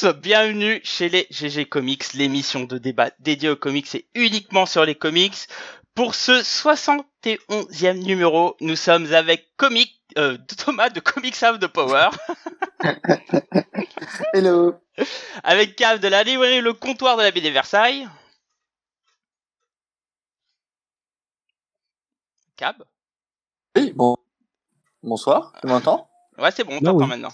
[0.00, 4.84] tous, bienvenue chez les GG Comics, l'émission de débat dédiée aux comics et uniquement sur
[4.84, 5.46] les comics.
[5.94, 12.08] Pour ce 71e numéro, nous sommes avec Comic, euh, Thomas de Comics House de Power.
[14.32, 14.74] Hello.
[15.42, 18.08] Avec Cave de la librairie Le Comptoir de la BD Versailles.
[22.56, 22.84] Cab
[23.76, 24.16] Oui, bon.
[25.02, 26.08] Bonsoir, tu m'entends?
[26.38, 27.08] Ouais, c'est bon, on Bah t'entend oui.
[27.08, 27.32] maintenant.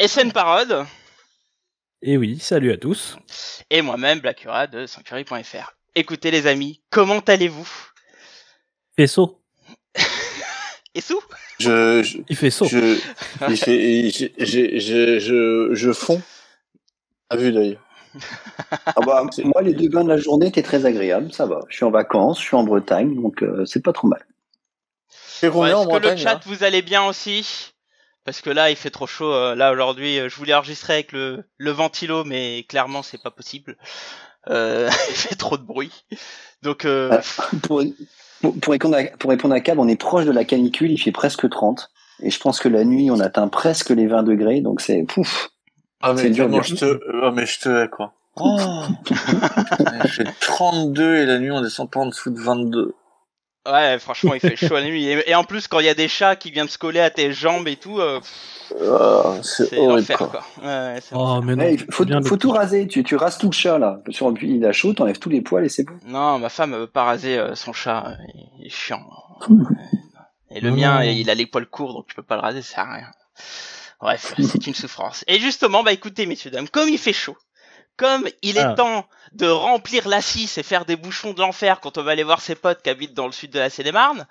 [0.00, 0.86] SN Parode.
[2.02, 3.18] Et oui, salut à tous.
[3.68, 5.74] et moi-même Blackura de Sanctuary.fr.
[5.94, 7.68] Écoutez les amis, comment allez-vous?
[8.96, 9.40] Faisceau.
[10.94, 11.20] Et sous?
[11.58, 12.64] Je, je, Il fait saut.
[12.64, 12.98] je,
[13.48, 16.22] il fait- je, je, je, je, je fonds
[17.28, 17.78] à vue d'œil.
[18.86, 21.60] Ah bah, moi, les deux bains de la journée étaient très agréables, ça va.
[21.68, 24.24] Je suis en vacances, je suis en Bretagne, donc euh, c'est pas trop mal.
[25.42, 27.69] Est-ce que le chat là vous allez bien aussi?
[28.24, 29.32] Parce que là il fait trop chaud.
[29.32, 33.30] euh, Là aujourd'hui euh, je voulais enregistrer avec le, le ventilo mais clairement c'est pas
[33.30, 33.76] possible.
[34.48, 36.04] Euh, il fait trop de bruit.
[36.62, 37.20] Donc euh.
[37.62, 37.82] Pour,
[38.62, 41.12] pour, répondre à, pour répondre à Cab, on est proche de la canicule, il fait
[41.12, 41.90] presque 30.
[42.22, 45.50] Et je pense que la nuit, on atteint presque les 20 degrés, donc c'est pouf.
[46.02, 46.62] Ah mais C'est dur, dur.
[46.62, 48.12] je te, ah, mais je te hais quoi.
[48.36, 48.58] Oh.
[50.04, 52.94] Il fait 32 et la nuit on descend pas en dessous de 22.
[53.66, 55.06] Ouais franchement il fait chaud la nuit.
[55.06, 57.10] Et, et en plus quand il y a des chats qui viennent se coller à
[57.10, 60.26] tes jambes et tout, euh, pff, Ah, c'est c'est horrible l'enfer quoi.
[60.28, 60.44] quoi.
[60.62, 61.64] Ouais, ouais, c'est Oh, mais non.
[61.64, 64.00] Ouais, il faut, bien faut le- tout raser, tu, tu rases tout le chat là.
[64.10, 65.94] Sur il a chaud, t'enlèves tous les poils et c'est bon.
[66.06, 68.16] Non, ma femme veut pas raser euh, son chat,
[68.58, 69.02] il est chiant.
[70.52, 72.74] Et le mien, il a les poils courts, donc tu peux pas le raser, ça
[72.76, 73.10] sert à rien.
[74.00, 75.24] Bref, c'est une souffrance.
[75.28, 77.36] Et justement, bah écoutez, messieurs dames, comme il fait chaud,
[78.00, 78.72] comme il est Ah.
[78.72, 82.22] temps de remplir la 6 et faire des bouchons de l'enfer quand on va aller
[82.22, 84.26] voir ses potes qui habitent dans le sud de la Seine-et-Marne,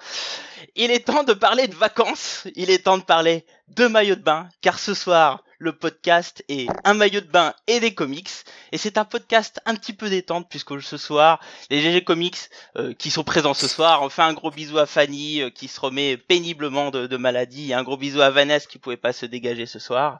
[0.75, 4.21] il est temps de parler de vacances, il est temps de parler de maillot de
[4.21, 8.29] bain, car ce soir, le podcast est un maillot de bain et des comics,
[8.71, 11.39] et c'est un podcast un petit peu détente, puisque ce soir,
[11.69, 12.37] les GG Comics
[12.77, 14.01] euh, qui sont présents ce soir.
[14.01, 17.71] On fait un gros bisou à Fanny euh, qui se remet péniblement de, de maladie
[17.71, 20.17] et un gros bisou à Vanessa qui pouvait pas se dégager ce soir.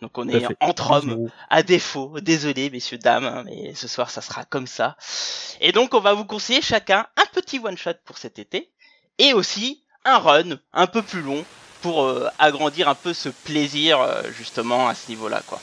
[0.00, 2.18] Donc on est entre hommes à défaut.
[2.20, 4.96] Désolé messieurs dames, hein, mais ce soir ça sera comme ça.
[5.60, 8.70] Et donc on va vous conseiller chacun un petit one shot pour cet été
[9.18, 11.44] et aussi un run un peu plus long
[11.82, 15.60] pour euh, agrandir un peu ce plaisir euh, justement à ce niveau-là quoi.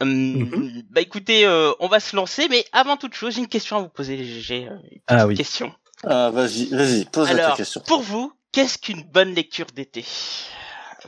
[0.00, 0.82] Hum, Mhm.
[0.90, 3.80] Bah écoutez, euh, on va se lancer, mais avant toute chose, j'ai une question à
[3.80, 5.34] vous poser, euh, une Ah oui.
[5.34, 5.72] question.
[6.04, 7.80] Ah vas-y, vas-y, pose ta Alors, question.
[7.86, 10.04] pour vous, qu'est-ce qu'une bonne lecture d'été?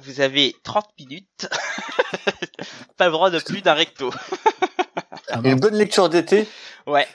[0.00, 1.48] Vous avez 30 minutes.
[2.96, 4.10] Pas le droit de plus d'un recto.
[5.44, 6.48] Une bonne lecture d'été,
[6.86, 7.06] Ouais.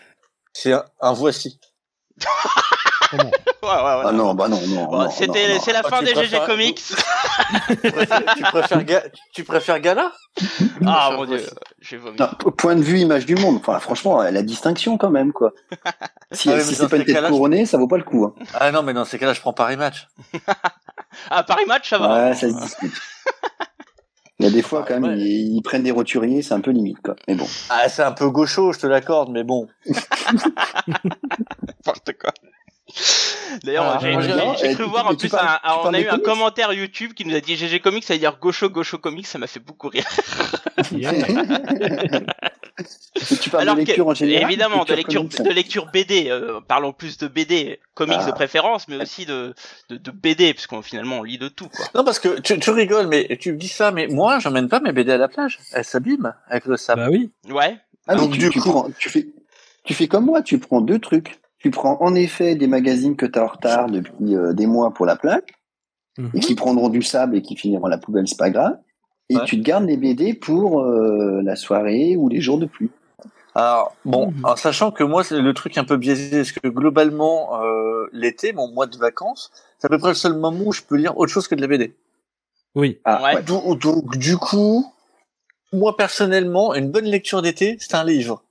[0.54, 1.60] c'est un, un voici.
[3.18, 3.32] Comment
[3.64, 4.04] Ouais, ouais, ouais.
[4.08, 4.86] Ah non, bah non, non.
[4.88, 6.84] Bon, non, C'était, c'est la fin des GG préfères- Comics.
[6.86, 9.04] tu préfères, tu préfères, Ga-
[9.34, 10.12] tu préfères Gala?
[10.12, 10.42] Ah
[10.82, 11.50] préfère mon dieu, voici.
[11.80, 12.18] j'ai vomi.
[12.20, 15.52] Non, au point de vue image du monde, enfin, franchement, la distinction quand même, quoi.
[16.34, 18.26] Si, Ah si c'est pas une tête je- couronnée, ça vaut pas le coup.
[18.26, 18.34] Hein.
[18.56, 20.08] Ah non, mais dans ces cas-là, je prends Paris Match.
[21.30, 22.30] Ah, Paris Match, ça va.
[22.30, 22.94] Ouais, ça se discute.
[24.40, 25.20] Il y a des fois, quand même, Ouais.
[25.20, 27.16] ils, ils prennent des roturiers, c'est un peu limite, quoi.
[27.28, 27.46] Mais bon.
[27.70, 29.68] Ah, c'est un peu gaucho, je te l'accorde, mais bon.
[30.88, 32.32] N'importe quoi.
[33.64, 36.18] D'ailleurs, Ah, j'ai, cru tu- voir en plus, parles- un- tu on a eu un
[36.20, 39.38] commentaire YouTube qui nous a dit GG Comics, ça veut dire gaucho, gaucho comics, ça
[39.38, 40.06] m'a fait beaucoup rire.
[43.42, 46.30] tu parles Alors de que- lecture en général évidemment, de lecture, de lecture BD.
[46.30, 48.26] euh, parlons plus de BD, comics Ah.
[48.26, 49.54] de préférence, mais aussi de,
[49.90, 51.86] de, de BD, puisqu'on finalement on lit de tout, quoi.
[51.96, 54.80] Non, parce que tu, tu rigoles, mais tu me dis ça, mais moi, j'emmène pas
[54.80, 55.60] mes BD à la plage.
[55.74, 57.02] Elles s'abîment avec le sable.
[57.02, 57.32] Bah oui.
[57.50, 57.78] Ouais.
[58.08, 59.28] Ah, Donc, tu, du tu coup- prends, tu fais,
[59.84, 61.40] tu fais comme moi, tu prends deux trucs.
[61.64, 64.94] Tu prends en effet des magazines que tu as en retard depuis euh, des mois
[64.94, 65.54] pour la plaque
[66.20, 66.30] Mhm.
[66.36, 68.78] et qui prendront du sable et qui finiront à la poubelle, c'est pas grave.
[69.30, 69.46] Et Ouais.
[69.46, 72.92] tu te gardes les BD pour euh, la soirée ou les jours de pluie.
[73.56, 74.46] Alors, bon, Mhm.
[74.46, 78.52] en sachant que moi, c'est le truc un peu biaisé, parce que globalement, euh, l'été,
[78.54, 81.18] mon mois de vacances, c'est à peu près le seul moment où je peux lire
[81.18, 81.96] autre chose que de la BD.
[82.76, 83.00] Oui.
[83.06, 83.36] Ah, Ouais.
[83.36, 83.44] ouais.
[83.44, 84.86] Donc, donc, du coup,
[85.72, 88.44] moi, personnellement, une bonne lecture d'été, c'est un livre.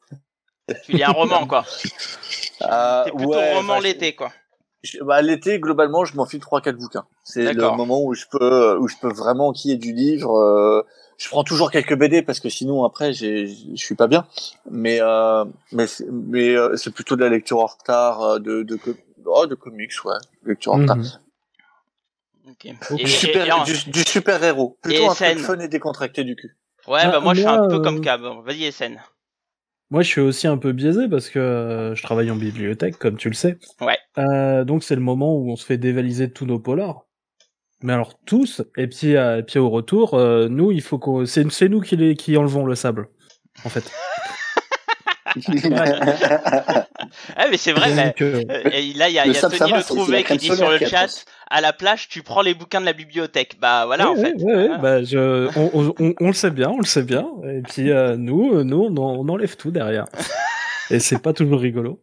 [0.86, 1.64] Tu lis un roman, quoi.
[2.62, 4.32] Euh, plutôt ouais, roman bah, l'été, quoi.
[5.02, 7.06] bah, l'été, globalement, je m'enfile trois, quatre bouquins.
[7.24, 10.36] C'est le moment où je peux, où je peux vraiment qu'il y ait du livre.
[10.38, 10.82] euh,
[11.18, 14.26] je prends toujours quelques BD parce que sinon après, j'ai, je suis pas bien.
[14.70, 18.78] Mais, euh, mais, c'est- mais euh, c'est plutôt de la lecture en retard, de, de,
[19.26, 20.14] oh, de comics, ouais,
[20.44, 20.96] lecture en retard.
[20.96, 21.06] Mhm.
[22.50, 22.64] Ok.
[22.64, 24.76] Et- Du et- super, et en- du, du super héros.
[24.82, 25.38] Plutôt Et un SN.
[25.38, 26.56] fun et décontracté du cul.
[26.88, 28.22] Ouais, bah Ah, moi je suis un peu comme Cab.
[28.44, 29.00] Vas-y, SN.
[29.92, 33.18] Moi, je suis aussi un peu biaisé parce que euh, je travaille en bibliothèque, comme
[33.18, 33.58] tu le sais.
[33.78, 33.98] Ouais.
[34.16, 37.04] Euh, donc, c'est le moment où on se fait dévaliser tous nos polars.
[37.82, 41.26] Mais alors tous, et puis, euh, et puis au retour, euh, nous, il faut qu'on,
[41.26, 43.10] c'est, c'est nous qui, les, qui enlevons le sable,
[43.66, 43.92] en fait.
[47.36, 49.36] Ah mais c'est vrai, mais Donc, euh, euh, et là il y a, Le y
[49.36, 52.42] a Tony va, le Trouvé qui dit sur le chat, à la plage tu prends
[52.42, 53.56] les bouquins de la bibliothèque.
[53.60, 54.34] Bah voilà en fait.
[54.38, 54.78] oui, oui, Voilà.
[54.78, 57.26] bah, je, on, on, on- on le sait bien, on le sait bien.
[57.44, 60.04] Et puis euh, nous, euh, nous, on, en- on enlève tout derrière.
[60.90, 62.00] Et c'est pas toujours rigolo.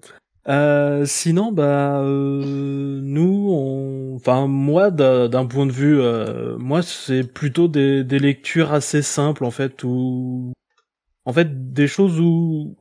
[0.47, 4.15] Euh, sinon, bah, euh, nous, on...
[4.15, 9.45] enfin, moi, d'un point de vue, euh, moi, c'est plutôt des, des lectures assez simples,
[9.45, 10.53] en fait, où,
[11.25, 12.75] en fait, des choses où,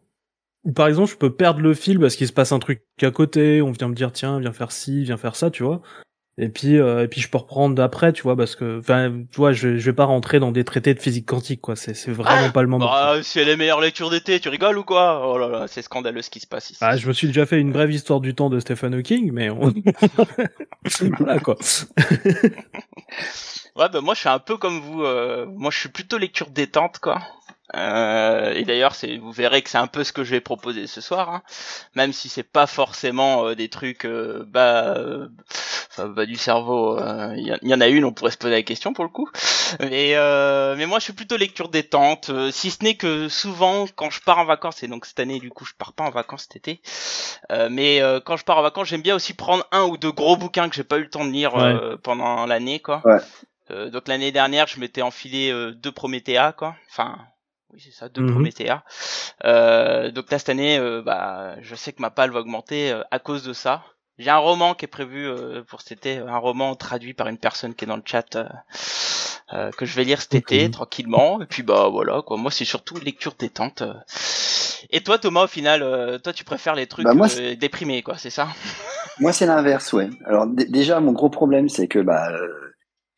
[0.74, 3.62] par exemple, je peux perdre le fil parce qu'il se passe un truc à côté,
[3.62, 5.80] on vient me dire, tiens, viens faire ci, viens faire ça, tu vois.
[6.40, 9.36] Et puis, euh, et puis je peux reprendre d'après, tu vois, parce que, enfin, tu
[9.38, 11.74] vois, je, je vais pas rentrer dans des traités de physique quantique, quoi.
[11.74, 12.86] C'est, c'est vraiment Ah pas le moment.
[12.86, 15.26] Bah, c'est les meilleures lectures d'été, tu rigoles ou quoi?
[15.28, 16.78] Oh là là, c'est scandaleux ce qui se passe ici.
[16.80, 19.50] Ah, je me suis déjà fait une brève histoire du temps de Stephen Hawking, mais
[19.50, 19.74] on...
[21.18, 21.56] voilà quoi.
[23.76, 25.02] Ouais, bah moi je suis un peu comme vous.
[25.04, 27.20] euh, moi je suis plutôt lecture détente, quoi.
[27.76, 30.86] Euh, et d'ailleurs, c'est, vous verrez que c'est un peu ce que je vais proposer
[30.86, 31.42] ce soir, hein.
[31.94, 35.28] même si c'est pas forcément euh, des trucs euh, bas, euh,
[35.98, 36.98] bas du cerveau.
[36.98, 38.92] euh, Il y, en- il y en a une, on pourrait se poser la question
[38.92, 39.28] pour le coup.
[39.80, 43.86] Mais, euh, mais moi, je suis plutôt lecture détente, euh, si ce n'est que souvent
[43.96, 46.10] quand je pars en vacances, et donc cette année, du coup, je pars pas en
[46.10, 46.80] vacances cet été.
[47.52, 50.12] euh, mais euh, quand je pars en vacances, j'aime bien aussi prendre un ou deux
[50.12, 53.02] gros bouquins que j'ai pas eu le temps de lire euh, pendant l'année, quoi.
[53.04, 53.18] Ouais.
[53.70, 56.74] Euh, donc l'année dernière, je m'étais enfilé euh, deux Promethea, quoi.
[56.90, 57.18] Enfin,
[57.72, 58.32] oui, c'est ça, deux Mhm.
[58.32, 58.82] Promethea.
[59.44, 63.02] Euh, donc là, cette année, euh, bah, je sais que ma palle va augmenter euh,
[63.10, 63.82] à cause de ça.
[64.18, 67.38] J'ai un roman qui est prévu euh, pour cet été, un roman traduit par une
[67.38, 68.36] personne qui est dans le chat.
[68.36, 68.44] euh,
[69.54, 72.66] euh, que je vais lire cet été tranquillement et puis bah voilà quoi moi c'est
[72.66, 73.82] surtout lecture détente
[74.90, 78.02] et toi Thomas au final euh, toi tu préfères les trucs Bah, moi, euh, déprimés
[78.02, 78.48] quoi c'est ça?
[79.20, 80.10] Moi, c'est l'inverse, ouais.
[80.26, 82.67] Alors, déjà, mon gros problème, c'est que bah, euh,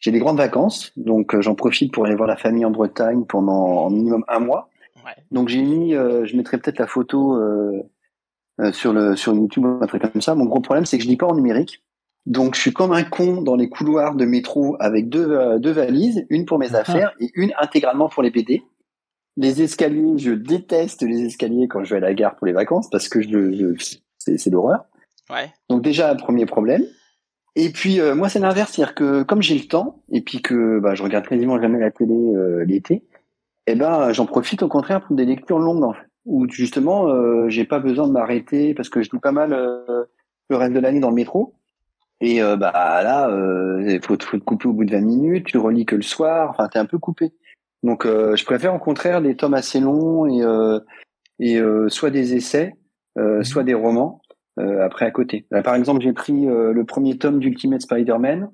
[0.00, 3.24] j'ai des grandes vacances, donc euh, j'en profite pour aller voir la famille en Bretagne
[3.26, 4.68] pendant en minimum un mois.
[5.04, 5.12] Ouais.
[5.30, 7.82] Donc, j'ai mis, euh, je mettrai peut-être la photo euh,
[8.60, 10.34] euh, sur le sur YouTube ou un truc comme ça.
[10.34, 11.82] Mon gros problème, c'est que je lis pas en numérique.
[12.26, 15.70] Donc, je suis comme un con dans les couloirs de métro avec deux, euh, deux
[15.72, 18.62] valises, une pour mes affaires et une intégralement pour les BD.
[19.38, 22.90] Les escaliers, je déteste les escaliers quand je vais à la gare pour les vacances
[22.90, 24.84] parce que je, je- c'est c'est l'horreur.
[25.30, 26.84] ouais Donc déjà, premier problème.
[27.56, 30.78] Et puis euh, moi, c'est l'inverse, c'est-à-dire que comme j'ai le temps et puis que
[30.78, 33.04] bah, je regarde quasiment jamais la télé euh, l'été,
[33.66, 37.48] eh ben j'en profite au contraire pour des lectures longues, en fait, où justement euh,
[37.48, 40.04] j'ai pas besoin de m'arrêter parce que je lis pas mal euh,
[40.48, 41.54] le reste de l'année dans le métro.
[42.20, 45.46] Et euh, bah là, euh, faut, te- faut te couper au bout de 20 minutes,
[45.46, 47.32] tu relis que le soir, enfin t'es un peu coupé.
[47.82, 50.78] Donc euh, je préfère au contraire des tomes assez longs et euh,
[51.40, 52.74] et euh, soit des essais,
[53.18, 54.19] euh, soit des romans
[54.84, 55.46] après à côté.
[55.50, 58.50] Là, par exemple, j'ai pris euh, le premier tome d'Ultimate Spider-Man,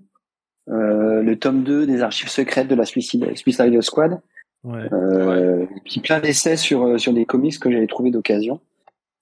[0.69, 4.21] euh, le tome 2 des archives secrètes de la Suicide, Suicide Squad,
[4.65, 4.93] Ouais.
[4.93, 8.61] euh, et puis plein d'essais sur euh, sur des comics que j'avais trouvé d'occasion.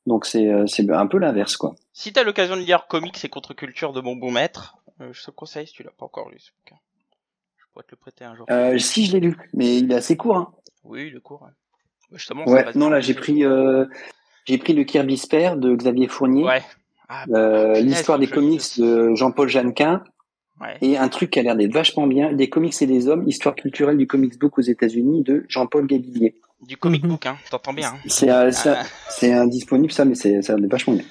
[0.06, 1.74] Donc c'est euh, c'est un peu l'inverse quoi.
[1.92, 5.30] si t'as l'occasion de lire comics et contre-culture de mon bon maître euh, je te
[5.30, 6.80] conseille si tu l'as pas encore lu ce bouquin
[7.58, 9.96] je pourrais te le prêter un jour Euh, si je l'ai lu, mais il est
[9.96, 10.36] assez court.
[10.36, 10.52] Hein.
[10.84, 11.48] oui le cours ouais.
[12.10, 13.84] Bah, justement Ouais, non là j'ai pris euh,
[14.46, 16.62] j'ai pris le Kirby Spare de Xavier Fournier, ouais
[17.08, 20.02] ah, euh, punaise, l'histoire des comics de Jean-Paul Jeannequin
[20.60, 23.26] ouais et un truc qui a l'air d'être vachement bien, des comics et des hommes,
[23.28, 26.34] histoire culturelle du comics book aux États-Unis de Jean-Paul Gabillier.
[26.62, 27.08] du comic Mhm.
[27.10, 27.98] book hein t'entends bien hein.
[28.06, 28.82] C'est euh, c'est Ah.
[29.10, 31.04] c'est indisponible ça, mais c'est ça a l'air d'être vachement bien.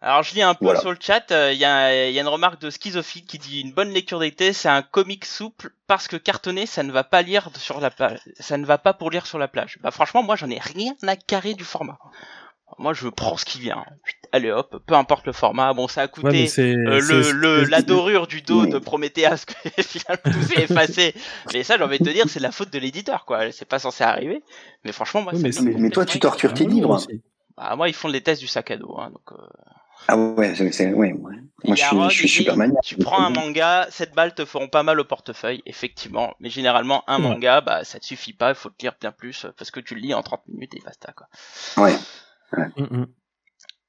[0.00, 0.80] Alors je lis un peu Voilà.
[0.80, 3.38] sur le chat, euh, il y, a, il y a une remarque de Schizophile qui
[3.38, 7.04] dit une bonne lecture d'été, c'est un comic souple parce que cartonné, ça ne va
[7.04, 9.78] pas lire sur la plage, ça ne va pas pour lire sur la plage.
[9.82, 11.96] Bah franchement, moi j'en ai rien à carrer du format.
[12.78, 13.84] Moi je prends ce qui vient.
[14.32, 15.72] Allez hop, peu importe le format.
[15.74, 16.50] Bon, ça a coûté Ouais,
[16.86, 18.70] euh, le, la dorure du dos Oui.
[18.70, 21.14] de Prométhéas que finalement tout s'est effacé.
[21.52, 23.52] Mais ça, j'ai envie de te dire, c'est la faute de l'éditeur quoi.
[23.52, 24.42] C'est pas censé arriver.
[24.84, 26.90] Mais franchement, moi, Oui, ça mais Mais, mais toi tu tortures tes Ah, livres.
[26.90, 27.22] aussi.
[27.56, 29.32] Bah, moi, ils font les tests du sac à dos, hein, donc.
[29.32, 29.46] euh,
[30.08, 31.12] Ah ouais, c'est ouais, ouais.
[31.64, 32.82] Moi je suis, je suis super maniaque.
[32.84, 36.34] Tu prends un manga, 7 balles te feront pas mal au portefeuille, effectivement.
[36.40, 37.22] Mais généralement, un Ouais.
[37.30, 39.80] manga, bah, ça te suffit pas, il faut te lire bien plus, euh, parce que
[39.80, 41.26] tu le lis en 30 minutes et basta, quoi.
[41.76, 41.94] Ouais.
[42.76, 43.04] Mm.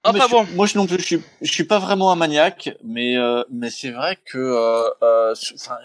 [0.08, 0.46] Enfin Mais je- bon.
[0.56, 3.70] Moi, je non plus, je suis, je suis pas vraiment un maniaque, mais euh, mais
[3.72, 5.34] c'est vrai que euh, euh,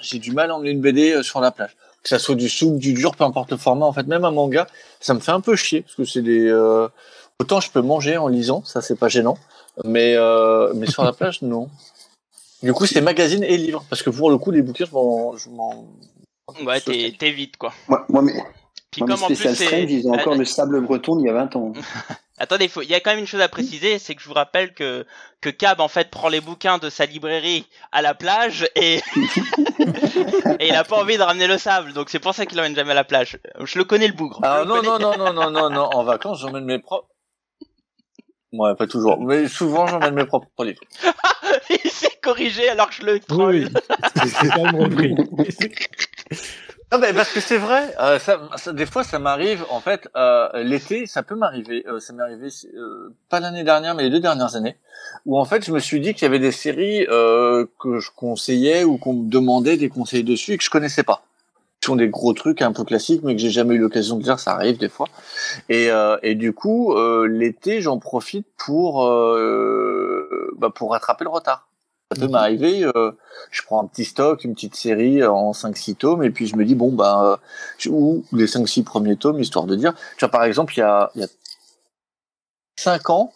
[0.02, 1.74] j'ai du mal à emmener une BD euh, sur la plage.
[2.02, 3.86] Que ça soit du souple, du dur, peu importe le format.
[3.86, 4.66] En fait, même un manga,
[5.00, 6.46] ça me fait un peu chier parce que c'est des.
[6.48, 6.88] euh,
[7.38, 9.38] Autant je peux manger en lisant, ça c'est pas gênant,
[9.84, 11.70] mais euh, mais sur la plage, non.
[12.62, 15.34] Du coup, c'est magazine et livre, parce que pour le coup, les bouquins, je m'en,
[15.38, 15.86] je m'en.
[16.66, 17.72] Ouais, t'es, vite, quoi.
[17.88, 18.34] Moi, moi, mes,
[18.90, 19.54] Puis moi, mes comme en plus.
[19.54, 21.72] Strange, ils ont encore le sable breton d'il y a 20 ans.
[22.40, 24.34] Attendez, faut- il y a quand même une chose à préciser, c'est que je vous
[24.34, 25.06] rappelle que
[25.42, 28.96] que Cab en fait prend les bouquins de sa librairie à la plage et
[30.58, 32.74] et il a pas envie de ramener le sable, donc c'est pour ça qu'il l'emmène
[32.74, 33.38] jamais à la plage.
[33.62, 34.40] Je le connais le bougre.
[34.42, 37.08] Ah non, non, non, non, non, non, non, en vacances, j'emmène mes propres...
[38.52, 40.80] Ouais, pas toujours, mais souvent, j'emmène mes propres livres.
[41.84, 43.54] il s'est corrigé alors que je le troll.
[43.54, 44.30] Oui, oui.
[44.34, 45.14] C'est quand même repris.
[46.92, 48.40] Non, mais parce que c'est vrai, euh, ça,
[48.72, 52.48] des fois, ça m'arrive, en fait, euh, l'été, ça peut m'arriver, euh, ça m'est arrivé,
[52.74, 54.76] euh, pas l'année dernière, mais les deux dernières années,
[55.24, 58.10] où en fait, je me suis dit qu'il y avait des séries euh, que je
[58.16, 61.22] conseillais ou qu'on me demandait des conseils dessus et que je connaissais pas.
[61.80, 64.24] Ce sont des gros trucs un peu classiques, mais que j'ai jamais eu l'occasion de
[64.24, 65.06] dire, ça arrive des fois.
[65.68, 66.94] Et, euh, et du coup,
[67.24, 69.06] l'été, j'en profite pour,
[70.58, 71.68] bah, pour rattraper le retard.
[72.12, 73.12] Ça peut m'arriver, euh,
[73.52, 76.56] je prends un petit stock, une petite série euh, en 5-6 tomes, et puis je
[76.56, 77.38] me dis, bon, ben,
[77.86, 79.94] euh, ou les 5-6 premiers tomes, histoire de dire.
[80.16, 81.28] Tu vois, par exemple, il y a, il y a
[82.76, 83.32] 5 ans,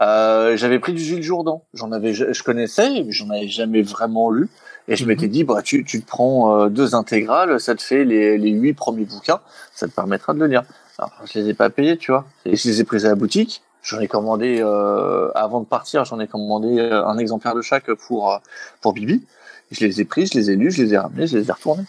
[0.00, 1.62] euh, j'avais pris du Jules Jourdan.
[1.72, 4.48] J'en avais, je, je connaissais, mais j'en avais jamais vraiment lu.
[4.88, 5.08] Et je Mhm.
[5.08, 8.50] m'étais dit, bah, tu, tu te prends euh, deux intégrales, ça te fait les, les
[8.50, 9.40] 8 premiers bouquins,
[9.72, 10.64] ça te permettra de le lire.
[10.98, 12.24] Alors, je les ai pas payés, tu vois.
[12.44, 13.62] Et je les ai pris à la boutique.
[13.86, 17.92] J'en ai commandé, euh, avant de partir, j'en ai commandé euh, un exemplaire de chaque
[17.94, 18.38] pour, euh,
[18.80, 19.24] pour Bibi.
[19.70, 21.52] Je les ai pris, je les ai lus, je les ai ramenés, je les ai
[21.52, 21.84] retournés.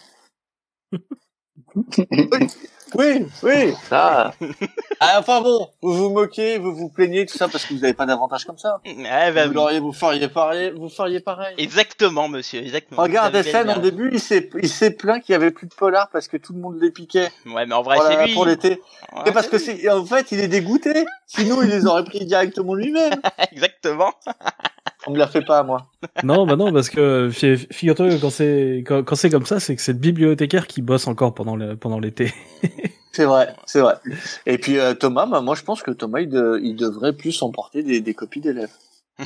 [2.94, 4.32] oui, oui, ça.
[5.00, 7.92] Ah, enfin bon, vous vous moquez, vous vous plaignez, tout ça parce que vous n'avez
[7.94, 8.80] pas d'avantage comme ça.
[8.84, 11.54] Ouais, bah vous, l'auriez- vous feriez pareil, vous feriez pareil.
[11.56, 13.02] Exactement, monsieur, exactement.
[13.02, 16.08] Regarde, bien au début, il s'est, il s'est plaint qu'il y avait plus de polar
[16.12, 17.30] parce que tout le monde les piquait.
[17.46, 18.34] Ouais, mais en vrai, Voilà, c'est lui.
[18.34, 18.82] pour l'été.
[19.24, 21.04] Ouais, parce que c'est, en fait, il est dégoûté.
[21.26, 23.20] Sinon, il les aurait pris directement lui-même.
[23.52, 24.12] Exactement.
[25.08, 25.86] On me la fait pas à moi.
[26.22, 29.58] Non, bah non, parce que fi- figure-toi que quand c'est quand, quand c'est comme ça,
[29.58, 32.32] c'est que c'est le bibliothécaire qui bosse encore pendant le, pendant l'été.
[33.12, 33.94] C'est vrai, c'est vrai.
[34.46, 37.42] Et puis euh, Thomas, bah, moi je pense que Thomas il, de- il devrait plus
[37.42, 38.70] emporter des, des copies d'élèves.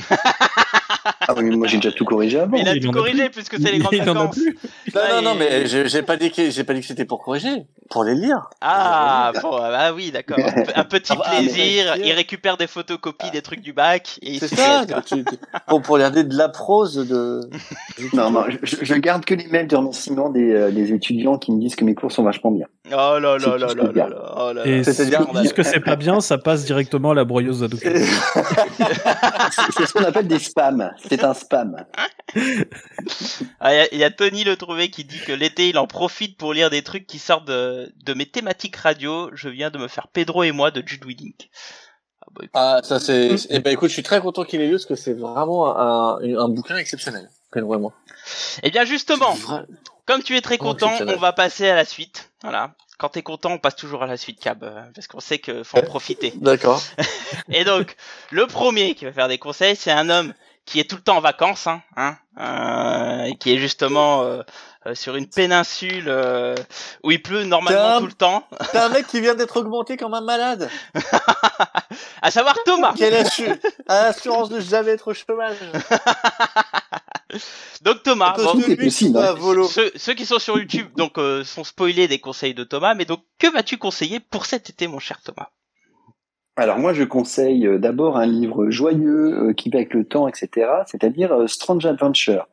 [1.27, 2.51] Ah oui, mais moi j'ai déjà tout corrigé avant.
[2.51, 4.35] Mais il a tout corrigé puisque c'est les grandes vacances.
[4.35, 4.57] plus.
[4.95, 7.65] Non, non, non, mais j'ai pas dit que j'ai pas dit que c'était pour corriger,
[7.89, 8.49] pour les lire.
[8.61, 10.37] Ah, bon, ah oui, d'accord.
[10.39, 11.95] Un, pe- un petit Ah bah, plaisir.
[12.03, 14.85] Il récupère des photocopies des trucs du bac et il C'est se ça.
[15.67, 17.41] pour pour regarder de la prose de.
[18.13, 21.51] Non, non, je, je garde que les mails de remerciement des, euh, des étudiants qui
[21.51, 22.67] me disent que mes cours sont vachement bien.
[22.91, 24.11] Oh là là là là que là je garde.
[24.11, 24.53] là.
[24.53, 24.83] Là Et là.
[24.83, 27.67] C'est-à-dire- ceux qui disent que c'est pas bien, ça passe directement à la broyeuse à
[29.77, 30.91] c'est ce qu'on appelle des spams.
[31.17, 31.85] C'est un spam.
[33.59, 35.77] Ah, Il y, a- il y a Tony le trouvé qui dit que l'été il
[35.77, 39.29] en profite pour lire des trucs qui sortent de, de mes thématiques radio.
[39.33, 41.49] Je viens de me faire Pedro et moi de Jude Winnick.
[42.21, 42.51] Ah, bah, écoute.
[42.53, 43.35] Ah, ça c'est.
[43.49, 46.17] Eh ben écoute, je suis très content qu'il ait lu parce que c'est vraiment un,
[46.21, 47.29] un, un bouquin exceptionnel.
[47.51, 47.93] Pedro et moi.
[48.63, 49.65] Eh bien justement, Vra-
[50.05, 52.31] comme tu es très content, on va passer à la suite.
[52.41, 52.73] Voilà.
[52.99, 55.63] Quand t'es content, on passe toujours à la suite, Cab, euh, parce qu'on sait qu'il
[55.63, 56.31] faut en profiter.
[56.37, 56.81] D'accord.
[57.51, 57.95] Et donc,
[58.31, 60.33] le premier qui va faire des conseils, c'est un homme
[60.65, 64.41] qui est tout le temps en vacances, hein, hein, euh, et qui est justement euh,
[64.85, 66.55] euh, sur une péninsule euh,
[67.03, 70.13] où il pleut normalement tout le temps, T'as un mec qui vient d'être augmenté comme
[70.13, 70.69] un malade.
[72.21, 72.93] à savoir Thomas.
[72.97, 75.57] Quelle assu- assurance de jamais être au chômage.
[77.81, 79.67] Donc Thomas, bon, lui, possible, va hein.
[79.69, 83.05] ceux, ceux qui sont sur YouTube donc euh, sont spoilés des conseils de Thomas, mais
[83.05, 85.49] donc que vas-tu conseiller pour cet été, mon cher Thomas?
[86.55, 90.27] Alors moi, je conseille euh, d'abord un livre joyeux euh, qui va avec le temps,
[90.27, 90.67] etc.
[90.85, 92.47] C'est-à-dire euh, Strange Adventure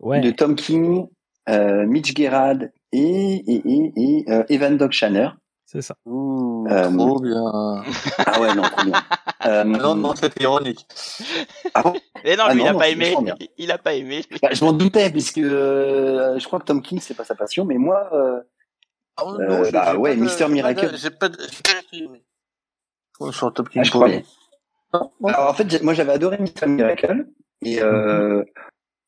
[0.00, 0.20] Ouais.
[0.20, 1.08] de Tom King,
[1.48, 2.58] euh, Mitch Gerard
[2.92, 5.30] et, et, et, et euh, Evan Doc Shanner.
[5.64, 5.96] C'est ça.
[6.04, 7.42] Ouh, Euh, trop bien.
[8.26, 8.92] Ah ouais, non, trop bien.
[9.44, 10.86] Euh, Non, non, c'est ironique.
[11.74, 11.94] ah bon?
[12.24, 13.14] Et non, Ah lui, il non, a non, pas aimé.
[13.40, 14.24] Il, il a pas aimé.
[14.42, 17.64] Bah, je m'en doutais puisque euh, je crois que Tom King c'est pas sa passion,
[17.64, 18.40] mais moi, euh,
[19.16, 20.90] Ah, non, Euh, bah ouais, Mister j'ai pas de- Miracle.
[20.96, 21.38] J'ai pas de.
[21.38, 22.20] j'ai pas de-
[23.30, 24.08] Sur Top King ah.
[24.94, 25.28] Non, non.
[25.28, 26.66] Alors en fait, moi j'avais adoré Mr.
[26.68, 27.26] Miracle
[27.62, 28.44] et euh,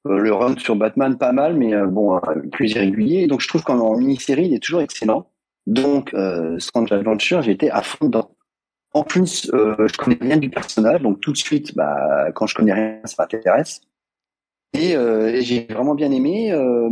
[0.06, 3.26] euh, le run sur Batman pas mal, mais euh, bon, euh, plus irrégulier.
[3.26, 5.30] Donc je trouve qu'en en mini-série, il est toujours excellent.
[5.66, 8.30] Donc euh, Strange Adventure, j'ai été à fond dedans.
[8.94, 12.54] En plus, euh, je connais rien du personnage, donc tout de suite, bah, quand je
[12.54, 13.82] connais rien, ça m'intéresse.
[14.72, 16.52] Et, euh, et j'ai vraiment bien aimé.
[16.52, 16.88] euh,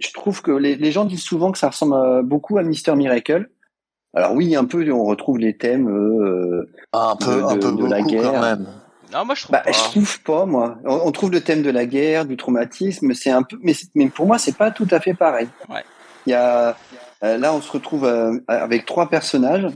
[0.00, 3.50] je trouve que les, les gens disent souvent que ça ressemble beaucoup à Mister Miracle.
[4.14, 5.88] Alors oui, un peu, on retrouve les thèmes.
[5.88, 8.32] euh, Ah, un peu, de- un de- peu de la beaucoup guerre.
[8.32, 8.66] quand même.
[9.12, 9.72] Non, moi je trouve Bah, pas.
[9.72, 10.78] je trouve pas, moi.
[10.84, 14.26] On, on trouve le thème de la guerre, du traumatisme, c'est un peu, mais, pour
[14.26, 15.48] moi, c'est pas tout à fait pareil.
[15.68, 15.84] Ouais.
[16.26, 16.76] Il y a,
[17.22, 19.66] euh, là, on se retrouve euh, avec trois personnages.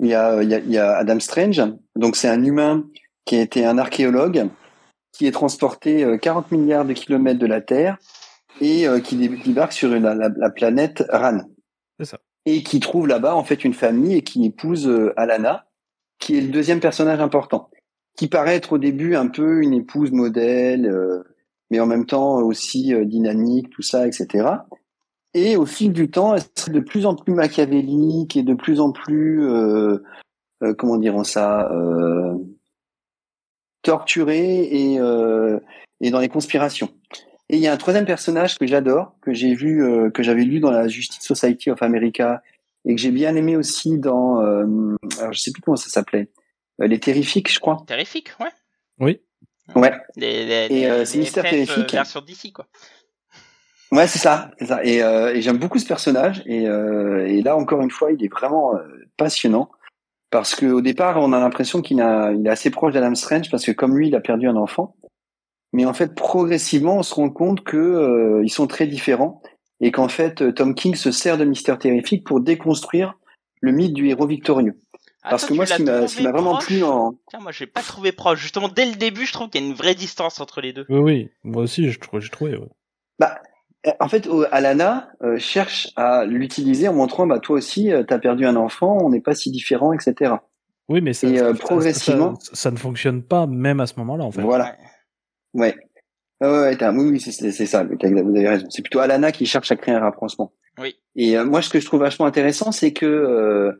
[0.00, 1.62] Il y a, il y a, il y a Adam Strange,
[1.94, 2.84] donc c'est un humain
[3.24, 4.48] qui a été un archéologue,
[5.12, 7.96] qui est transporté euh, 40 milliards de kilomètres de la Terre
[8.60, 11.38] et euh, qui dé- débarque sur une- la, la planète Ran.
[12.00, 12.18] C'est ça.
[12.46, 15.66] Et qui trouve là-bas en fait une famille et qui épouse euh, Alana,
[16.18, 17.70] qui est le deuxième personnage important,
[18.16, 21.22] qui paraît être au début un peu une épouse modèle, euh,
[21.70, 24.48] mais en même temps aussi euh, dynamique, tout ça, etc.
[25.34, 28.80] Et au fil du temps, elle serait de plus en plus machiavélique et de plus
[28.80, 29.98] en plus, euh,
[30.62, 31.68] euh, comment dirons ça,
[33.82, 34.94] torturée et,
[36.00, 36.90] et dans les conspirations.
[37.50, 40.44] Et il y a un troisième personnage que j'adore, que j'ai vu, euh, que j'avais
[40.44, 42.42] lu dans la Justice Society of America
[42.86, 44.66] et que j'ai bien aimé aussi dans, euh,
[45.18, 46.30] alors je sais plus comment ça s'appelait,
[46.80, 47.82] euh, les Terrifiques, je crois.
[47.86, 48.50] Terrifique, ouais.
[48.98, 49.20] Oui.
[49.74, 51.94] Ouais, Les, les, Et, euh, les- c'est Mister FF, Terrifique.
[51.94, 52.66] euh, version d'ici, quoi.
[53.92, 54.50] ouais, c'est ça.
[54.58, 54.84] c'est ça.
[54.84, 56.42] Et, euh, et j'aime beaucoup ce personnage.
[56.46, 58.82] Et, euh, et là, encore une fois, il est vraiment euh,
[59.16, 59.70] passionnant
[60.30, 63.50] parce que au départ, on a l'impression qu'il a, il est assez proche d'Adam Strange
[63.50, 64.96] parce que comme lui, il a perdu un enfant.
[65.74, 69.42] Mais en fait, progressivement, on se rend compte que euh, ils sont très différents
[69.80, 73.14] et qu'en fait, euh, Tom King se sert de Mister Terrifique pour déconstruire
[73.60, 74.78] le mythe du héros victorieux.
[75.24, 75.76] Ah, Parce toi, que moi, ce
[76.16, 78.40] qui m'a, vraiment plu en, Tiens, moi, j'ai pas trouvé proche.
[78.40, 80.86] Justement, dès le début, je trouve qu'il y a une vraie distance entre les deux.
[80.88, 81.30] Oui, oui.
[81.42, 82.22] Moi aussi, j'ai trouvé.
[82.22, 83.26] J'ai trouvé ouais.
[83.86, 88.18] Euh, En fait, Alana euh, cherche à l'utiliser en montrant, bah toi aussi, euh, t'as
[88.18, 90.34] perdu un enfant, on n'est pas si différents, etc.
[90.88, 93.94] Oui, mais ça, Et, euh, ça- progressivement- ça, ça ne fonctionne pas même à ce
[93.98, 94.42] moment-là, en fait.
[94.42, 94.76] Voilà.
[95.54, 95.74] Ouais.
[96.40, 97.30] Ah ouais, ouais, t'as- oui, oui, c'est
[97.66, 97.84] ça.
[97.98, 98.66] t'as- Vous avez raison.
[98.70, 100.52] C'est plutôt Alana qui cherche à créer un rapprochement.
[100.78, 100.96] Oui.
[101.16, 103.72] Et euh, moi, ce que je trouve vachement intéressant, c'est que euh,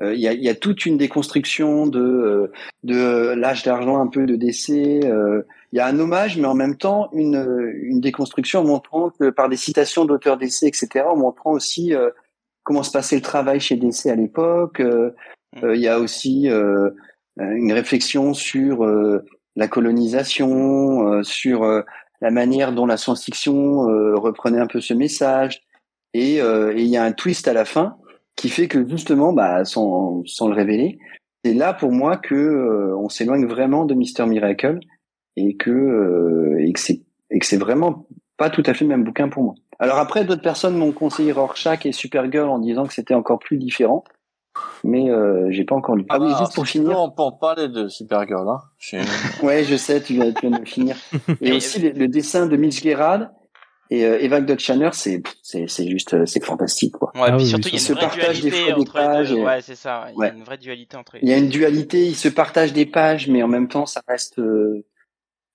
[0.00, 2.52] euh, il y, a, y a toute une déconstruction de euh,
[2.84, 5.00] de l'âge d'argent, un peu de décès.
[5.04, 5.42] euh,
[5.72, 9.28] Il y a un hommage, mais en même temps une une déconstruction en montrant que
[9.30, 11.04] par des citations d'auteurs d'essais, etc.
[11.08, 12.10] En montrant aussi euh,
[12.62, 14.80] comment se passait le travail chez DC à l'époque.
[14.80, 15.10] euh,
[15.62, 16.90] Il y a aussi euh,
[17.38, 19.24] une réflexion sur euh,
[19.58, 21.82] la colonisation, euh, sur euh,
[22.20, 25.62] la manière dont la science-fiction euh, reprenait un peu ce message.
[26.14, 27.96] Et il y a un twist à la fin
[28.34, 30.98] qui fait que justement, bah, sans, sans le révéler,
[31.44, 34.80] c'est là pour moi que euh, on s'éloigne vraiment de Mister Miracle
[35.36, 38.88] et que euh, et que c'est et que c'est vraiment pas tout à fait le
[38.88, 39.54] même bouquin pour moi.
[39.78, 43.58] Alors après, d'autres personnes m'ont conseillé Rorschach et Supergirl en disant que c'était encore plus
[43.58, 44.02] différent,
[44.84, 46.04] mais euh, j'ai pas encore lu.
[46.08, 46.98] Ah oui, alors, juste pour finir.
[47.00, 48.60] on peut en parler de Supergirl, hein.
[49.42, 50.96] Ouais, je sais, tu viens, tu viens de finir.
[51.40, 53.28] Et aussi le, le dessin de Mitch Gerard
[53.90, 57.10] et euh, Eva Dutchaner, c'est c'est c'est juste euh, c'est fantastique quoi.
[57.14, 58.64] Ouais, Ah puis oui, surtout, oui, il y a une Se vraie partagent des dualité
[58.66, 59.36] fois des entre les pages deux.
[59.38, 60.04] et- Ouais, c'est ça.
[60.04, 60.12] ouais.
[60.14, 62.28] Il y a une vraie dualité entre les Il y a une dualité, ils se
[62.28, 64.84] partagent des pages, mais en même temps ça reste euh,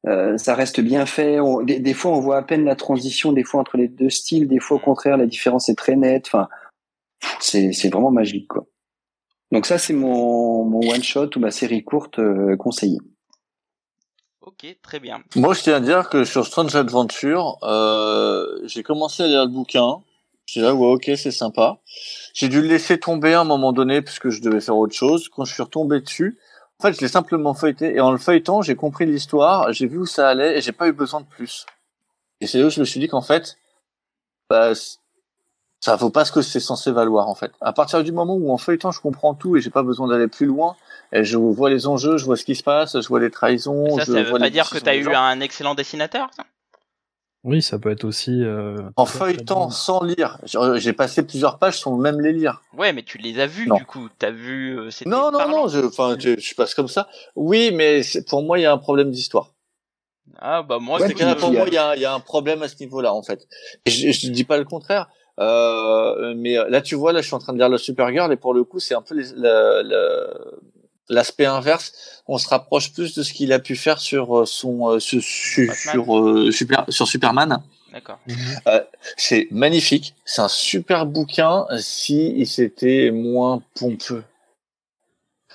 [0.07, 1.39] euh, ça reste bien fait.
[1.39, 4.09] On- des, des fois on voit à peine la transition, des fois entre les deux
[4.09, 6.25] styles, des fois au contraire la différence est très nette.
[6.25, 6.47] Enfin,
[7.39, 8.65] c'est c'est vraiment magique quoi.
[9.51, 12.99] Donc ça c'est mon mon one shot ou ma série courte euh, conseillée.
[14.45, 15.23] Ok, très bien.
[15.37, 19.51] Moi, je tiens à dire que sur Strange Adventure, euh, j'ai commencé à lire le
[19.51, 19.99] bouquin.
[20.45, 21.77] J'ai dit, ah ouais, ok, c'est sympa.
[22.33, 25.29] J'ai dû le laisser tomber à un moment donné puisque je devais faire autre chose.
[25.29, 26.37] Quand je suis retombé dessus,
[26.77, 27.95] en fait, je l'ai simplement feuilleté.
[27.95, 30.89] Et en le feuilletant, j'ai compris l'histoire, j'ai vu où ça allait et j'ai pas
[30.89, 31.65] eu besoin de plus.
[32.41, 33.55] Et c'est là où je me suis dit qu'en fait,
[34.49, 34.73] bah,
[35.83, 37.51] ça vaut pas ce que c'est censé valoir, en fait.
[37.59, 40.29] À partir du moment où en feuilletant, je comprends tout et j'ai pas besoin d'aller
[40.29, 40.77] plus loin,
[41.11, 43.97] et je vois les enjeux, je vois ce qui se passe, je vois les trahisons,
[43.97, 45.11] Ça, je ça veut vois pas dire que t'as eu gens.
[45.13, 46.43] un excellent dessinateur, ça?
[47.43, 48.41] Oui, ça peut être aussi.
[48.41, 49.75] euh, En feuilletant bien.
[49.75, 50.37] sans lire.
[50.45, 52.61] J'ai j'ai passé plusieurs pages sans même les lire.
[52.77, 53.75] Ouais, mais tu les as vus, Non.
[53.75, 54.07] du coup.
[54.17, 54.79] T'as vu...
[54.79, 57.09] euh, c'était Non, non, parlant non, je, enfin, je, je passe comme ça.
[57.35, 59.49] Oui, mais pour moi, il y a un problème d'histoire.
[60.39, 62.21] Ah, bah moi, Ouais, c'est pour moi, euh, il y a, il y a un
[62.21, 63.45] problème à ce niveau-là, en fait.
[63.85, 65.09] Je, je dis pas le contraire.
[65.39, 68.37] Euh, mais là, tu vois, là, je suis en train de lire le Supergirl et
[68.37, 70.61] pour le coup, c'est un peu les- le- le-
[71.09, 72.21] l'aspect inverse.
[72.27, 75.21] On se rapproche plus de ce qu'il a pu faire sur euh, son euh, sur,
[75.23, 77.61] sur, euh, super, sur Superman.
[77.91, 78.19] D'accord.
[79.17, 80.15] C'est magnifique.
[80.25, 84.23] C'est un super bouquin si il s'était moins pompeux.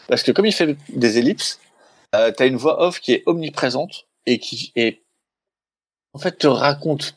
[0.08, 1.58] Parce que comme il fait des ellipses,
[2.14, 5.02] euh, t'as une voix off qui est omniprésente et qui est
[6.14, 7.16] en fait te raconte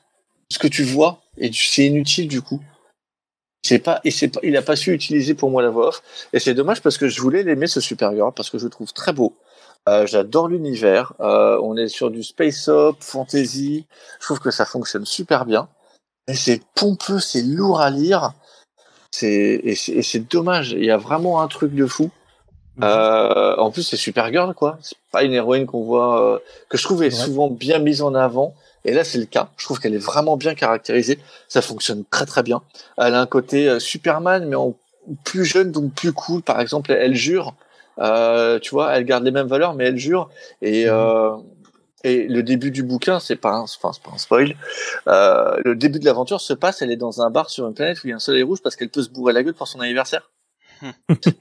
[0.49, 2.61] ce que tu vois et c'est inutile du coup.
[3.63, 6.01] C'est pas et c'est pas il a pas su utiliser pour moi la voix off
[6.33, 8.93] et c'est dommage parce que je voulais l'aimer ce Supergirl parce que je le trouve
[8.93, 9.35] très beau.
[9.89, 11.13] Euh, J'adore l'univers.
[11.19, 13.87] Euh, on est sur du space op, fantasy.
[14.19, 15.67] Je trouve que ça fonctionne super bien.
[16.27, 18.33] Mais c'est pompeux, c'est lourd à lire.
[19.11, 20.71] C'est et c'est dommage.
[20.71, 22.11] Il y a vraiment un truc de fou.
[22.77, 22.83] Mhm.
[22.83, 24.77] Euh, en plus, c'est Supergirl, quoi.
[24.81, 27.25] C'est pas une héroïne qu'on voit, que je trouve est C'est vrai.
[27.25, 28.55] souvent bien mise en avant.
[28.85, 29.49] Et là, c'est le cas.
[29.57, 31.19] Je trouve qu'elle est vraiment bien caractérisée.
[31.47, 32.61] Ça fonctionne très très bien.
[32.97, 34.75] Elle a un côté euh, Superman, mais en
[35.23, 36.41] plus jeune, donc plus cool.
[36.41, 37.53] Par exemple, elle jure.
[37.99, 40.29] Euh, tu vois, elle garde les mêmes valeurs, mais elle jure.
[40.61, 40.91] Et Mhm.
[40.93, 41.37] euh,
[42.03, 44.55] et le début du bouquin, c'est pas un, enfin, c'est pas un spoil.
[45.07, 46.81] Euh, le début de l'aventure se passe.
[46.81, 48.59] Elle est dans un bar sur une planète où il y a un soleil rouge
[48.63, 50.31] parce qu'elle peut se bourrer la gueule pour son anniversaire.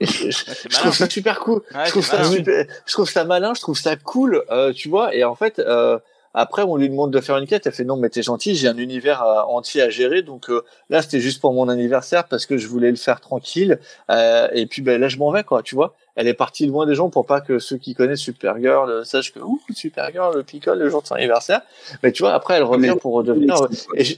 [0.00, 1.62] Et je, trouve ça super cool.
[1.74, 2.30] Ouais, je trouve ça malin.
[2.30, 5.14] super, je trouve ça malin, je trouve ça cool, euh, tu vois.
[5.14, 5.98] Et en fait, euh,
[6.34, 7.66] après, on lui demande de faire une quête.
[7.66, 10.22] Elle fait non, mais t'es gentil, j'ai un univers euh, entier à gérer.
[10.22, 13.78] Donc euh, là, c'était juste pour mon anniversaire parce que je voulais le faire tranquille.
[14.10, 15.62] Euh, et puis ben là, je m'en vais, quoi.
[15.62, 15.94] Tu vois.
[16.16, 19.32] Elle est partie loin des gens pour pas que ceux qui connaissent Supergirl euh, sachent
[19.32, 21.62] que ouh, Supergirl le picole le jour de son anniversaire.
[22.02, 23.60] Mais tu vois, après, elle revient Mais- pour redevenir.
[23.62, 24.16] euh, et je,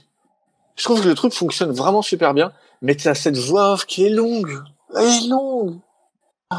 [0.76, 2.52] je trouve que le truc fonctionne vraiment super bien.
[2.82, 4.58] Mais tu as cette voix off qui est longue.
[4.96, 5.78] Elle est longue.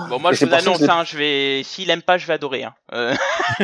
[0.10, 1.62] Bon, moi, Et je vous ça que annonce, hein, je vais.
[1.64, 2.64] S'il aime pas, je vais adorer.
[2.64, 2.74] Hein.
[2.94, 3.14] Euh,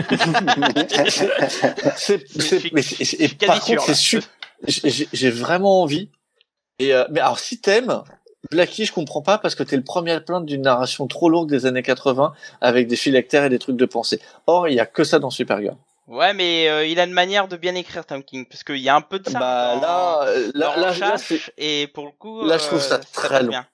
[1.96, 4.28] c'est, par contre, c'est super.
[4.68, 6.10] J'ai vraiment envie.
[6.80, 8.04] Et euh, mais alors, si t'aimes,
[8.52, 11.50] Blackie, je comprends pas parce que t'es le premier à plaindre d'une narration trop lourde
[11.50, 14.22] des années 80 avec des phylactères et des trucs de pensée.
[14.48, 15.76] Or, il y a que ça dans Supergirl.
[16.08, 18.90] Ouais, mais euh, il a une manière de bien écrire Tom King, parce qu'il y
[18.90, 19.38] a un peu de ça.
[19.38, 22.58] bah dans- là, euh, là, dans là, là, Rorschach, c'est- et pour le coup, là,
[22.58, 23.50] je trouve ça euh, très passe long.
[23.50, 23.66] bien.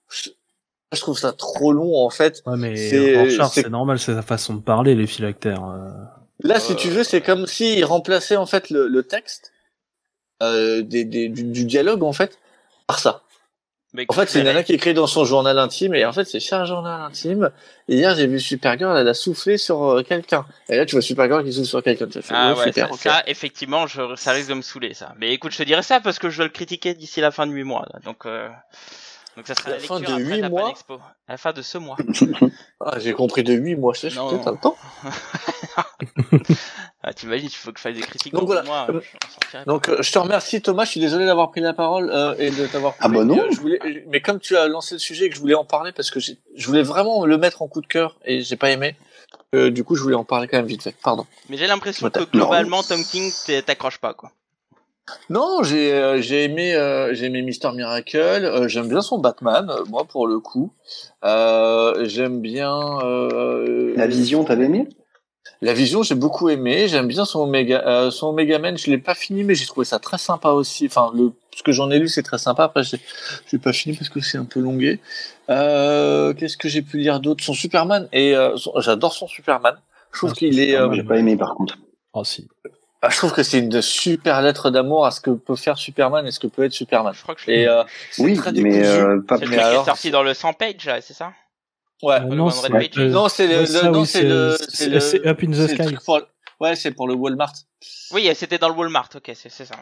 [0.94, 2.42] Je, trouve ça trop long en fait.
[2.46, 5.64] Ouais, mais C'est- normal, c'est sa façon de parler, les phylactères.
[5.66, 5.90] euh.
[6.42, 9.54] Là, si tu veux, c'est comme s'il remplaçait en fait le, le texte
[10.44, 12.38] euh, des, des, du, du dialogue en fait
[12.88, 13.22] par ça.
[13.94, 16.42] Mais En fait, c'est nana qui écrit dans son journal intime, et en fait, c'est
[16.42, 17.50] cher journal intime.
[17.88, 20.46] Et hier, j'ai vu Supergirl, elle a soufflé sur euh, quelqu'un.
[20.68, 22.08] Et là, tu vois Supergirl qui souffle sur quelqu'un.
[22.30, 23.00] Ah oh, ouais, super, ça, ok.
[23.00, 25.14] ça, effectivement, je, ça risque de me saouler ça.
[25.18, 27.48] Mais écoute, je te dirai ça parce que je dois le critiquer d'ici la fin
[27.48, 27.86] de 8 mois.
[27.94, 28.00] Là.
[28.04, 28.50] Donc, euh,
[29.36, 30.94] donc ça sera La la, fin lecture de après la mois Expo.
[31.28, 31.98] À la fin de ce mois.
[32.88, 34.52] Ah, j'ai compris de 8 mois, je sais, je Non, peut-être non.
[34.52, 34.78] un temps.
[37.08, 38.64] Ah, T'imagines, il faut que je fasse des critiques Donc voilà.
[38.90, 39.00] Euh,
[39.54, 39.64] je.
[39.66, 40.86] Donc, euh, je te remercie, Thomas.
[40.86, 42.96] Je suis désolé d'avoir pris la parole euh, et de t'avoir.
[43.00, 43.38] Ah bah non.
[43.38, 45.66] Euh, je voulais, mais comme tu as lancé le sujet et que je voulais en
[45.66, 46.34] parler parce que je
[46.66, 48.96] voulais vraiment le mettre en coup de cœur et j'ai pas aimé.
[49.54, 50.96] Euh, du coup, je voulais en parler quand même vite fait.
[51.04, 51.28] Pardon.
[51.50, 52.26] Mais j'ai l'impression que Non.
[52.34, 53.32] globalement, Tom King
[53.66, 54.32] t'accroches pas quoi.
[55.30, 58.18] Non, j'ai euh, j'ai aimé euh, j'ai aimé Mister Miracle.
[58.18, 60.72] euh, j'aime bien son Batman, euh, moi pour le coup.
[61.24, 64.88] Euh, j'aime bien euh, La vision, t'avais aimé?
[65.62, 66.88] La Vision, j'ai beaucoup aimé.
[66.88, 68.78] J'aime bien son Omega euh, son Omega Man.
[68.78, 70.88] Je l'ai pas fini, mais j'ai trouvé ça très sympa aussi.
[70.88, 72.64] Enfin, le ce que j'en ai lu, c'est très sympa.
[72.66, 73.00] Après, j'ai
[73.48, 75.00] j'ai pas fini parce que c'est un peu longué.
[75.50, 77.44] Euh, Qu'est-ce que j'ai pu lire d'autre?
[77.44, 79.76] Son Superman et euh, son- j'adore son Superman.
[80.12, 80.78] Je trouve Ah, qu'il est.
[80.94, 81.78] J'ai pas aimé par contre.
[82.14, 82.48] Oh, si.
[83.06, 86.26] Ah, je trouve que c'est une super lettre d'amour à ce que peut faire Superman
[86.28, 87.14] et ce que peut être Superman.
[87.16, 87.84] Je crois que je Et euh,
[88.20, 90.54] Oui, très mais euh, pas C'est le truc qui alors, est sorti dans le 100
[90.54, 91.34] page là, c'est ça
[92.04, 92.16] Ouais.
[92.16, 92.90] Euh, le non, c'est Page.
[92.98, 95.56] euh, Non, c'est le, le- non, c'est le, c'est- c'est le, c'est Up in the
[95.56, 95.96] le Sky.
[96.06, 96.22] pour-
[96.60, 97.54] ouais, c'est pour le Walmart.
[98.12, 99.76] Oui, c'était dans le Walmart, ok, c'est c'est ça.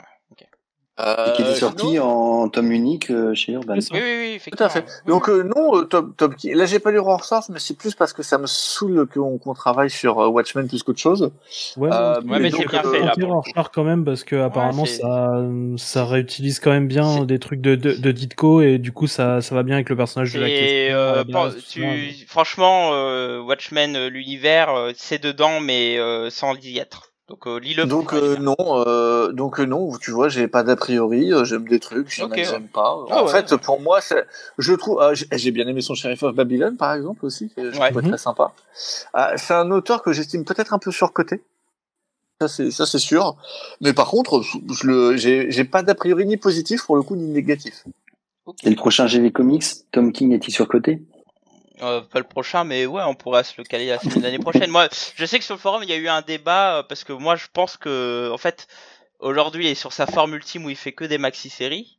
[0.99, 3.73] Euh, et qui était sorti sinon- en tome unique euh, chez Urban.
[3.73, 4.65] Oui, oui, oui, Tout effectivement.
[4.67, 4.85] à fait.
[5.07, 7.95] Donc euh, non, euh, Top, Top Key- Là, j'ai pas lu Rorschach, mais c'est plus
[7.95, 11.31] parce que ça me saoule qu'on qu'on travaille sur euh, Watchmen plus qu'autre chose.
[11.77, 13.13] Ouais, Euh, Ouais, mais donc, c'est bien euh, fait là.
[13.19, 13.25] Coup.
[13.25, 15.41] Rorschach quand même parce que apparemment ça
[15.77, 19.41] ça réutilise quand même bien des trucs de, de de Ditko et du coup ça
[19.41, 21.23] ça va bien avec le personnage de la Et euh,
[21.69, 27.12] tu, mais- franchement, euh, Watchmen, euh, l'univers, euh, c'est dedans, mais euh, sans y être.
[27.33, 27.85] Donc euh, lis-le.
[27.87, 31.43] Donc pour euh, non, euh, donc euh, non, tu vois, j'ai pas d'a priori, euh,
[31.45, 32.43] j'aime des trucs, ouais.
[32.43, 32.95] j'aime pas.
[33.09, 33.31] Ah en ouais.
[33.31, 34.23] fait, pour moi, c'est,
[34.59, 37.79] je trouve, ah, j'ai bien aimé son Sheriff of Babylon, par exemple aussi, que je
[37.79, 37.87] Ouais.
[37.89, 38.09] trouvais Mhm.
[38.09, 38.51] très sympa.
[39.15, 41.41] Ah, c'est un auteur que j'estime peut-être un peu surcoté.
[42.39, 43.35] Ça c'est, ça c'est sûr.
[43.81, 47.15] Mais par contre, je, le, j'ai, j'ai pas d'a priori ni positif pour le coup
[47.15, 47.83] ni négatif.
[48.63, 51.01] Et le prochain GV Comics, Tom King est-il surcoté?
[51.81, 54.69] Euh, pas le prochain, mais ouais, on pourra se le caler la semaine l'année prochaine.
[54.69, 57.03] Moi, je sais que sur le forum, il y a eu un débat euh, parce
[57.03, 58.67] que moi, je pense que, en fait,
[59.19, 61.97] aujourd'hui, il est sur sa forme ultime où il fait que des maxi-séries.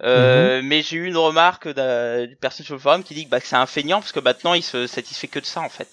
[0.00, 0.66] Euh, Mhm.
[0.68, 3.40] Mais j'ai eu une remarque d'un- d'une personne sur le forum qui dit que, bah,
[3.40, 5.88] que c'est un feignant parce que maintenant, il se satisfait que de ça, en fait.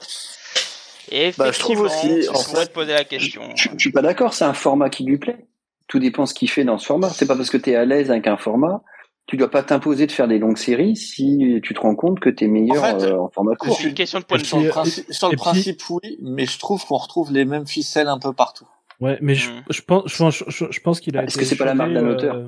[1.12, 3.42] Et Bah, je trouve effectivement, aussi, je en fait- te poser la question.
[3.56, 5.46] Je je suis pas d'accord, c'est un format qui lui plaît.
[5.88, 7.10] Tout dépend ce qu'il fait dans ce format.
[7.10, 8.82] C'est pas parce que tu es à l'aise avec un format,
[9.28, 12.30] tu dois pas t'imposer de faire des longues séries si tu te rends compte que
[12.30, 13.76] tu es meilleur En fait, euh, en format court.
[13.78, 16.46] C'est une question de point de Sur le principe, sur le puis- principe, oui, mais
[16.46, 18.68] je trouve qu'on retrouve les mêmes ficelles un peu partout.
[19.00, 19.64] Ouais, mais je, Mm.
[19.70, 21.74] je pense je pense je, je pense qu'il a Est-ce été que c'est pas la
[21.74, 22.48] marque chaudé, d'un auteur euh,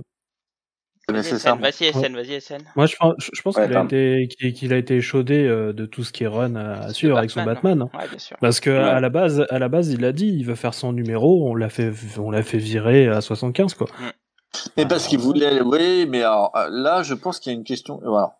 [1.10, 1.40] Mais Vas-y.
[1.40, 2.58] SN, Vas-y, SN, vas-y, SN.
[2.76, 5.74] Moi, je pense, je pense Ouais, qu'il a été, qu'il qu'il a été chaudé euh,
[5.74, 7.82] de tout ce qui est run à, à suivre avec son Batman.
[7.82, 7.90] hein.
[7.98, 8.38] Ouais, bien sûr.
[8.40, 8.78] Parce que Ouais.
[8.78, 11.50] à la base, à la base, il a dit, il veut faire son numéro.
[11.50, 13.88] On l'a fait, on l'a fait virer à 75 quoi.
[14.78, 17.64] Et parce qu'il voulait, oui, mais alors, euh, là, je pense qu'il y a une
[17.64, 18.00] question.
[18.04, 18.36] euh, Voilà.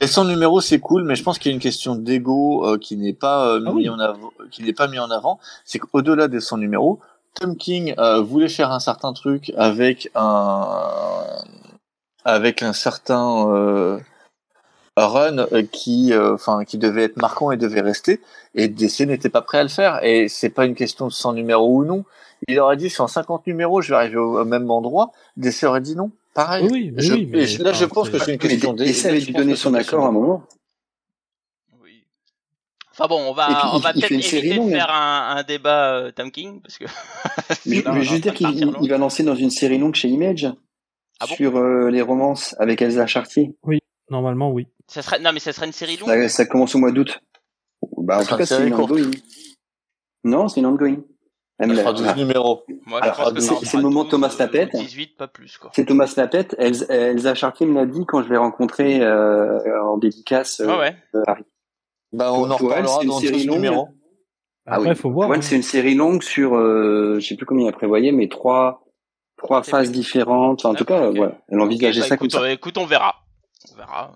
[0.00, 2.78] Et son numéro, c'est cool, mais je pense qu'il y a une question d'ego euh,
[2.78, 3.88] qui n'est pas euh, Ah mis oui.
[3.88, 5.40] en avant, qui n'est pas mis en avant.
[5.64, 7.00] C'est qu'au-delà de son numéro,
[7.34, 10.78] Tom King euh, voulait faire un certain truc avec un,
[12.24, 13.98] avec un certain euh,
[14.96, 18.20] run qui, euh, enfin, qui devait être marquant et devait rester.
[18.54, 20.04] Et DC n'était pas prêt à le faire.
[20.04, 22.04] Et c'est pas une question de son numéro ou non.
[22.46, 25.10] Il aurait dit, sur 50 numéros, je vais arriver au, au même endroit.
[25.36, 26.10] DC aurait dit non.
[26.34, 26.64] Pareil.
[26.64, 28.38] Oui, oui, mais Je- oui, mais et je- là, je pense que c'est- c'est une
[28.38, 30.44] question et ça avait dû donner c'est son accord à un moment.
[32.92, 34.12] Enfin bon, on va, puis, on il- va peut-être
[34.66, 36.84] de faire un, un débat euh, Tom King parce que.
[37.66, 40.48] Mais sinon, je veux dire qu'il va lancer dans une série longue chez Image
[41.20, 41.34] Ah bon?
[41.36, 43.54] sur euh, les romances avec Elsa Chartier.
[44.10, 44.66] Normalement, oui.
[44.88, 46.08] Ça serait, non mais ça serait une série longue.
[46.08, 47.20] Ça, ça commence au mois d'août.
[47.98, 49.10] Bah, en tout cas, sera c'est une ongoing.
[50.24, 50.96] Non, c'est une ongoing.
[51.58, 52.62] Elle me Elle l'a- fera 12 numéros.
[52.86, 54.70] Moi, Alors, je pense que c'est- le moment 12, Thomas Lapette.
[54.76, 55.70] 18, pas plus quoi.
[55.74, 56.54] C'est Thomas Lapette.
[56.58, 60.60] Elsa, Elsa Chartier me l'a dit quand je l'ai rencontré euh, en dédicace.
[60.60, 60.96] euh, Ouais ouais.
[61.14, 61.44] à Paris.
[62.12, 63.56] Bah, on en reparlera c'est une dans série 12 longue.
[63.56, 63.88] numéros.
[64.66, 64.94] Ah Après, oui.
[64.96, 65.28] faut voir.
[65.30, 65.42] Ouais, hein.
[65.42, 68.84] c'est une série longue sur, euh, je sais plus combien elle prévoyait, mais trois,
[69.36, 70.00] trois C'est phases bien.
[70.00, 70.60] différentes.
[70.64, 71.16] Enfin, en tout cas, ok.
[71.16, 71.38] voilà.
[71.48, 72.46] Elle envisageait Ok, bah, ça écoute, comme ça.
[72.46, 73.14] euh, écoute, on verra.
[73.72, 74.12] On verra.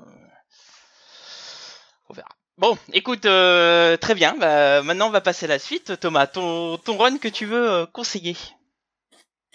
[2.09, 2.28] On verra.
[2.58, 4.34] Bon, écoute, euh, très bien.
[4.38, 5.98] Bah, maintenant, on va passer à la suite.
[5.98, 8.36] Thomas, ton, ton run que tu veux euh, conseiller.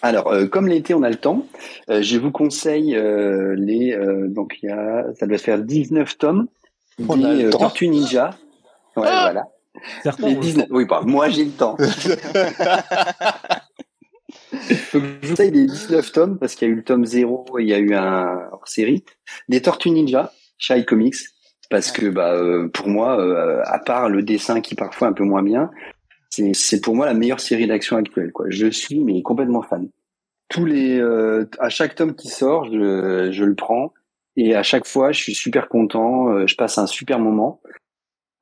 [0.02, 1.46] Alors, euh, comme l'été, on a le temps,
[1.90, 6.18] euh, je vous conseille euh, les, euh, donc il y a, ça doit faire 19
[6.18, 6.48] tomes
[7.08, 7.50] On a des euh.
[7.50, 8.32] Tortues Ninja.
[8.96, 9.48] Ouais, Ah voilà.
[10.04, 11.78] Certains, Les on le 19, oui, bah, moi j'ai le temps.
[14.94, 17.46] Donc, je vous conseille les 19 tomes parce qu'il y a eu le tome 0
[17.60, 19.04] et il y a eu un hors série
[19.50, 21.16] des Tortues Ninja chez iComics
[21.70, 25.14] parce que bah euh, pour moi euh, à part le dessin qui est parfois un
[25.14, 25.70] peu moins bien
[26.30, 29.90] c'est c'est pour moi la meilleure série d'action actuelle quoi je suis mais complètement fan
[30.50, 33.94] tous les euh, à chaque tome qui sort je, je le prends
[34.36, 37.62] et à chaque fois je suis super content euh, je passe un super moment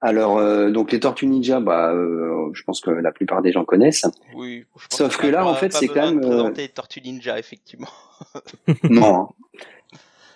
[0.02, 3.66] alors euh, donc les Tortues Ninja bah euh, je pense que la plupart des gens
[3.66, 4.66] connaissent Oui.
[4.78, 7.90] je pense Sauf que là, en fait, c'est quand même, euh, présenter Tortue Ninja, effectivement.
[8.84, 9.30] Non.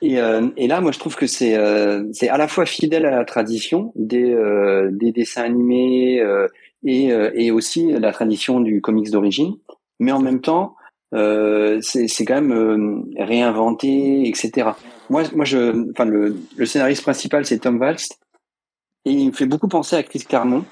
[0.02, 3.06] Et, euh, et là, moi, je trouve que c'est euh, c'est à la fois fidèle
[3.06, 6.48] à la tradition des euh, des dessins animés euh,
[6.86, 9.56] et euh, et aussi la tradition du comics d'origine,
[10.00, 10.76] mais en même temps,
[11.14, 14.70] euh, c'est c'est quand même réinventé, etc.
[15.10, 18.20] Moi, moi, je, enfin, le le scénariste principal, c'est Tom Walst,
[19.06, 20.64] et il me fait beaucoup penser à Chris Claremont,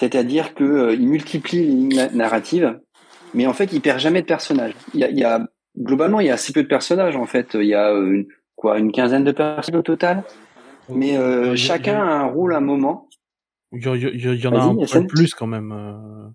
[0.00, 2.80] c'est-à-dire que il multiplie les lignes na- narratives,
[3.34, 4.74] mais en fait, il perd jamais de personnages.
[4.94, 5.46] Il y a, il y a
[5.78, 7.54] globalement, il y a assez peu de personnages en fait.
[7.54, 8.26] Il y a une,
[8.62, 10.22] quoi, une quinzaine de personnes au total.
[10.88, 13.08] Mais euh, a- chacun a un rôle à un moment.
[13.72, 15.72] Il y, en a un peu plus quand même.
[15.72, 16.28] euh.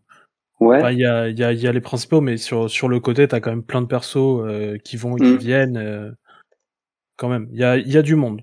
[0.59, 0.93] Ouais.
[0.93, 2.99] Il y a, il y, a, il y a les principaux, mais sur, sur le
[2.99, 5.37] côté, t'as quand même plein de persos euh, qui vont et qui Mm.
[5.37, 5.77] viennent.
[5.77, 6.11] euh,
[7.15, 8.41] quand même, il y a, il y a du monde.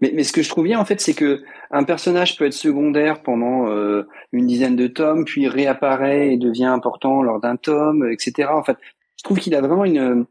[0.00, 2.52] Mais, mais ce que je trouve bien en fait, c'est que un personnage peut être
[2.54, 8.10] secondaire pendant euh, une dizaine de tomes, puis réapparaît et devient important lors d'un tome,
[8.10, 8.48] etc.
[8.52, 8.76] En fait,
[9.16, 10.26] je trouve qu'il a vraiment une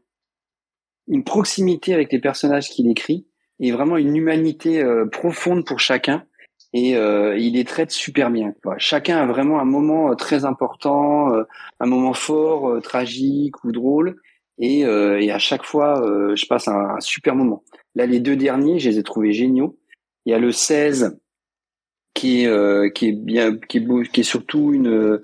[1.12, 3.26] une proximité avec les personnages qu'il écrit
[3.60, 6.24] et vraiment une humanité euh, profonde pour chacun.
[6.72, 8.54] Et euh, il les traite super bien.
[8.62, 8.76] quoi.
[8.78, 11.42] Chacun a vraiment un moment euh, très important, euh,
[11.80, 14.16] un moment fort, euh, tragique ou drôle.
[14.58, 16.04] Et, et à chaque fois,
[16.36, 17.64] je passe un, super moment.
[17.96, 19.76] Là, les deux derniers, je les ai trouvés géniaux.
[20.24, 21.18] Il y a le 16
[22.14, 25.20] qui est qui est bien, qui est beau, qui est surtout une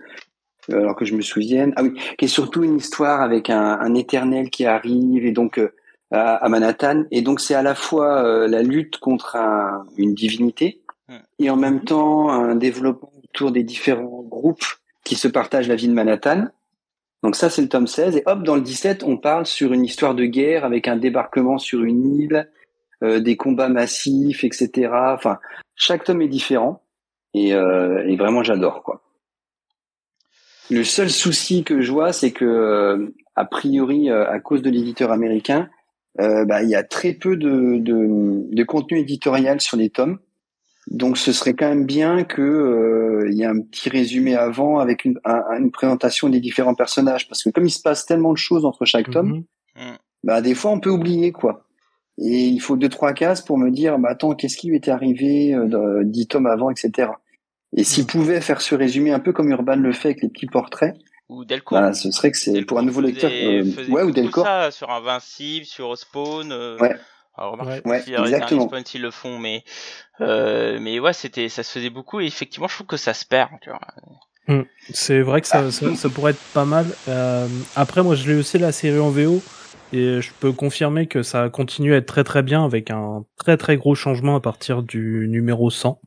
[0.72, 3.94] alors que je me souvienne, ah oui, qui est surtout une histoire avec un, un
[3.94, 5.72] éternel qui arrive et donc euh,
[6.10, 10.14] à, à Manhattan et donc c'est à la fois euh, la lutte contre un- une
[10.14, 10.80] divinité
[11.38, 14.64] et en même temps un développement autour des différents groupes
[15.04, 16.48] qui se partagent la vie de Manhattan.
[17.22, 19.84] Donc ça c'est le tome 16 et hop dans le 17 on parle sur une
[19.84, 22.50] histoire de guerre avec un débarquement sur une île,
[23.02, 24.90] euh, des combats massifs, etc.
[25.14, 25.38] Enfin
[25.74, 26.82] chaque tome est différent
[27.34, 29.02] et, euh, et vraiment j'adore quoi.
[30.70, 34.68] Le seul souci que je vois, c'est que euh, a priori, euh, à cause de
[34.68, 35.70] l'éditeur américain,
[36.20, 40.18] euh, bah, il y a très peu de, de, de contenu éditorial sur les tomes.
[40.90, 44.78] Donc, ce serait quand même bien que euh, il y ait un petit résumé avant
[44.78, 48.32] avec une, un- une présentation des différents personnages, parce que comme il se passe tellement
[48.32, 49.42] de choses entre chaque tome,
[49.76, 49.96] Mhm.
[50.24, 51.64] bah des fois on peut oublier quoi.
[52.16, 54.90] Et il faut deux trois cases pour me dire bah attends qu'est-ce qui lui était
[54.90, 57.10] arrivé euh, dix tomes avant etc.
[57.76, 58.08] Et s'il Mhm.
[58.08, 60.96] pouvait faire ce résumé un peu comme Urban le fait avec les petits portraits,
[61.28, 61.78] Ou Delcourt.
[61.80, 63.30] bah, ce serait que c'est pour un nouveau lecteur.
[63.30, 64.44] Faisait- euh, faisait ouais ou Delcourt.
[64.44, 66.50] ça sur Invincible, sur Spawn.
[66.52, 66.96] euh, Ouais.
[67.36, 68.00] Alors, remarque, Ouais.
[68.00, 68.66] si exactement.
[68.66, 69.62] Spawn s'ils le font, mais
[70.20, 73.24] euh, mais ouais, c'était ça se faisait beaucoup et effectivement, je trouve que ça se
[73.26, 73.50] perd.
[73.62, 73.80] Tu vois.
[74.92, 76.86] C'est vrai que ça, ça, ça pourrait être pas mal.
[77.08, 79.42] Euh, après, moi, je l'ai aussi la série en VO
[79.92, 83.56] et je peux confirmer que ça continue à être très très bien avec un très
[83.58, 86.00] très gros changement à partir du numéro 100.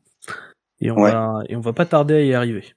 [0.80, 1.12] Et on Ouais.
[1.12, 2.74] va et on va pas tarder à y arriver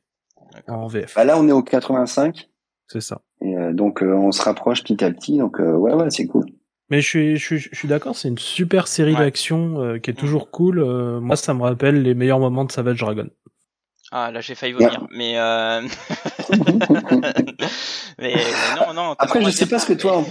[0.67, 1.13] en VF.
[1.15, 2.49] Bah là on est au 85
[2.87, 3.21] C'est ça.
[3.41, 6.27] et euh, donc euh, on se rapproche petit à petit donc euh, ouais ouais c'est
[6.27, 6.45] cool.
[6.91, 9.19] Mais je suis, je suis, je suis d'accord, c'est une super série Ouais.
[9.19, 10.77] d'action euh, qui est toujours cool.
[10.79, 13.27] Euh, moi, ça me rappelle les meilleurs moments de Savage Dragon.
[14.11, 15.81] Ah là, j'ai failli vomir, mais euh...
[18.19, 18.35] mais, mais
[18.79, 19.15] non non.
[19.17, 20.23] Après je sais pas ce que toi.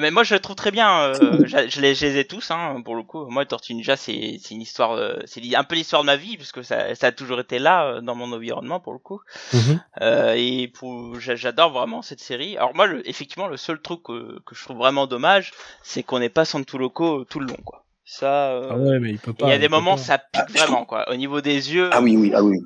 [0.00, 1.00] Mais- moi je le trouve très bien.
[1.00, 1.14] euh,
[1.46, 3.26] je, je les, je les ai tous, hein, pour le coup.
[3.26, 6.36] Moi, Tortue Ninja, c'est c'est une histoire, euh, c'est un peu l'histoire de ma vie
[6.36, 9.20] puisque ça, ça a toujours été là euh, dans mon environnement pour le coup.
[9.52, 9.80] Mhm.
[10.02, 12.56] Euh, et pour, j'adore vraiment cette série.
[12.56, 16.18] Alors moi, le, effectivement, le seul truc que, que je trouve vraiment dommage, c'est qu'on
[16.18, 17.84] n'est pas Santo Loco tout le long, quoi.
[18.08, 19.46] Ça, euh, Ah ouais, mais il peut et pas.
[19.46, 20.02] il y a des moments pas.
[20.02, 21.10] ça pique Ah, vraiment, quoi.
[21.10, 22.58] Au niveau des yeux, Ah oui, oui, ah oui.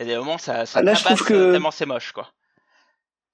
[0.00, 2.10] il y a des moments ça, ça Ah, là, je trouve que- tellement c'est moche,
[2.12, 2.28] quoi.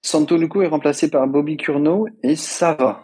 [0.03, 3.03] Santoluco est remplacé par Bobby Curno et ça va.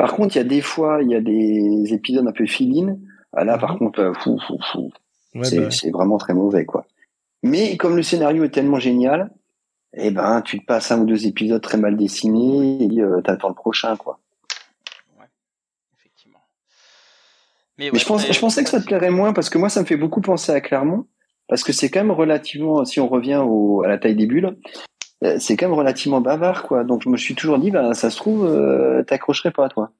[0.00, 2.98] Par contre, il y a des fois, il y a des épisodes un peu filine.
[3.34, 3.78] Ah, là, par Mhm.
[3.80, 4.90] contre, euh, fou, fou, fou.
[5.34, 6.86] Ouais, c'est bah, c'est vraiment très mauvais, quoi.
[7.42, 9.30] Mais comme le scénario est tellement génial,
[9.92, 13.50] eh ben, tu te passes un ou deux épisodes très mal dessinés et euh, t'attends
[13.50, 14.18] le prochain, quoi.
[15.98, 16.40] Effectivement.
[17.76, 19.82] Mais ouais, je, pense, je pensais que ça te plairait moins parce que moi, ça
[19.82, 21.04] me fait beaucoup penser à Clermont
[21.46, 24.56] parce que c'est quand même relativement, si on revient au, à la taille des bulles,
[25.38, 26.84] c'est quand même relativement bavard, quoi.
[26.84, 29.90] Donc, je me suis toujours dit, ben, ça se trouve, euh, t'accrocherais pas, toi.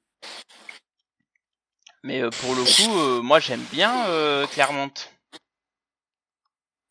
[2.03, 4.89] Mais euh, pour le coup, euh, moi j'aime bien euh, Clermont.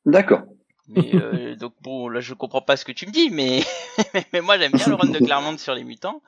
[0.06, 0.42] D'accord.
[0.88, 3.64] Mais euh, donc bon, là je comprends pas ce que tu me dis, mais
[4.32, 6.22] mais moi j'aime bien le run de Clermont sur les mutants.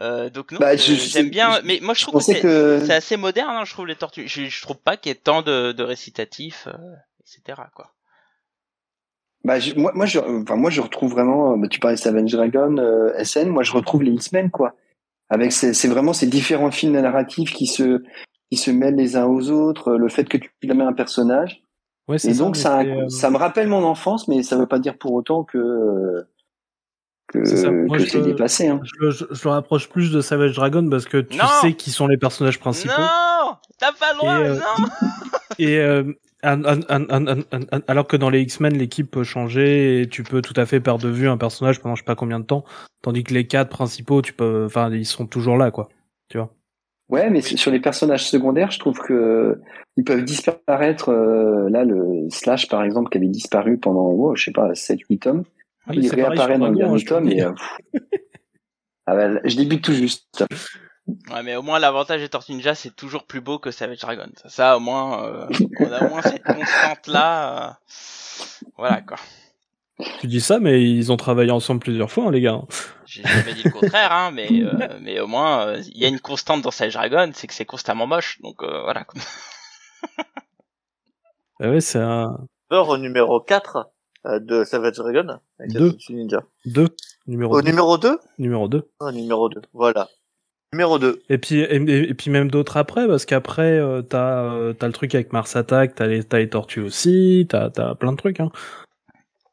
[0.00, 1.60] Euh, donc non, Bah, euh, j'aime bien.
[1.64, 2.82] Mais moi je trouve que c'est que.
[2.86, 4.26] c'est assez moderne, hein, je trouve les tortues.
[4.26, 7.60] Je, je trouve pas qu'il y ait tant de, de récitatifs, euh, etc.
[7.74, 7.93] Quoi.
[9.44, 11.52] Bah, je- moi, moi, je, enfin, moi, je retrouve vraiment.
[11.52, 13.48] euh, bah, tu parlais de Savage Dragon, euh, SN.
[13.48, 14.74] Moi, je retrouve les X-Men, quoi.
[15.30, 18.02] Avec ces, c'est vraiment ces différents films narratifs qui se,
[18.50, 19.92] qui se mêlent les uns aux autres.
[19.92, 21.62] euh, Le fait que tu mets un personnage.
[22.08, 24.78] ouais, c'est Et donc, ça, euh, ça me rappelle mon enfance, mais ça veut pas
[24.78, 26.22] dire pour autant que euh,
[27.28, 28.68] que, C'est dépassé.
[28.68, 28.80] Hein.
[29.00, 31.90] Je, je, je le rapproche plus de Savage Dragon parce que tu Non sais qui
[31.90, 32.92] sont les personnages principaux.
[32.96, 34.86] Non, t'as pas le droit, Et, euh, non.
[35.58, 36.12] Et euh,
[36.44, 41.04] alors que dans les X-Men, l'équipe peut changer et tu peux tout à fait perdre
[41.04, 42.64] de vue un personnage pendant je sais pas combien de temps,
[43.02, 45.88] tandis que les quatre principaux, tu peux, enfin, ils sont toujours là, quoi.
[47.10, 49.60] Ouais, mais sur les personnages secondaires, je trouve que
[49.96, 51.10] ils peuvent disparaître.
[51.10, 55.18] euh, là, le Slash, par exemple, qui avait disparu pendant, oh, je sais pas, 7-8
[55.18, 55.44] tomes.
[55.86, 57.52] Ah, il réapparaît dans le hein, dernier le tome et euh,
[59.06, 60.44] ah bah, je débute tout juste.
[61.06, 64.26] Ouais, mais au moins l'avantage des Tortues Ninja, c'est toujours plus beau que Savage Dragon.
[64.42, 65.46] Ça, ça, au moins, euh,
[65.80, 67.78] on a au moins cette constante là.
[68.78, 69.18] Voilà quoi.
[70.20, 72.60] Tu dis ça, mais ils ont travaillé ensemble plusieurs fois, hein, les gars.
[73.06, 76.08] J'ai jamais dit le contraire, hein, mais euh, mais au moins euh, il y a
[76.08, 78.40] une constante dans Savage Dragon, c'est que c'est constamment moche.
[78.42, 79.04] Donc euh, voilà.
[79.04, 79.20] quoi.
[81.60, 82.36] Ah ouais, c'est un
[82.68, 83.88] Peur au numéro 4
[84.26, 85.38] euh, de Savage Dragon.
[85.60, 85.96] avec Deux.
[86.10, 86.42] Ninja.
[86.66, 86.88] 2,
[87.28, 87.68] numéro Au 2.
[87.70, 88.90] numéro 2 Numéro 2.
[88.98, 90.08] Au numéro 2, voilà.
[90.74, 91.22] Numéro 2.
[91.28, 95.14] Et puis, et, puis même d'autres après, parce qu'après, euh, t'as euh, t'as le truc
[95.14, 98.40] avec Mars Attack, t'as les, t'as les tortues aussi, t'as as plein de trucs.
[98.40, 98.50] Hein.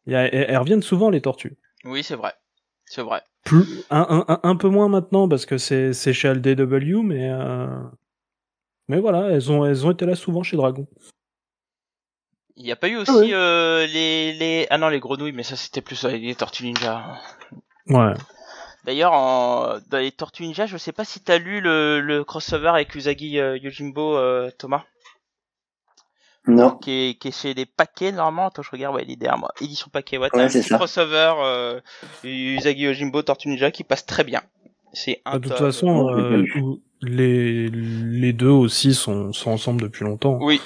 [0.08, 1.58] Il y a, elles reviennent souvent, les tortues.
[1.86, 2.34] Oui, c'est vrai,
[2.86, 3.22] c'est vrai.
[3.44, 7.30] Plus, un, un, un, un peu moins maintenant, parce que c'est c'est chez LDW, mais...
[7.32, 7.68] Euh...
[8.88, 10.86] Mais voilà, elles ont, elles ont été là souvent chez Dragon.
[12.58, 13.32] Il n'y a pas eu aussi Ah oui.
[13.34, 17.06] euh, les les ah non les grenouilles, mais ça c'était plus les Tortues Ninja.
[17.88, 18.14] Ouais.
[18.86, 19.78] D'ailleurs, en...
[19.90, 23.40] dans les Tortues Ninja, je sais pas si t'as lu le, le crossover avec Usagi
[23.40, 24.84] euh, Yojimbo, euh, Thomas,
[26.48, 26.72] Non.
[26.72, 28.48] qui est, qui est chez les paquets normalement.
[28.48, 29.52] Attends, je regarde, ouais, il est derrière moi.
[29.62, 30.30] Édition paquet, ouais.
[30.34, 31.80] Ouais, c'est crossover euh,
[32.24, 34.42] Usagi Yojimbo Tortues Ninja qui passe très bien.
[34.94, 36.44] C'est un De toute façon, euh,
[37.02, 40.38] les, les deux aussi sont, sont ensemble depuis longtemps.
[40.42, 40.60] Oui.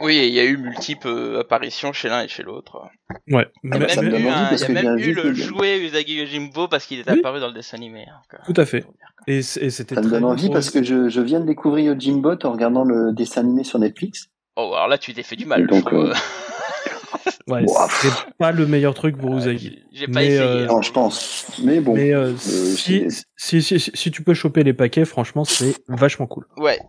[0.00, 2.82] Oui, il y a eu multiples euh, apparitions chez l'un et chez l'autre.
[3.30, 3.46] Ouais.
[3.64, 6.14] Il y a même eu, un- parce il y a même eu le jouet Usagi
[6.16, 7.18] Yojimbo parce qu'il est Oui.
[7.20, 8.04] apparu dans le dessin animé.
[8.08, 8.84] hein, Tout à fait.
[9.26, 10.52] Et, et c'était Ça me donne envie gros.
[10.54, 14.26] parce que je, je viens de découvrir Yojimbo en regardant le dessin animé sur Netflix.
[14.56, 16.12] Oh, alors là, tu t'es fait du mal, donc, euh,
[17.48, 17.64] Ouais,
[18.00, 19.82] c'est pas le meilleur truc pour Euh, Usagi.
[19.92, 20.40] j'ai- J'ai pas Mais, essayé.
[20.40, 20.66] euh.
[20.66, 21.46] Non, je pense.
[21.62, 21.94] Mais bon.
[21.94, 23.06] Mais euh, si,
[23.36, 26.46] si, si, si, si tu peux choper les paquets, franchement, c'est vachement cool.
[26.56, 26.80] Ouais.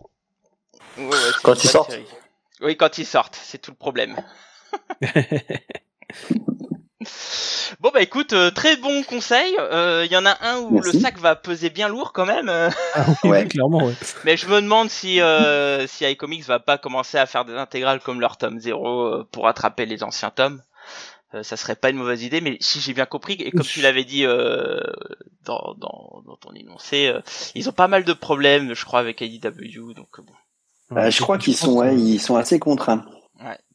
[0.97, 1.99] Ouais, ouais, c'est Quand ils sortent.
[2.61, 4.15] Oui, quand ils sortent, c'est tout le problème.
[7.79, 9.55] Bon bah écoute, euh, très bon conseil.
[9.59, 10.93] Euh, Il y en a un où Merci.
[10.93, 12.49] le sac va peser bien lourd quand même.
[12.49, 13.43] euh, Ah oui, Ouais.
[13.43, 13.93] oui, clairement, ouais.
[14.25, 17.99] mais je me demande si euh, si iComics va pas commencer à faire des intégrales
[17.99, 20.61] comme leur tome 0 euh, pour attraper les anciens tomes.
[21.33, 23.81] Euh, ça serait pas une mauvaise idée, mais si j'ai bien compris, et comme tu
[23.81, 24.79] l'avais dit euh,
[25.43, 27.19] dans, dans, dans ton énoncé, euh,
[27.53, 30.33] ils ont pas mal de problèmes, je crois, avec IDW, donc euh, bon.
[30.95, 33.03] Euh, je crois qu'ils sont, ouais, ils sont assez contraints.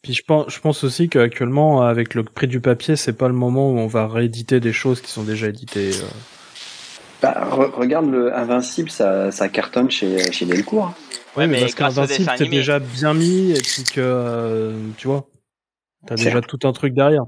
[0.03, 3.35] Puis je pense, je pense aussi qu'actuellement, avec le prix du papier, c'est pas le
[3.35, 5.91] moment où on va rééditer des choses qui sont déjà éditées.
[5.95, 6.09] euh.
[7.21, 10.87] Bah, re- regarde le Invincible, ça, ça cartonne chez, chez Delcourt.
[10.87, 10.95] hein.
[11.37, 12.57] Ouais, mais, mais parce qu'Invincible, animé.
[12.57, 15.29] déjà bien mis et puis que, euh, tu vois,
[16.07, 17.23] t'as déjà tout un truc derrière.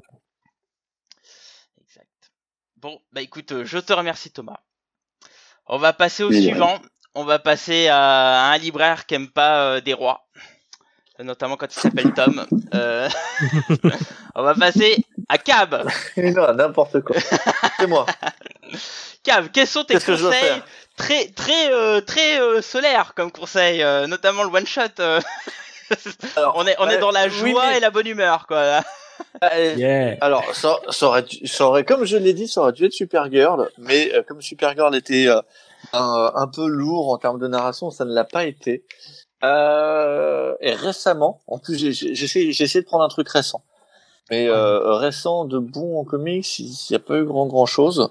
[1.80, 2.09] Exact.
[2.76, 4.59] Bon, bah écoute, euh, je te remercie Thomas.
[5.66, 6.80] On va passer au suivant.
[7.14, 10.24] On va passer à un libraire qui aime pas euh, des rois,
[11.18, 12.44] notamment quand il s'appelle Tom.
[12.74, 13.08] Euh,
[14.34, 15.88] on va passer à Cab.
[16.16, 17.16] non, n'importe quoi.
[17.78, 18.06] C'est moi.
[19.22, 20.62] Cab, quels sont tes conseils
[20.96, 24.82] très très euh, très euh, solaires comme conseil, euh, notamment le one shot.
[25.00, 25.20] euh.
[26.36, 28.46] Alors, on est on est euh, dans la oui, joie mais- et la bonne humeur
[28.46, 28.62] quoi.
[28.62, 28.84] là.
[29.44, 30.16] euh, Yeah.
[30.20, 33.70] Alors, ça, ça aurait, ça aurait, comme je l'ai dit, ça aurait dû être Supergirl,
[33.78, 35.40] mais euh, comme Supergirl était euh,
[35.95, 38.84] un, un peu lourd en termes de narration, ça ne l'a pas été.
[39.42, 43.62] Euh, et récemment, en plus, j'ai essayé, de prendre un truc récent.
[44.30, 48.11] Mais euh, récent de bon en comics, il n'y a pas eu grand grand chose.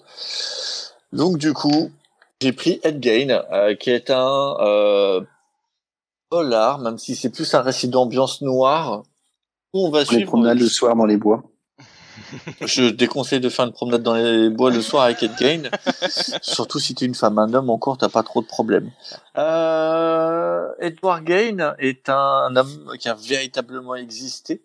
[1.11, 1.91] Donc du coup,
[2.39, 5.21] j'ai pris Ed Gain, euh, qui est un euh,
[6.29, 9.03] polar, même si c'est plus un récit d'ambiance noire.
[9.73, 11.43] où On va On les suivre promenades le soir dans les bois.
[12.61, 15.63] Je déconseille de faire une promenade dans les bois le soir avec Ed Gain.
[16.41, 18.91] Surtout si tu es une femme, un homme encore, t'as pas trop de problèmes.
[19.37, 24.61] Euh, Edward Gain est un homme qui a véritablement existé,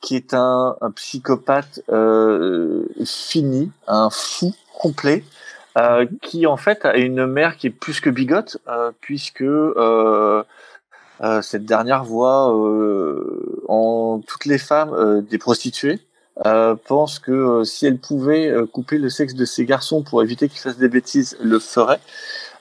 [0.00, 5.24] qui est un, psychopathe euh, fini, un fou complet,
[5.78, 10.42] euh, qui en fait a une mère qui est plus que bigote, euh, puisque euh,
[11.22, 12.52] euh, cette dernière voit
[13.68, 16.00] en toutes les femmes des prostituées
[16.46, 20.22] euh, pense que euh, si elle pouvait euh, couper le sexe de ses garçons pour
[20.22, 22.00] éviter qu'ils fassent des bêtises, le ferait.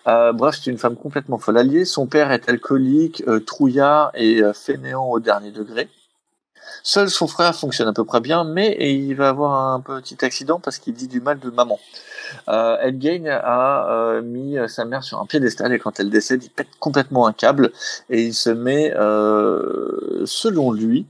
[0.05, 1.83] Bref, c'est une femme complètement folle alliée.
[1.83, 5.89] Son père est alcoolique, trouillard et fainéant au dernier degré.
[6.81, 10.61] Seul son frère fonctionne à peu près bien, mais il va avoir un petit accident
[10.61, 11.77] parce qu'il dit du mal de maman.
[12.47, 17.27] Euh, a mis sa mère sur un piédestal et quand elle décède, il pète complètement
[17.27, 17.73] un câble
[18.09, 18.93] et il se met,
[20.25, 21.05] selon lui,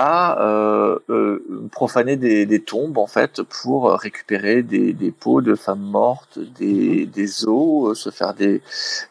[0.00, 5.56] à euh, euh, profaner des, des tombes en fait pour récupérer des, des peaux de
[5.56, 8.62] femmes mortes, des, des os, euh, se faire des,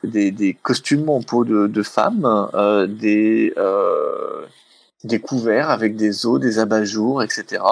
[0.04, 4.46] des, des costumes en peau de, de femmes, euh, des euh,
[5.04, 7.64] des couverts avec des os, des abat-jours, etc.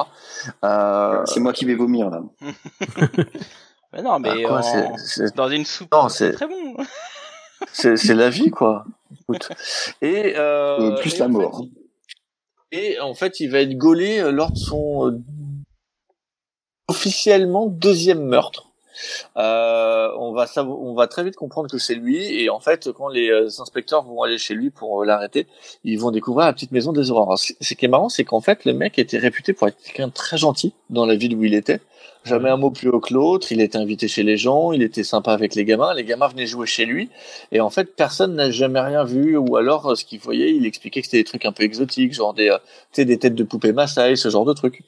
[0.63, 2.21] Euh, C'est moi qui vais vomir là.
[3.93, 6.75] Mais non mais bah, quoi, en- c'est- c'est- dans une soupe c'est très bon.
[7.71, 8.85] c'est la vie quoi.
[9.21, 9.47] Écoute.
[10.01, 11.63] Et euh, Euh, plus et la fait, mort.
[12.77, 15.17] Et en fait, il va être gaulé euh, lors de son euh,
[16.89, 18.74] officiellement deuxième meurtre.
[19.37, 23.07] Euh, on va on va très vite comprendre que c'est lui et en fait quand
[23.07, 25.47] les euh, inspecteurs vont aller chez lui pour euh, l'arrêter,
[25.83, 27.37] ils vont découvrir la petite maison des horreurs.
[27.37, 30.37] Ce qui est marrant, c'est qu'en fait le mec était réputé pour être quelqu'un très
[30.37, 31.81] gentil dans la ville où il était.
[32.25, 33.51] Jamais un mot plus haut que l'autre.
[33.51, 35.93] Il était invité chez les gens, il était sympa avec les gamins.
[35.93, 37.09] Les gamins venaient jouer chez lui
[37.51, 40.65] et en fait personne n'a jamais rien vu ou alors euh, ce qu'il voyait, il
[40.65, 42.55] expliquait que c'était des trucs un peu exotiques, genre des
[42.95, 44.83] des têtes de poupées Maasai, ce genre de trucs.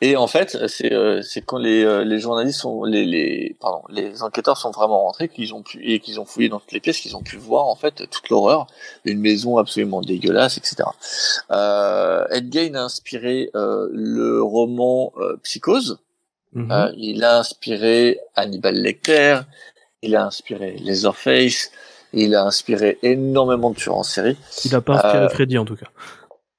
[0.00, 4.22] Et en fait, c'est euh, quand les, euh, les journalistes sont les, les pardon les
[4.22, 7.00] enquêteurs sont vraiment rentrés qu'ils ont pu et qu'ils ont fouillé dans toutes les pièces
[7.00, 8.66] qu'ils ont pu voir en fait toute l'horreur,
[9.04, 10.84] une maison absolument dégueulasse, etc.
[11.50, 15.98] Euh, Ed Gein a inspiré euh, le roman euh, Psychose.
[16.56, 19.40] Euh, il a inspiré Hannibal Lecter.
[20.02, 21.70] Il a inspiré Leatherface.
[22.12, 24.36] Il a inspiré énormément de tueurs en série.
[24.66, 25.86] Il a pas inspiré Freddy en tout cas.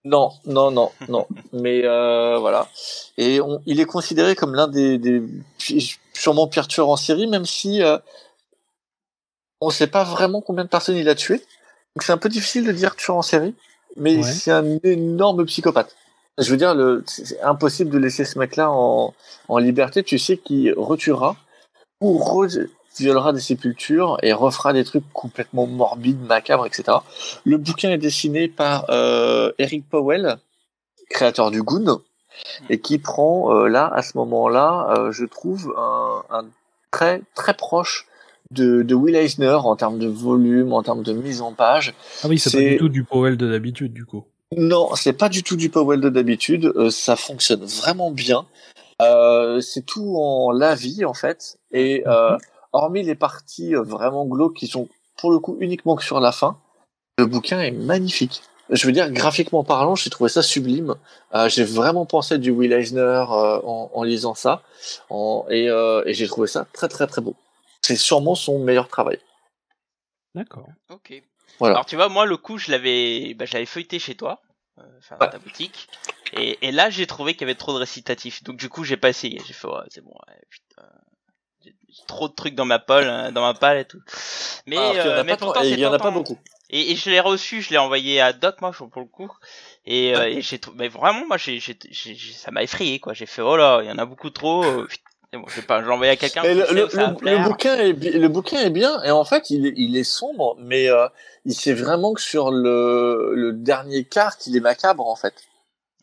[0.06, 1.28] Non, non, non, non.
[1.54, 2.68] Mais euh, voilà.
[3.18, 5.24] Et on, il est considéré comme l'un des, des
[6.14, 7.98] sûrement pires tueurs en série, même si euh,
[9.62, 11.38] on ne sait pas vraiment combien de personnes il a tué.
[11.96, 13.56] Donc c'est un peu difficile de dire tueur en série,
[13.96, 14.24] mais Ouais.
[14.24, 15.96] c'est un énorme psychopathe.
[16.40, 19.14] Je veux dire, le, c'est c'est impossible de laisser ce mec-là en,
[19.48, 20.02] en liberté.
[20.04, 21.36] Tu sais qu'il retuera
[22.02, 22.68] ou re-
[22.98, 26.98] violera des sépultures et refera des trucs complètement morbides, macabres, etc.
[27.46, 30.38] Le bouquin est dessiné par euh, Eric Powell,
[31.10, 32.02] créateur du Goon,
[32.70, 36.46] et qui prend euh, là, à ce moment-là, euh, je trouve un, un
[36.92, 38.08] très très proche
[38.52, 41.94] de, de Will Eisner en termes de volume, en termes de mise en page.
[42.24, 44.26] Ah oui, c'est pas du tout du Powell de d'habitude du coup.
[44.56, 46.72] Non, c'est pas du tout du Powell de d'habitude.
[46.92, 48.46] ça fonctionne vraiment bien.
[49.02, 51.58] Euh, c'est tout en la vie en fait.
[51.72, 52.38] Et euh,
[52.74, 56.32] hormis les parties euh, vraiment glauques qui sont pour le coup uniquement que sur la
[56.32, 56.60] fin,
[57.18, 58.42] le bouquin est magnifique.
[58.70, 60.96] Je veux dire, graphiquement parlant, j'ai trouvé ça sublime.
[61.36, 64.64] Euh, j'ai vraiment pensé du Will Eisner euh, en, en lisant ça,
[65.10, 67.36] en, et, euh, et j'ai trouvé ça très très très beau.
[67.82, 69.20] C'est sûrement son meilleur travail.
[70.34, 70.68] D'accord.
[70.90, 71.14] Ok.
[71.60, 71.76] Voilà.
[71.76, 74.42] Alors tu vois, moi le coup, je l'avais, bah, je l'avais feuilleté chez toi,
[74.98, 75.30] enfin Ouais.
[75.30, 75.90] ta boutique,
[76.32, 78.98] et, et là j'ai trouvé qu'il y avait trop de récitatifs, donc du coup j'ai
[78.98, 79.40] pas essayé.
[79.46, 80.88] J'ai fait ouais, c'est bon, ouais, putain,
[82.08, 84.02] trop de trucs dans ma pole, euh, dans ma palle et tout.
[84.66, 86.06] Mais Alors qu'il y en a euh, pas pourtant et il y en a pas
[86.06, 86.20] tentant.
[86.20, 86.40] beaucoup.
[86.70, 89.32] Et, et je l'ai reçu, je l'ai envoyé à Doc moi pour le coup.
[89.86, 93.00] Et, euh, et j'ai trou- mais vraiment moi j'ai j'ai j'ai- j'ai- ça m'a effrayé
[93.00, 93.14] quoi.
[93.14, 94.64] J'ai fait oh là, il y en a beaucoup trop.
[94.64, 94.88] euh,
[95.34, 96.42] bon, je vais pas l'envoyer à quelqu'un.
[96.44, 99.98] Le, le, bouquin est, bi- le bouquin est bien et en fait il est, il
[99.98, 101.08] est sombre mais euh,
[101.46, 105.34] il sait vraiment que sur le, le dernier quart qu'il est macabre en fait.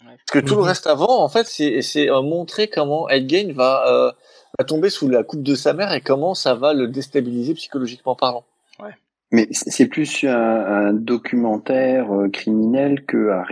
[0.05, 0.17] Ouais.
[0.27, 0.69] Parce que tout le Mhm.
[0.69, 4.13] reste avant en fait c'est c'est euh, montrer comment Edgain va euh,
[4.59, 8.15] va tomber sous la coupe de sa mère et comment ça va le déstabiliser psychologiquement
[8.15, 8.45] parlant.
[9.33, 13.45] Mais c'est plus un, un documentaire euh, criminel que un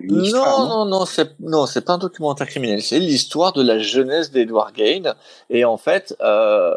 [0.00, 0.60] une histoire.
[0.60, 2.82] Non, non non, non, c'est non, c'est pas un documentaire criminel.
[2.82, 5.14] C'est l'histoire de la jeunesse d'Edward Gain.
[5.48, 6.74] Et en fait, euh,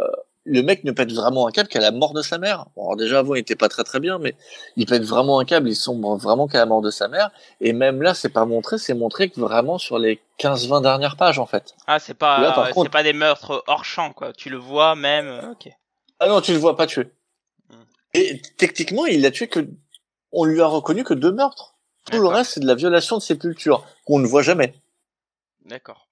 [0.47, 2.67] le mec ne pète vraiment un câble qu'à la mort de sa mère.
[2.75, 4.35] Bon, alors déjà avant, il était pas très très bien, mais
[4.77, 5.67] il pète vraiment un câble.
[5.69, 7.31] Il sombre vraiment qu'à la mort de sa mère.
[7.61, 11.39] Et même là, c'est pas montré, c'est montré que vraiment sur les 15-20 dernières pages,
[11.39, 11.73] en fait.
[11.87, 14.33] Ah, c'est pas, Là, par c'est contre- pas des meurtres hors champ, quoi.
[14.33, 15.27] Tu le vois même.
[15.27, 15.69] euh, Ok.
[16.19, 17.09] Ah non, tu le vois pas tuer.
[17.71, 17.75] Hmm.
[18.13, 19.67] Et techniquement, il a tué que,
[20.31, 21.73] on lui a reconnu que deux meurtres.
[22.11, 24.75] Tout le reste, c'est de la violation de sépulture qu'on ne voit jamais.
[25.65, 26.04] D'accord.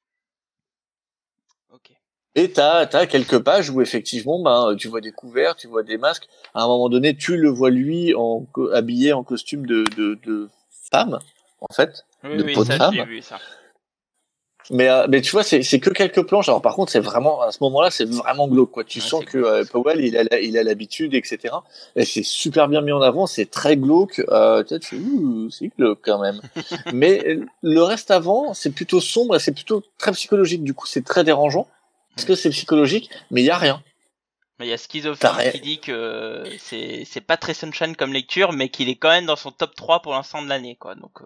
[2.36, 5.97] Et t'as as quelques pages où effectivement, ben, tu vois des couverts, tu vois des
[5.97, 6.27] masques.
[6.55, 10.49] À un moment donné, tu le vois lui en habillé en costume de, de, de
[10.91, 11.19] femme,
[11.61, 12.05] en fait.
[12.23, 12.95] Oui, De oui, peau de femme.
[13.05, 13.39] vu, ça.
[14.69, 16.47] Mais euh, mais tu vois, c'est c'est que quelques planches.
[16.47, 18.86] Alors par contre, c'est vraiment à ce moment-là, c'est vraiment glauque, quoi.
[18.86, 21.53] Tu Ouais, sens que euh, Powell, il a la- il a l'habitude, etc.
[21.97, 23.27] Et c'est super bien mis en avant.
[23.27, 24.21] C'est très glauque.
[24.29, 24.97] Euh, tu fais,
[25.51, 26.39] c'est glauque quand même.
[26.93, 30.63] mais euh, le reste avant, c'est plutôt sombre et c'est plutôt très psychologique.
[30.63, 31.67] Du coup, c'est très dérangeant
[32.16, 33.82] parce que c'est psychologique, mais il y a rien.
[34.59, 34.78] Mais il y a
[35.32, 35.51] rien.
[35.51, 39.26] qui dit que c'est c'est pas très sunshine comme lecture, mais qu'il est quand même
[39.26, 40.93] dans son top 3 pour l'instant de l'année, quoi.
[40.95, 41.26] Donc, euh,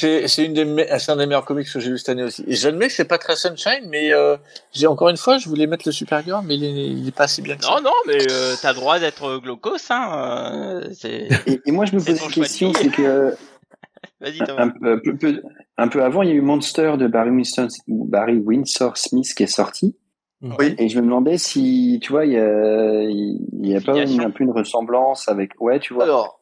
[0.00, 2.22] C'est c'est une des me- c'est un des meilleurs comics que j'ai lu cette année
[2.22, 2.44] aussi.
[2.46, 4.36] Et j'admets que c'est pas très sunshine, mais euh,
[4.72, 7.26] j'ai encore une fois, je voulais mettre le Supergirl, mais il est, il est pas
[7.28, 7.70] si bien que ça.
[7.72, 10.80] non, non, mais euh, t'as droit d'être glaucos, hein.
[10.84, 11.28] euh, c'est.
[11.46, 13.36] Et, et moi, je me pose une question, c'est que
[14.20, 15.42] Vas-y, un, peu, peu- peu-
[15.76, 19.42] un peu avant, il y a eu Monster de Barry Winston, Barry Windsor Smith qui
[19.42, 19.96] est sorti.
[20.42, 20.74] Oui.
[20.78, 24.20] Et je me demandais si, tu vois, il y a, il y a pas une,
[24.20, 26.04] un peu une ressemblance avec, ouais, tu vois.
[26.04, 26.40] Alors,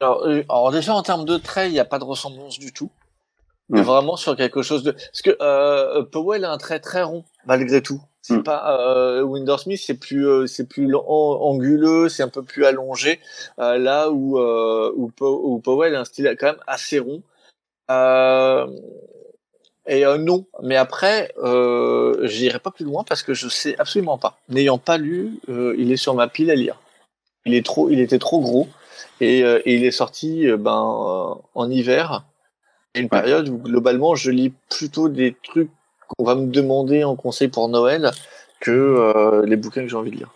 [0.00, 2.72] alors, euh, alors déjà en termes de trait, il n'y a pas de ressemblance du
[2.72, 2.90] tout.
[3.68, 3.84] Mais Mm.
[3.84, 7.80] vraiment sur quelque chose de parce que euh, Powell a un trait très rond malgré
[7.80, 8.00] tout.
[8.20, 8.42] C'est Mm.
[8.42, 13.18] pas euh, Winder Smith, c'est plus euh, c'est plus anguleux, c'est un peu plus allongé.
[13.60, 17.22] euh, là où euh, où, Po- où Powell a un style quand même assez rond.
[17.90, 18.66] Euh,
[19.86, 24.18] et euh, non, mais après, euh, j'irai pas plus loin parce que je sais absolument
[24.18, 24.38] pas.
[24.48, 26.80] N'ayant pas lu, euh, il est sur ma pile à lire.
[27.44, 28.68] Il est trop, il était trop gros
[29.20, 32.24] et, euh, et il est sorti ben euh, en hiver.
[32.94, 35.70] Une période où globalement je lis plutôt des trucs
[36.08, 38.10] qu'on va me demander en conseil pour Noël
[38.60, 40.30] que euh, les bouquins que j'ai envie de lire.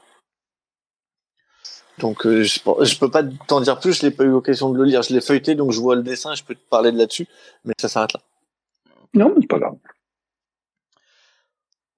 [1.99, 4.79] Donc euh, je, je peux pas t'en dire plus, je l'ai pas eu l'occasion de
[4.79, 5.03] le lire.
[5.03, 7.29] Je l'ai feuilleté, donc je vois le dessin, je peux te parler de là-dessus,
[7.65, 8.21] mais ça s'arrête là.
[9.15, 9.77] Non, mais c'est pas grave.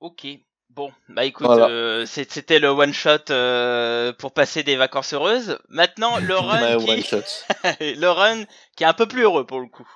[0.00, 0.26] Ok.
[0.70, 1.68] Bon, bah écoute, Voilà.
[1.70, 5.58] euh, c'était le one shot euh, pour passer des vacances heureuses.
[5.68, 7.94] Maintenant, le run, qui...
[7.96, 8.44] le run
[8.76, 9.88] qui est un peu plus heureux pour le coup.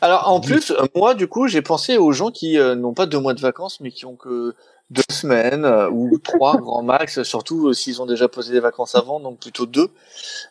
[0.00, 3.06] Alors en plus, euh, moi du coup, j'ai pensé aux gens qui euh, n'ont pas
[3.06, 4.54] deux mois de vacances, mais qui ont que
[4.90, 8.94] deux semaines euh, ou trois grand max, surtout euh, s'ils ont déjà posé des vacances
[8.94, 9.90] avant, donc plutôt deux.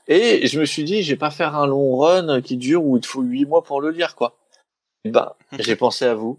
[0.07, 2.97] Et je me suis dit, je vais pas faire un long run qui dure où
[2.97, 4.35] il te faut huit mois pour le lire, quoi.
[5.05, 6.37] Ben, j'ai pensé à vous.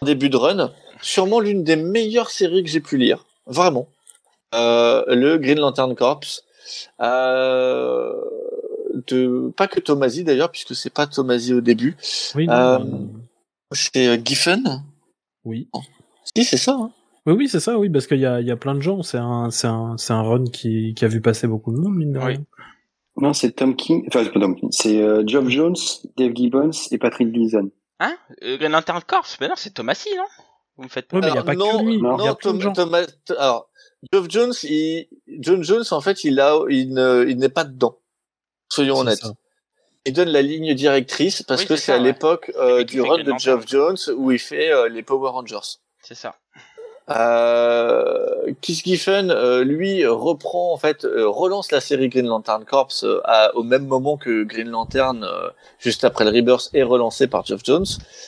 [0.00, 3.88] Un début de run, sûrement l'une des meilleures séries que j'ai pu lire, vraiment.
[4.54, 6.20] Euh, le Green Lantern Corps.
[7.00, 8.12] Euh,
[9.08, 11.96] de pas que Tomasi d'ailleurs puisque c'est pas Tomasi au début
[12.34, 12.78] Oui, non, Euh,
[13.72, 14.82] c'est euh, Giffen
[15.44, 15.68] oui.
[16.36, 16.90] si c'est ça hein.
[17.26, 19.02] Oui, oui, c'est ça, oui, parce qu'il y a, il y a plein de gens.
[19.02, 21.94] C'est un, c'est un, c'est un run qui, qui a vu passer beaucoup de monde,
[21.94, 22.24] mine de Oui.
[22.24, 22.42] rien.
[23.18, 25.76] Non, c'est Tom King, enfin, c'est pas Tom King, c'est euh, Geoff Jones,
[26.16, 27.70] Dave Gibbons et Patrick Gleason.
[28.00, 28.16] Hein?
[28.42, 30.24] Euh, Green Lantern Corps Mais non, c'est Thomasy, non?
[30.76, 31.16] Vous me faites pas.
[31.18, 32.00] Ouais, mais il y a pas non, que lui.
[32.02, 32.72] non, non Tom-.
[32.72, 33.06] Thomas
[33.38, 33.68] alors
[34.12, 37.98] Geoff Jones il, John Jones en fait il a il ne il n'est pas dedans
[38.70, 39.32] soyons honnêtes ça.
[40.06, 42.04] il donne la ligne directrice parce Oui, que c'est à ouais.
[42.04, 43.32] l'époque euh, du run de.
[43.38, 46.36] Geoff Jones où il fait euh, les Power Rangers C'est ça.
[47.10, 52.88] Euh, Keith Giffen, euh, lui, reprend en fait, euh, relance la série Green Lantern Corps
[53.24, 55.26] à- au même moment que Green Lantern,
[55.78, 57.86] juste après le Rebirth, est relancé par Geoff Jones.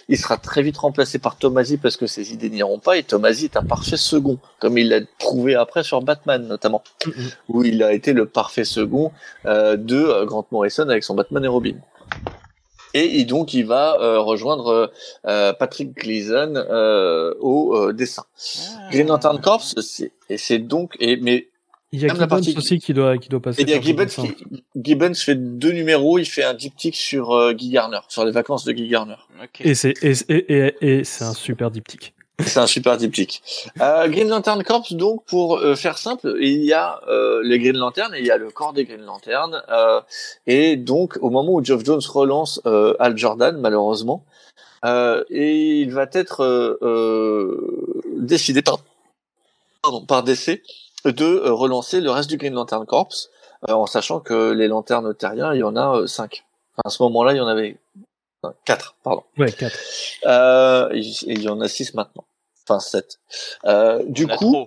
[0.08, 3.44] Il sera très vite remplacé par Tomasi parce que ses idées n'iront pas et Tomasi
[3.46, 7.12] est un parfait second, comme il l'a prouvé après sur Batman notamment, Mhm.
[7.48, 9.12] où il a été le parfait second
[9.44, 11.74] de Grant Morrison avec son Batman et Robin.
[12.94, 14.92] Et, et donc il va euh, rejoindre
[15.26, 18.24] euh, Patrick Gleason euh, au euh, dessin.
[18.90, 21.48] Green Lantern Corps, c'est et c'est donc et mais
[21.92, 23.60] Il y a Même la Gibbons partie- aussi qui doit, qui doit passer.
[23.60, 24.34] et il y a Gibbons qui
[24.76, 28.64] Gibbons fait deux numéros, il fait un diptyque sur euh, Guy Garner, sur les vacances
[28.64, 29.16] de Guy Garner.
[29.42, 29.60] Ok.
[29.60, 32.14] Et c'est, et, et, et, et c'est un super diptyque.
[32.40, 33.42] C'est un super diptyque.
[33.80, 37.76] Euh, Green Lantern Corps, donc, pour euh, faire simple, il y a euh, les Green
[37.76, 39.62] Lantern et il y a le corps des Green Lantern.
[39.70, 40.00] Euh,
[40.46, 44.24] et donc, au moment où Geoff Jones relance euh, Al Jordan, malheureusement,
[44.84, 46.78] euh, et il va être
[48.16, 48.78] décidé par,
[49.82, 50.62] pardon, par DC
[51.04, 53.12] de relancer le reste du Green Lantern Corps,
[53.68, 56.44] en sachant que les lanternes terriens, il y en a cinq.
[56.84, 57.76] À ce moment-là, il y en avait
[58.64, 59.22] 4, pardon.
[59.38, 59.76] Ouais, 4.
[60.26, 62.24] Euh, il y en a 6 maintenant.
[62.68, 63.18] Enfin 7.
[63.64, 64.66] Euh, du coup,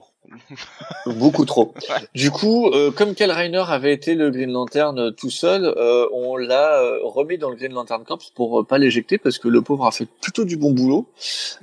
[1.05, 1.73] beaucoup trop.
[1.89, 1.95] Ouais.
[2.13, 6.07] Du coup, euh, comme Kyle Reiner avait été le Green Lantern euh, tout seul, euh,
[6.13, 9.47] on l'a euh, remis dans le Green Lantern Corps pour euh, pas l'éjecter parce que
[9.47, 11.07] le pauvre a fait plutôt du bon boulot.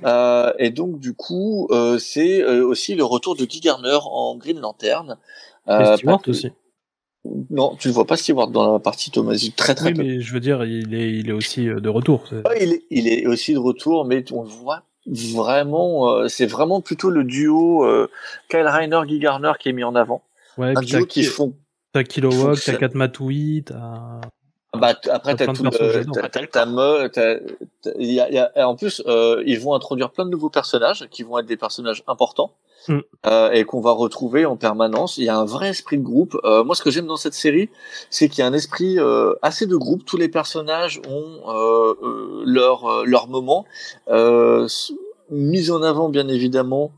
[0.05, 4.35] Euh, et donc du coup, euh, c'est euh, aussi le retour de Guy Garner en
[4.37, 5.17] Green Lantern.
[5.67, 6.51] Et Euh, Stewart que- aussi.
[7.49, 10.03] Non, tu ne vois pas Stewart dans la partie Tomasi, très très Oui, peu.
[10.03, 12.25] mais je veux dire, il est, il est aussi euh, de retour.
[12.59, 16.81] il, est, il est aussi de retour, mais on le voit vraiment, euh, c'est vraiment
[16.81, 18.09] plutôt le duo euh,
[18.49, 20.23] Kyle Reiner, Guy Garner qui est mis en avant.
[20.57, 21.55] Ouais, Un duo qui font.
[21.93, 22.77] t'as Kilowog, t'as fonctionne.
[22.77, 24.19] Kat Matui, t'as.
[24.75, 25.63] Bah, t- après, T'as tout,
[27.83, 31.57] t'as- en plus, euh, ils vont introduire plein de nouveaux personnages qui vont être des
[31.57, 32.51] personnages importants
[32.89, 32.99] Mm.
[33.27, 35.17] euh, et qu'on va retrouver en permanence.
[35.17, 36.35] Il y a un vrai esprit de groupe.
[36.43, 37.69] Euh, moi, ce que j'aime dans cette série,
[38.09, 40.03] c'est qu'il y a un esprit euh, assez de groupe.
[40.05, 43.65] Tous les personnages ont euh, euh, leur euh, leur moment
[44.09, 44.67] euh,
[45.29, 46.91] mis en avant, bien évidemment.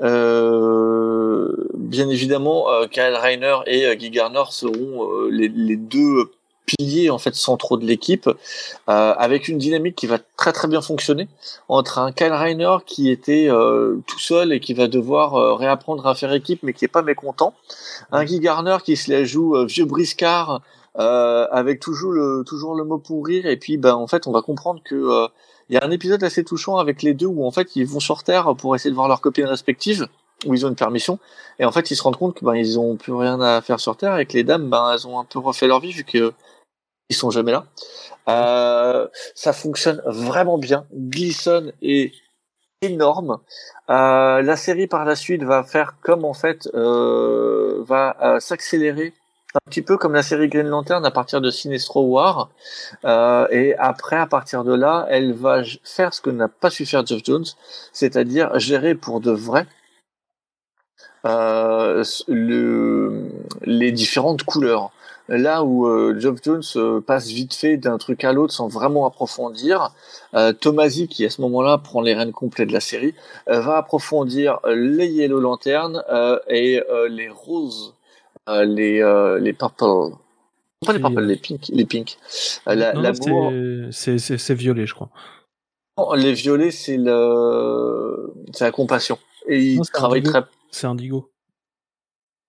[0.00, 6.30] Euh, bien évidemment, euh, Kyle Reiner et euh, Guy Garner seront euh, les, les deux
[6.70, 10.80] piliers en fait centraux de l'équipe, euh, avec une dynamique qui va très très bien
[10.80, 11.28] fonctionner
[11.68, 16.06] entre un Kyle Reiner qui était euh, tout seul et qui va devoir euh, réapprendre
[16.06, 17.54] à faire équipe, mais qui est pas mécontent,
[18.12, 20.62] un Guy Garner qui se la joue vieux briscard.
[20.96, 24.42] avec toujours le toujours le mot pour rire et puis ben en fait on va
[24.42, 25.28] comprendre que
[25.68, 28.00] il y a un épisode assez touchant avec les deux où en fait ils vont
[28.00, 30.08] sur Terre pour essayer de voir leurs copines respectives
[30.46, 31.18] où ils ont une permission
[31.58, 33.78] et en fait ils se rendent compte que ben ils ont plus rien à faire
[33.78, 36.04] sur Terre et que les dames ben elles ont un peu refait leur vie vu
[36.04, 36.32] que
[37.10, 37.66] ils sont jamais là.
[38.28, 40.86] Euh, ça fonctionne vraiment bien.
[40.92, 42.12] Gleason est
[42.80, 43.38] énorme.
[43.90, 49.12] Euh, la série par la suite va faire comme en fait euh, va euh, s'accélérer
[49.54, 52.50] un petit peu comme la série Green Lantern à partir de Sinestro War.
[53.04, 56.86] Euh, et après, à partir de là, elle va faire ce que n'a pas su
[56.86, 57.44] faire Jeff Jones,
[57.92, 59.66] c'est-à-dire gérer pour de vrai
[61.26, 63.28] euh, le,
[63.62, 64.90] les différentes couleurs.
[65.32, 69.06] Là où euh, Geoff Jones euh, passe vite fait d'un truc à l'autre sans vraiment
[69.06, 69.94] approfondir,
[70.34, 73.14] euh, Tomasi, qui à ce moment-là prend les rênes complètes de la série,
[73.48, 77.94] euh, va approfondir les Yellow Lantern euh, et euh, les roses,
[78.48, 79.84] euh, les euh, les purple,
[80.84, 82.18] pas les purple, euh, les pink, les pink.
[82.66, 83.52] Euh, L'amour,
[83.92, 85.10] c'est- c'est c'est- c'est violet, je crois.
[85.96, 89.16] Non, les violets, c'est le, c'est la compassion.
[89.46, 90.32] Et il Non, travaille indigo.
[90.40, 90.44] très.
[90.72, 91.30] C'est indigo.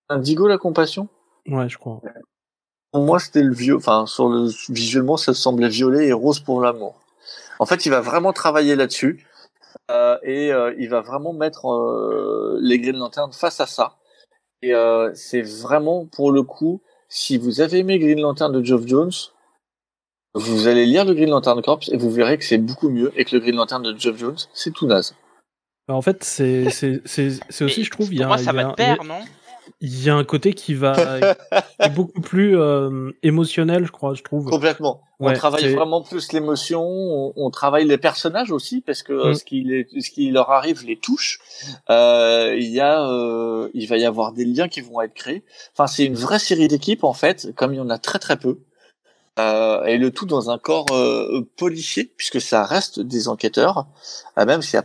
[0.08, 1.08] Indigo, la compassion?
[1.46, 2.00] Ouais, je crois.
[2.92, 3.76] Pour moi, c'était le vieux.
[3.76, 6.94] Enfin, sur le visuellement, ça semblait violet et rose pour l'amour.
[7.58, 9.26] En fait, il va vraiment travailler là-dessus
[9.90, 13.96] euh, et euh, il va vraiment mettre euh, les Green Lantern face à ça.
[14.62, 18.86] Et euh, c'est vraiment pour le coup, si vous avez aimé Green Lantern de Geoff
[18.86, 19.12] Jones,
[20.34, 23.24] vous allez lire le Green Lantern Corps et vous verrez que c'est beaucoup mieux et
[23.24, 25.14] que le Green Lantern de Geoff Jones, c'est tout naze.
[25.88, 28.38] Bah, en fait, c'est c'est- c'est- c'est aussi, je trouve, il y Pour a, moi,
[28.38, 29.20] ça y a va un- de pair, non?
[29.80, 30.94] Il y a un côté qui va
[31.80, 34.46] qui est beaucoup plus euh, émotionnel, je crois, je trouve.
[34.50, 35.02] Complètement.
[35.24, 39.34] On travaille vraiment plus l'émotion, on, on travaille les personnages aussi parce que Mm.
[39.34, 41.38] ce, qui les- ce qui leur arrive les touche.
[41.90, 45.44] Euh, il y a, euh, il va y avoir des liens qui vont être créés.
[45.74, 48.36] Enfin, c'est une vraie série d'équipes en fait, comme il y en a très très
[48.36, 48.58] peu.
[49.38, 53.86] Euh, et le tout dans un corps euh, policier puisque ça reste des enquêteurs,
[54.38, 54.84] euh, même s'il y a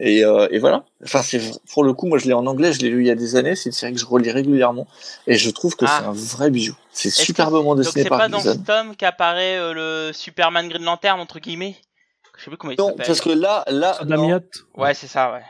[0.00, 0.84] et, euh, et voilà.
[1.04, 1.40] Enfin, c'est
[1.72, 3.36] pour le coup, moi je l'ai en anglais, je l'ai lu il y a des
[3.36, 3.54] années.
[3.54, 4.86] C'est une série que je relis régulièrement
[5.26, 5.98] et je trouve que Ah.
[6.00, 6.74] c'est un vrai bijou.
[6.92, 9.72] C'est que- superbement Donc dessiné c'est par pas dans ce tome qu'apparaît euh,
[10.08, 11.76] le Superman Green Lantern entre guillemets?
[12.38, 13.06] Je sais plus comment il Non, s'appelle.
[13.06, 14.40] parce que là, là, non.
[14.76, 15.42] Ouais, c'est ça, ouais.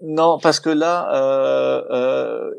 [0.00, 2.50] non, parce que là, euh, euh,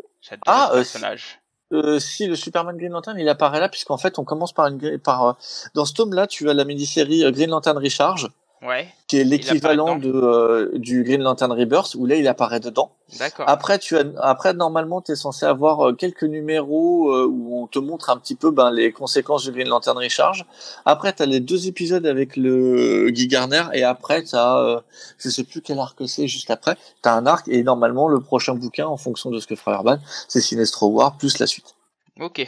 [0.46, 1.40] Ah, ce euh, personnage.
[1.74, 5.00] euh, si le Superman Green Lantern, il apparaît là, puisqu'en fait, on commence par une,
[5.00, 5.34] par euh,
[5.74, 8.28] dans ce tome-là, tu as la mini-série Green Lantern Recharge,
[8.62, 12.92] Ouais, qui est l'équivalent de euh, du Green Lantern Rebirth, où là, il apparaît dedans.
[13.18, 13.48] d'accord.
[13.48, 17.68] Après, tu as, après, normalement, tu es censé avoir euh, quelques numéros euh, où on
[17.68, 20.46] te montre un petit peu ben, les conséquences du Green Lantern Recharge.
[20.84, 24.82] Après, tu as les deux épisodes avec le Guy Garner, et après, tu as, euh,
[25.18, 28.20] je sais plus quel arc c'est juste après, tu as un arc, et normalement, le
[28.20, 31.76] prochain bouquin, en fonction de ce que fera Urban, c'est Sinestro War plus la suite.
[32.20, 32.46] Ok.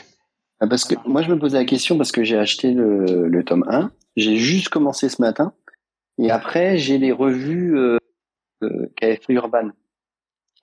[0.60, 3.44] Ah, Parce que moi, je me posais la question parce que j'ai acheté le, le
[3.46, 3.92] tome 1.
[4.18, 5.54] J'ai juste commencé ce matin.
[6.18, 7.98] Et après, j'ai les revues euh,
[8.64, 9.70] euh, fait Urban.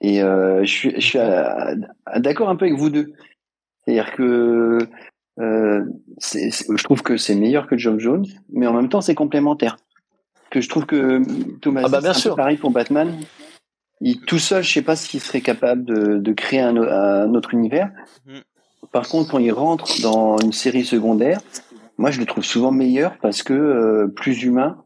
[0.00, 1.74] Et euh, je suis, je suis euh,
[2.16, 3.12] d'accord un peu avec vous deux.
[3.84, 4.78] C'est-à-dire que
[5.40, 5.84] euh,
[6.18, 9.76] c'est- je trouve que c'est meilleur que John Jones, mais en même temps c'est complémentaire.
[10.50, 11.22] Que je trouve que
[11.60, 12.36] Thomas, Ah bah, bien sûr.
[12.36, 13.12] pareil pour Batman.
[14.00, 17.52] Il, tout seul, je sais pas s'il serait capable de, de créer un, un autre
[17.52, 17.90] univers.
[18.26, 18.38] Mm.
[18.92, 21.40] Par contre, quand il rentre dans une série secondaire,
[21.98, 24.82] moi je le trouve souvent meilleur parce que euh, plus humain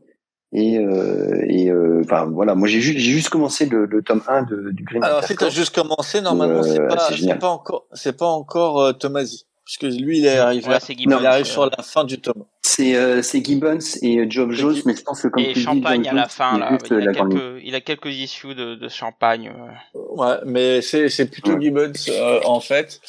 [0.53, 2.55] et euh, et euh, enfin voilà.
[2.55, 5.35] Moi j'ai juste j'ai juste commencé le, le tome 1 de, du Green Alors, si
[5.35, 9.47] t'as juste commencé, normalement, Euh, c'est pas, c'est pas encore, c'est pas encore euh, Tomasi.
[9.65, 12.45] Puisque lui, il est arrivé, Ouais, c'est il arrive euh, sur la fin du tome.
[12.63, 15.55] C'est euh, c'est Gibbons et euh, Et Jones, mais je pense que comme Et tu
[15.55, 16.79] dis, Champagne à la Jones, fin, là.
[16.85, 17.39] Il euh, a, la grande ligne.
[17.41, 19.53] quelques, il a quelques issues de, de Champagne.
[19.95, 19.99] euh.
[20.17, 21.61] Ouais, mais c'est c'est plutôt Ouais.
[21.61, 23.01] Gibbons euh, en fait.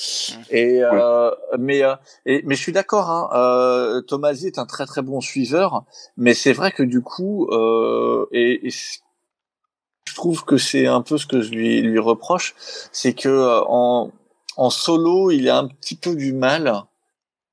[0.52, 1.96] Et euh, mais euh,
[2.28, 3.10] et mais je suis d'accord.
[3.10, 5.84] Hein, euh, Tomasi est un très très bon suiveur,
[6.18, 11.18] mais c'est vrai que du coup, euh, et, et je trouve que c'est un peu
[11.18, 12.54] ce que je lui lui reproche,
[12.92, 14.12] c'est que euh, en
[14.58, 16.74] en solo, il a un petit peu du mal.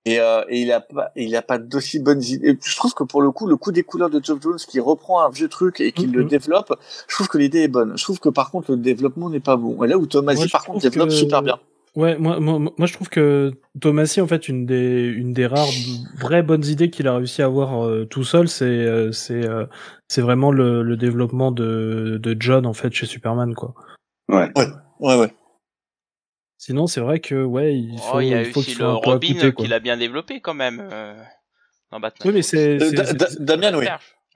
[0.06, 2.58] Et, euh, et il a pas, il a pas d'aussi bonnes idées.
[2.64, 5.20] Je trouve que pour le coup, le coup des couleurs de Geoff Jones qui reprend
[5.22, 6.28] un vieux truc et qui le Mhm.
[6.28, 6.74] développe,
[7.06, 7.92] je trouve que l'idée est bonne.
[7.98, 9.84] Je trouve que par contre le développement n'est pas bon.
[9.84, 11.58] Et là où Tomasi par contre développe que- super bien.
[11.96, 15.66] Ouais, moi, moi, moi je trouve que Thomasy, en fait, une des, une des rares
[16.18, 19.66] vraies bonnes idées qu'il a réussi à avoir euh, tout seul, c'est, euh, c'est, euh,
[20.08, 23.74] c'est vraiment le, le développement de, de John, en fait, chez Superman, quoi.
[24.30, 24.50] Ouais.
[25.00, 25.32] Ouais ouais.
[26.62, 28.92] Sinon, c'est vrai que, ouais, il faut, Oh, il y a il faut aussi le
[28.92, 31.14] Robin qu'il a bien développé quand même euh,
[31.90, 32.28] dans Batman.
[32.28, 32.90] Oui, mais c'est, Euh,
[33.40, 33.86] Damien oui.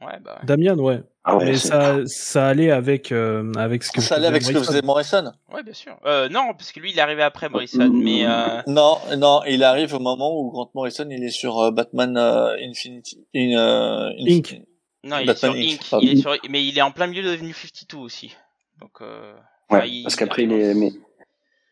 [0.01, 0.70] Ouais, bah ouais.
[0.72, 1.03] Ouais.
[1.22, 4.49] Ah ouais, mais ça, ça allait avec, euh, avec ce que Ça allait avec ce
[4.49, 4.72] que Morrison.
[4.72, 5.33] faisait Morrison.
[5.53, 5.99] Ouais, bien sûr.
[6.07, 9.62] Euh, non, parce que lui, il est arrivé après Morrison, mais euh, Non, non, il
[9.62, 14.11] arrive au moment où Grant Morrison il est sur euh, Batman euh, Infinity, in, euh,
[14.18, 14.62] Inc.
[15.05, 15.91] non, il est Batman sur Inc, Inc.
[15.91, 16.07] pardon.
[16.07, 18.35] Il est sur, mais il est en plein milieu de New 52 aussi.
[18.81, 19.35] Donc, euh,
[19.70, 20.91] Ouais, enfin, il- parce qu'après il est, mais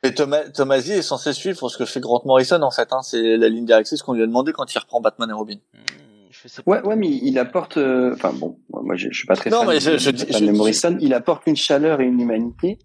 [0.05, 2.93] Et Thomas, Tomasi est censé suivre ce que fait Grant Morrison en fait.
[2.93, 3.03] Hein.
[3.03, 5.55] C'est la ligne directrice qu'on lui a demandé quand il reprend Batman et Robin.
[5.75, 5.79] hmm,
[6.31, 6.71] je sais pas.
[6.73, 9.61] ouais, ouais, mais il apporte, euh, enfin bon, moi je, je suis pas très Non,
[9.61, 12.79] fan mais de, je- de de Morrison, il apporte une chaleur et une humanité,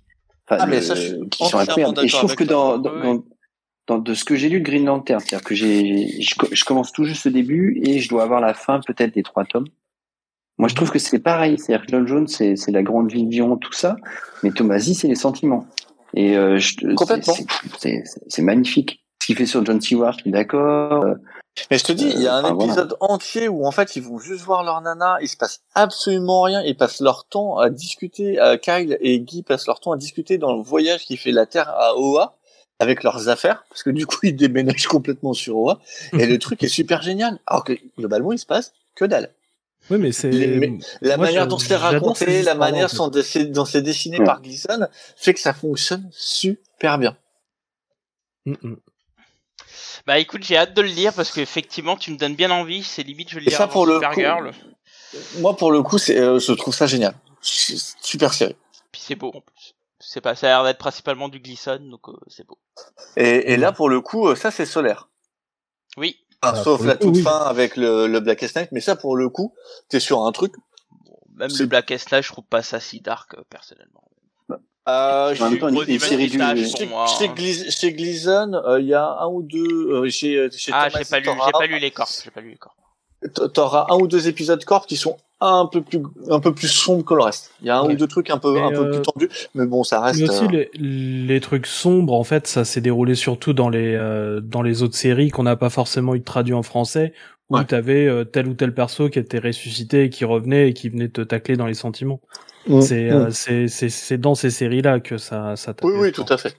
[0.48, 2.00] enfin, Ah, mais le- ça, je suis qui sont incroyables.
[2.04, 3.02] Et je trouve que dans, dans, Oui.
[3.02, 3.24] dans,
[3.88, 6.64] dans- de ce que j'ai lu de Green Lantern, c'est-à-dire que j'ai, je, co- je
[6.66, 9.66] commence tout juste le début et je dois avoir la fin peut-être des trois tomes.
[10.60, 11.58] Moi, je trouve que c'est pareil.
[11.60, 13.96] C'est-à-dire que John Jones, c'est, c'est la grande vision, tout ça.
[14.44, 15.66] Mais Tomasi, c'est les sentiments.
[16.18, 17.36] Et euh, je, Complètement.
[17.78, 19.04] c'est, magnifique.
[19.22, 21.04] Ce qu'il fait sur John Stewart, je suis d'accord.
[21.06, 21.14] Euh,
[21.70, 22.72] Mais je te dis, il y a un Enfin, voilà.
[22.72, 26.42] épisode entier où en fait ils vont juste voir leur nana, il se passe absolument
[26.42, 29.98] rien, ils passent leur temps à discuter, euh, Kyle et Guy passent leur temps à
[29.98, 32.36] discuter dans le voyage qui fait la Terre à Oa
[32.80, 35.80] avec leurs affaires, parce que du coup ils déménagent complètement sur Oa,
[36.14, 37.38] et le truc est super génial.
[37.46, 39.30] Alors que globalement il se passe que dalle.
[39.90, 40.30] Oui, mais c'est,
[41.02, 44.26] La Moi, manière je- dont c'est raconté, la manière dont c'est dessiné Ouais.
[44.26, 47.18] par Gleason, fait que ça fonctionne super bien.
[48.46, 48.76] Mm, mm.
[50.06, 52.84] Bah écoute, j'ai hâte de le lire parce qu'effectivement, tu me donnes bien envie.
[52.84, 54.52] C'est limite, je vais le avant pour le Supergirl.
[55.40, 57.14] Moi pour le coup, euh, je trouve ça génial.
[57.42, 58.56] Super série.
[58.92, 59.74] Puis c'est beau en plus.
[60.00, 62.58] C'est pas, ça a l'air d'être principalement du Gleason, donc euh, c'est beau.
[63.18, 65.10] Et, et là pour le coup, euh, ça c'est solaire.
[65.98, 66.20] Oui.
[66.44, 67.22] Enfin, Ah, sauf la coup, toute oui.
[67.24, 69.54] fin avec le, le Blackest Night, mais ça pour le coup,
[69.90, 70.54] t'es sur un truc.
[71.06, 74.04] Bon, même le Blackest Night, je trouve pas ça si dark euh, personnellement.
[74.90, 79.90] Euh, même chez, Dimanche, chez, chez Gleason, euh, il y a un ou deux.
[79.92, 82.10] euh, chez, chez Ah, j'ai pas lu, j'ai pas lu les corps.
[82.24, 82.74] J'ai pas lu les corps.
[83.54, 87.04] T'auras un ou deux épisodes corps qui sont un peu plus un peu plus sombres
[87.06, 87.52] que le reste.
[87.62, 87.94] Il y a un Ouais.
[87.94, 90.20] ou deux trucs un peu Mais, un peu euh, plus tendus, mais bon, ça reste.
[90.22, 93.96] Mais aussi euh, les, les trucs sombres, en fait, ça s'est déroulé surtout dans les
[93.96, 97.14] euh, dans les autres séries qu'on n'a pas forcément eu traduit en français,
[97.50, 97.66] où Ouais.
[97.66, 101.10] t'avais euh, tel ou tel perso qui était ressuscité et qui revenait et qui venait
[101.10, 102.20] te tacler dans les sentiments.
[102.68, 103.14] mm, C'est mm.
[103.14, 105.74] euh, c'est c'est c'est dans ces séries là que ça ça.
[105.84, 106.56] Oui, oui, tout à fait.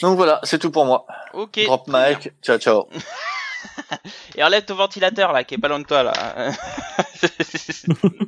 [0.00, 1.06] Donc voilà, c'est tout pour moi.
[1.34, 1.60] Ok.
[1.64, 2.88] Drop mic, ciao ciao.
[4.36, 6.12] Et enlève ton ventilateur là, qui est pas loin de toi là.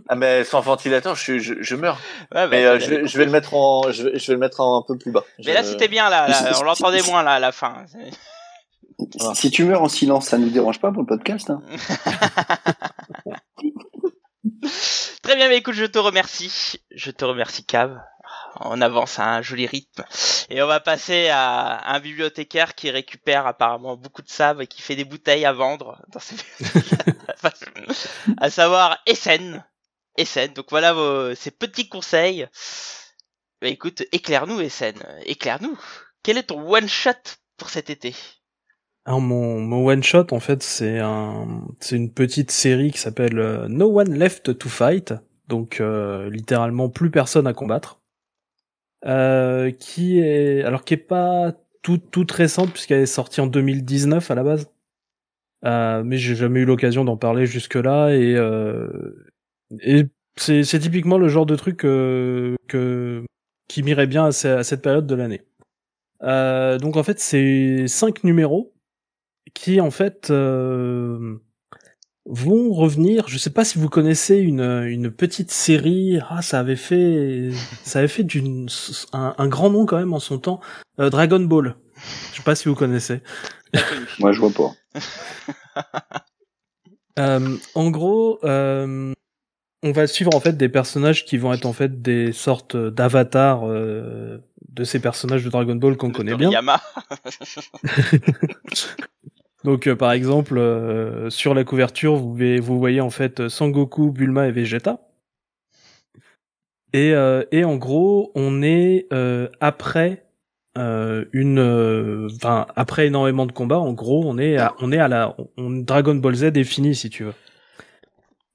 [0.08, 1.96] Ah mais sans ventilateur, je, suis- je, je meurs.
[2.34, 4.32] Ouais, bah, Mais euh, je, vais, je vais le mettre en, je vais, je vais
[4.34, 5.24] le mettre en un peu plus bas.
[5.44, 6.28] Mais là, c'était bien, là.
[6.28, 7.84] là, on l'entendait moins, là, à la fin.
[9.18, 9.34] Voilà.
[9.34, 11.50] Si tu meurs en silence, ça nous dérange pas pour le podcast.
[11.50, 11.60] Hein
[15.22, 16.80] Très bien, mais écoute, je te remercie.
[16.94, 17.98] Je te remercie, Cave.
[18.60, 20.04] On avance à un joli rythme.
[20.50, 24.82] Et on va passer à un bibliothécaire qui récupère apparemment beaucoup de sable et qui
[24.82, 26.20] fait des bouteilles à vendre dans
[28.40, 29.64] à savoir Essen.
[30.16, 30.52] Essen.
[30.54, 32.46] Donc voilà vos, ces petits conseils.
[33.62, 34.94] Écoute, éclaire-nous, Essen.
[35.24, 35.78] Éclaire-nous.
[36.22, 37.12] Quel est ton one shot
[37.56, 38.14] pour cet été?
[39.04, 40.98] Alors mon one shot en fait c'est
[41.92, 45.14] une petite série qui s'appelle euh, No One Left to Fight
[45.48, 48.00] donc euh, littéralement plus personne à combattre,
[49.06, 51.52] euh, qui est alors qui est pas
[51.82, 54.70] toute toute récente puisqu'elle est sortie en 2019 à la base,
[55.64, 58.36] euh, mais j'ai jamais eu l'occasion d'en parler jusque là et
[59.80, 60.04] et
[60.36, 63.24] c'est c'est typiquement le genre de truc que que
[63.68, 65.42] qui m'irait bien à, cette période de l'année.
[66.80, 68.76] donc en fait c'est cinq numéros
[69.56, 71.38] qui en fait euh,
[72.26, 73.28] vont revenir.
[73.28, 76.18] Je sais pas si vous connaissez une, une petite série.
[76.28, 77.50] Ah, ça avait fait,
[77.84, 78.68] ça avait fait d'une
[79.12, 80.60] un, un, grand nom quand même en son temps.
[80.98, 81.76] Euh, Dragon Ball.
[82.32, 83.20] Je sais pas si vous connaissez.
[84.18, 84.72] Moi, je vois pas.
[87.18, 89.12] euh, en gros, euh,
[89.82, 93.62] on va suivre en fait des personnages qui vont être en fait des sortes d'avatars
[93.64, 96.50] euh, de ces personnages de Dragon Ball qu'on connaît bien.
[99.66, 104.52] Donc euh, par exemple euh, sur la couverture vous, voyez en fait Sangoku, Bulma et
[104.52, 105.00] Vegeta.
[106.92, 109.08] Et, euh, en gros on est
[109.60, 110.22] après
[110.76, 115.34] une, enfin après énormément de combats en gros on est à, on est à la
[115.56, 117.34] on, Dragon Ball Z est fini si tu veux.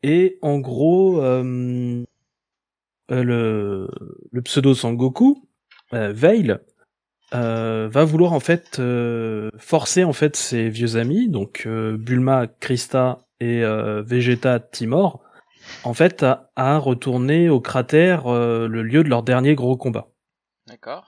[0.04, 2.06] Et en gros le
[3.10, 5.46] le pseudo Sangoku
[5.92, 6.58] Veil
[7.34, 12.48] euh, va vouloir en fait euh, forcer en fait ses vieux amis, donc euh, Bulma,
[12.60, 15.24] Krista et Vegeta Timor,
[15.84, 20.10] en fait à, à retourner au cratère, le lieu de leur dernier gros combat.
[20.68, 21.08] D'accord.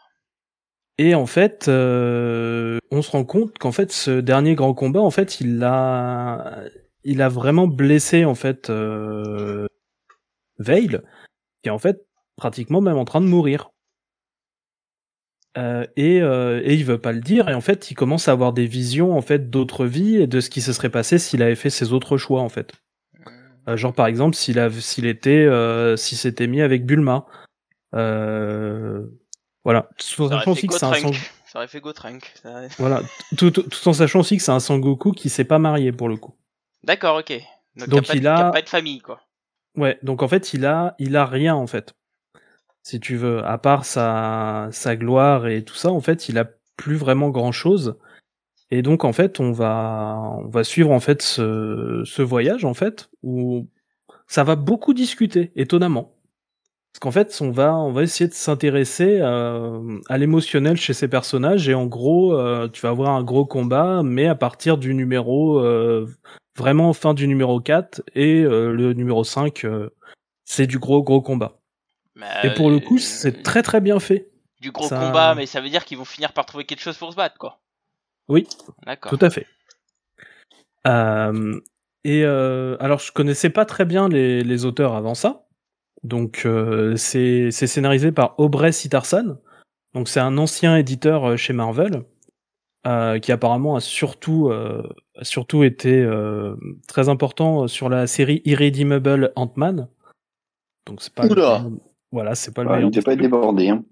[0.98, 5.42] Et en fait, on se rend compte qu'en fait ce dernier grand combat, en fait,
[5.42, 6.64] il a,
[7.04, 8.72] il a vraiment blessé en fait
[10.58, 11.00] Veil,
[11.62, 12.04] qui est en fait
[12.36, 13.73] pratiquement même en train de mourir.
[15.58, 17.48] Euh, et, euh, et il veut pas le dire.
[17.50, 20.40] Et en fait il commence à avoir des visions en fait d'autres vies et de
[20.40, 22.74] ce qui se serait passé s'il avait fait ses autres choix en fait.
[23.70, 27.26] Euh, genre par exemple s'il a s'il était euh, s'il s'était mis avec Bulma.
[27.96, 29.06] Euh,
[29.64, 29.90] voilà.
[29.98, 31.12] Tout en sachant aussi que c'est un sang...
[31.46, 32.34] ça aurait fait Gotrunk
[32.78, 33.02] voilà.
[33.38, 36.10] Tout, tout, tout, en sachant aussi que c'est un Sangoku qui s'est pas marié pour
[36.10, 36.36] le coup.
[36.84, 37.40] D'accord ok.
[37.76, 39.22] Donc, donc il, a, il a pas de famille quoi.
[39.78, 39.98] Ouais.
[40.04, 41.94] Donc en fait il a il a rien en fait
[42.84, 43.44] si tu veux.
[43.46, 46.46] À part sa, sa gloire et tout ça, en fait, il a
[46.78, 47.98] plus vraiment grand chose.
[48.72, 52.74] Et donc, en fait, on va, on va suivre, en fait, ce, ce voyage, en
[52.74, 53.68] fait, où
[54.28, 56.16] ça va beaucoup discuter, étonnamment.
[56.94, 59.60] Parce qu'en fait, on va, on va essayer de s'intéresser à,
[60.10, 64.04] à l'émotionnel chez ces personnages, et en gros, euh, tu vas avoir un gros combat,
[64.04, 66.08] mais à partir du numéro, euh,
[66.58, 69.66] vraiment fin du numéro 4, et euh, le numéro 5,
[70.46, 71.63] c'est du gros, gros combat
[72.44, 74.30] et pour le coup, c'est euh, très très bien fait.
[74.62, 77.12] Du gros combat, mais ça veut dire qu'ils vont finir par trouver quelque chose pour
[77.12, 77.60] se battre, quoi.
[78.30, 78.48] Oui,
[79.10, 79.48] tout à fait.
[80.88, 81.60] Euh,
[82.04, 85.48] et euh, alors, je connaissais pas très bien les, les auteurs avant ça.
[86.04, 89.38] Donc, euh, c'est scénarisé par Aubrey Sitarsan.
[89.94, 92.04] Donc, c'est un ancien éditeur euh, chez Marvel.
[92.86, 96.06] Euh, qui apparemment a surtout, a surtout été
[96.86, 99.88] très important sur la série Irredeemable Ant-Man.
[100.86, 101.64] Donc c'est pas Oula.
[102.14, 102.92] Voilà, c'est pas le ouais, meilleur.
[102.92, 103.70] Il n'était pas débordé.
[103.70, 103.84] Hein.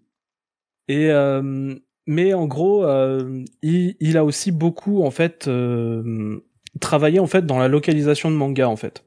[0.87, 1.73] Et euh,
[2.05, 6.39] mais en gros, euh, il, il, a aussi beaucoup en fait euh,
[6.79, 9.03] travaillé en fait dans la localisation de manga en fait.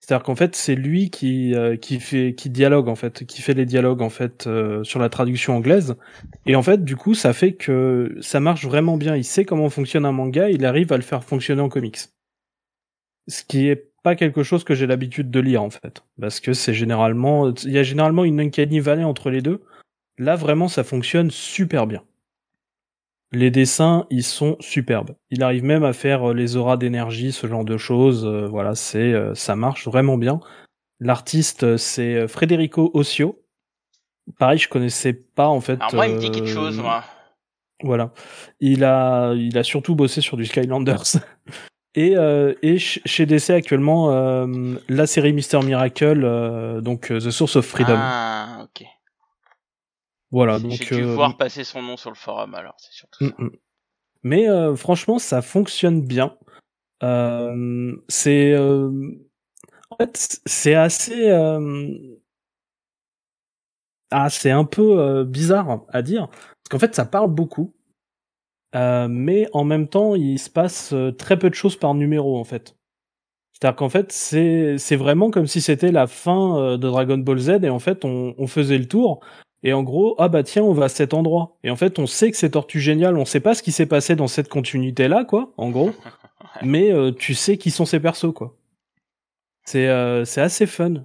[0.00, 3.54] C'est-à-dire qu'en fait, c'est lui qui euh, qui fait qui dialogue en fait, qui fait
[3.54, 5.94] les dialogues en fait euh, sur la traduction anglaise.
[6.44, 9.14] Et en fait, du coup, ça fait que ça marche vraiment bien.
[9.14, 11.98] Il sait comment fonctionne un manga, il arrive à le faire fonctionner en comics.
[13.28, 16.52] Ce qui est pas quelque chose que j'ai l'habitude de lire en fait, parce que
[16.52, 19.62] c'est généralement, il y a généralement une uncanny valley entre les deux.
[20.18, 22.02] Là vraiment, ça fonctionne super bien.
[23.32, 25.14] Les dessins, ils sont superbes.
[25.30, 28.26] Il arrive même à faire euh, les auras d'énergie, ce genre de choses.
[28.26, 30.40] Euh, voilà, c'est, euh, ça marche vraiment bien.
[31.00, 33.42] L'artiste, c'est Federico Ossio.
[34.38, 35.80] Pareil, je connaissais pas en fait.
[35.80, 37.04] Alors moi, il me dit quelque chose, moi.
[37.82, 38.12] Voilà.
[38.60, 41.16] Il a, il a surtout bossé sur du Skylanders.
[41.94, 47.56] Et, euh, et chez DC actuellement, euh, la série Mister Miracle, euh, donc The Source
[47.56, 47.96] of Freedom.
[47.98, 48.86] Ah, ok.
[50.30, 50.72] Voilà, donc.
[50.72, 53.24] J'ai dû voir passer son nom sur le forum, alors c'est surtout.
[53.24, 53.50] Mm, mm.
[54.22, 56.36] Mais franchement, ça fonctionne bien.
[58.08, 61.30] c'est, en fait, c'est assez.
[64.10, 67.74] Ah, c'est un peu bizarre à dire, parce qu'en fait, ça parle beaucoup.
[68.74, 72.38] Euh, mais en même temps, il se passe euh, très peu de choses par numéro
[72.38, 72.76] en fait.
[73.52, 77.50] C'est-à-dire qu'en fait, c'est vraiment comme si c'était la fin euh, de Dragon Ball Z
[77.64, 79.20] et en fait, on, on faisait le tour
[79.62, 81.56] et en gros, ah bah tiens, on va à cet endroit.
[81.64, 83.86] Et en fait, on sait que c'est Tortue Génial, on sait pas ce qui s'est
[83.86, 85.92] passé dans cette continuité là, quoi, en gros.
[86.62, 88.56] mais tu sais qui sont ces persos, quoi.
[89.64, 89.86] C'est
[90.24, 91.04] c'est assez fun.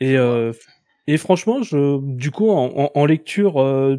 [0.00, 0.52] Et, euh,
[1.06, 3.96] et franchement, je, du coup, en, en- en lecture euh,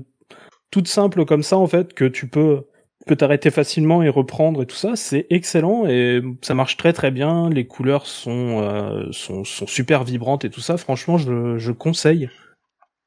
[0.72, 2.66] toute simple comme ça, en fait, que tu peux
[3.08, 7.12] peut t'arrêter facilement et reprendre et tout ça, c'est excellent et ça marche très très
[7.12, 7.50] bien.
[7.50, 10.78] Les couleurs sont euh, sont, sont super vibrantes et tout ça.
[10.78, 12.30] Franchement, je, je conseille.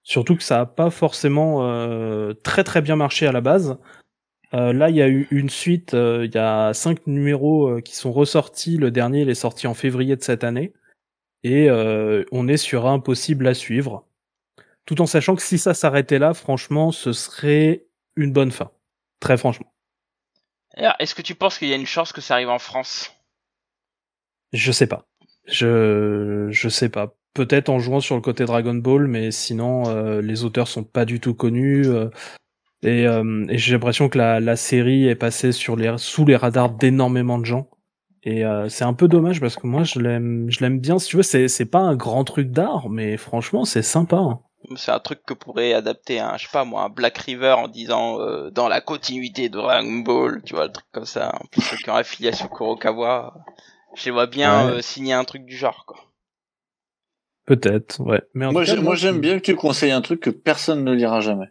[0.03, 3.79] Surtout que ça a pas forcément euh, très très bien marché à la base.
[4.53, 5.93] Euh, là, il y a eu une suite.
[5.95, 8.77] Il y a cinq numéros qui sont ressortis.
[8.77, 10.73] Le dernier, il est sorti en février de cette année
[11.43, 11.71] et
[12.33, 14.07] on est sur un possible à suivre.
[14.87, 18.71] Tout en sachant que si ça s'arrêtait là, franchement, ce serait une bonne fin.
[19.21, 19.73] Très franchement.
[20.99, 23.13] Est-ce que tu penses qu'il y a une chance que ça arrive en France?
[24.53, 25.07] Je sais pas.
[25.47, 27.15] Je je sais pas.
[27.35, 31.05] Peut-être en jouant sur le côté Dragon Ball, mais sinon euh, les auteurs sont pas
[31.05, 32.09] du tout connus euh,
[32.83, 36.37] et, euh, et j'ai l'impression que la, la série est passée sur les sous les
[36.37, 37.69] radars d'énormément de gens.
[38.23, 40.99] Et euh, c'est un peu dommage parce que moi je l'aime je l'aime bien.
[40.99, 44.17] Si tu veux, c'est c'est pas un grand truc d'art, mais franchement c'est sympa.
[44.17, 44.41] hein.
[44.77, 47.69] C'est un truc que pourrait adapter un, je sais pas moi, un Black River en
[47.69, 51.35] disant euh, dans la continuité de Dragon Ball, tu vois, le truc comme ça.
[51.41, 53.35] En plus, ceux qui ont affiliation Kurokawa,
[53.95, 54.73] je les vois bien Ouais.
[54.75, 55.99] euh, signer un truc du genre, quoi.
[57.47, 58.23] Peut-être, ouais.
[58.33, 60.31] Mais en Moi, tout cas, j'ai- moi, j'aime bien que tu conseilles un truc que
[60.31, 61.49] personne ne lira jamais.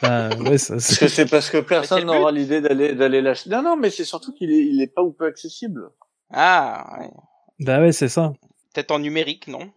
[0.00, 3.50] bah, ouais, ça, Parce c'est- que c'est parce que personne n'aura l'idée d'aller d'aller l'acheter.
[3.50, 5.90] Non, non, mais c'est surtout qu'il est il est pas ou peu accessible.
[6.32, 7.10] Ah, ouais.
[7.60, 8.32] bah ouais, c'est ça.
[8.72, 9.70] peut-être en numérique, non?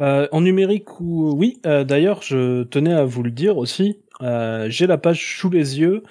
[0.00, 1.58] Euh, en numérique ou oui.
[1.64, 4.00] euh, D'ailleurs, je tenais à vous le dire aussi.
[4.22, 6.02] euh, J'ai la page sous les yeux.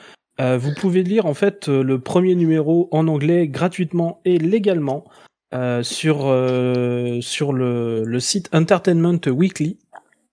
[0.41, 5.05] Euh, vous pouvez lire en fait euh, le premier numéro en anglais gratuitement et légalement
[5.53, 9.77] euh, sur euh, sur le, le site Entertainment Weekly.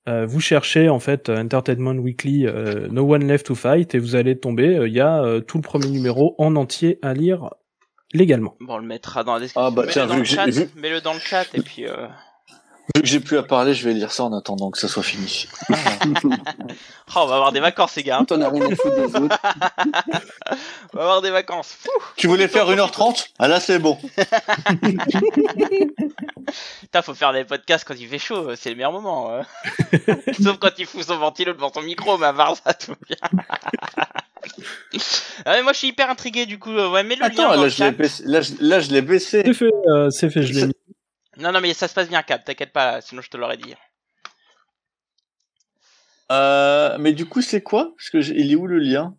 [0.09, 4.17] Euh, vous cherchez en fait Entertainment Weekly euh, No One Left to Fight et vous
[4.17, 4.77] allez tomber.
[4.77, 7.51] euh, Il y a euh, tout le premier numéro en entier à lire
[8.13, 8.57] légalement.
[8.61, 9.63] Bon, on le mettra dans la description.
[9.65, 11.85] Ah, bah, Mets-le tiens, dans vu mets-le dans le chat et puis.
[12.97, 15.03] Vu que j'ai plus à parler, je vais lire ça en attendant que ça soit
[15.03, 15.47] fini.
[17.15, 18.21] Oh, on va avoir des vacances, les gars.
[18.21, 18.25] hein.
[18.25, 19.39] T'en as rien à foutre des autres.
[20.95, 21.77] On va avoir des vacances.
[22.17, 23.99] Tu voulais faire 1h30 Ah là, c'est bon.
[26.81, 29.31] Putain, faut faire des podcasts quand il fait chaud, c'est le meilleur moment.
[29.31, 29.43] euh.
[30.43, 32.97] Sauf quand il fout son ventilo devant son micro, mais à part ça, tout va
[33.07, 33.17] bien.
[35.45, 36.73] ah, mais moi, je suis hyper intrigué, du coup.
[36.73, 38.23] Ouais, mets le lien Attends, dans là je l'ai baissé.
[38.27, 39.43] Là, je, là, je l'ai baissé.
[39.45, 40.73] C'est fait, euh, c'est fait, je l'ai mis.
[41.39, 43.75] Non, non, mais ça se passe bien, Cap, t'inquiète pas, sinon je te l'aurais dit.
[46.31, 47.93] Euh, mais du coup, c'est quoi?
[47.97, 49.15] Parce que il est où le lien?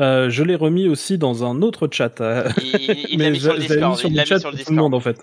[0.00, 2.14] Euh, je l'ai remis aussi dans un autre chat.
[2.58, 4.00] Il, il- l'a mis sur le Discord.
[4.04, 4.94] Il l'a chat mis sur le pour tout le monde Discord.
[4.94, 5.20] en fait.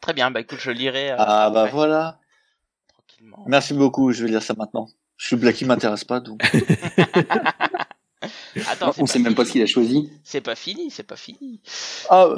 [0.00, 1.12] Très bien, bah écoute, je lirai.
[1.12, 2.18] euh, Ah bah après, voilà.
[2.88, 3.44] tranquillement.
[3.46, 4.12] Merci beaucoup.
[4.12, 4.88] Je vais lire ça maintenant.
[5.16, 6.40] Je suis Blacky m'intéresse pas donc.
[8.68, 10.10] Attends, c'est On sait même pas ce qu'il a choisi.
[10.24, 11.60] C'est pas fini, c'est pas fini.
[12.10, 12.28] Ah.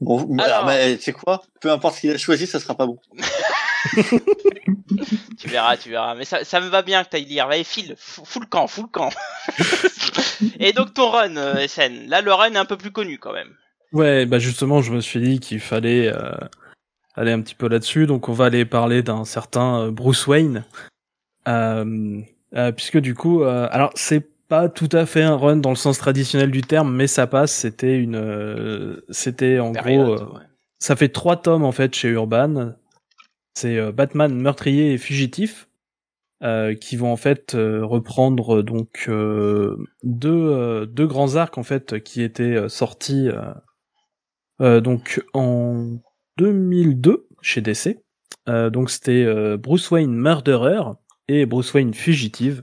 [0.00, 0.68] Bon, Alors.
[0.68, 2.98] alors, sais quoi Peu importe ce qu'il a choisi, ça sera pas bon.
[5.38, 6.14] Tu verras, tu verras.
[6.14, 7.46] Mais ça, ça me va bien que t'ailles lire.
[7.46, 9.10] Allez, file, fou fous le camp, fous le camp.
[10.60, 12.08] Et donc ton run, euh, SN.
[12.08, 13.54] Là, le run est un peu plus connu quand même.
[13.92, 16.32] Ouais, bah justement, je me suis dit qu'il fallait euh,
[17.14, 18.06] aller un petit peu là-dessus.
[18.06, 20.64] Donc, on va aller parler d'un certain euh, Bruce Wayne,
[21.48, 22.20] euh,
[22.54, 25.76] euh, puisque du coup, euh, alors c'est pas tout à fait un run dans le
[25.76, 27.52] sens traditionnel du terme, mais ça passe.
[27.52, 30.44] C'était une, euh, c'était en Période, gros, euh, ouais.
[30.78, 32.74] ça fait trois tomes en fait chez Urban.
[33.54, 35.68] C'est euh, Batman meurtrier et fugitif
[36.42, 42.22] euh, qui vont en fait reprendre donc euh, deux deux grands arcs en fait qui
[42.22, 43.28] étaient sortis
[44.60, 45.98] donc en
[46.36, 47.98] 2002 chez DC.
[48.48, 50.82] Euh, donc c'était Bruce Wayne Murderer
[51.28, 52.62] et Bruce Wayne Fugitive.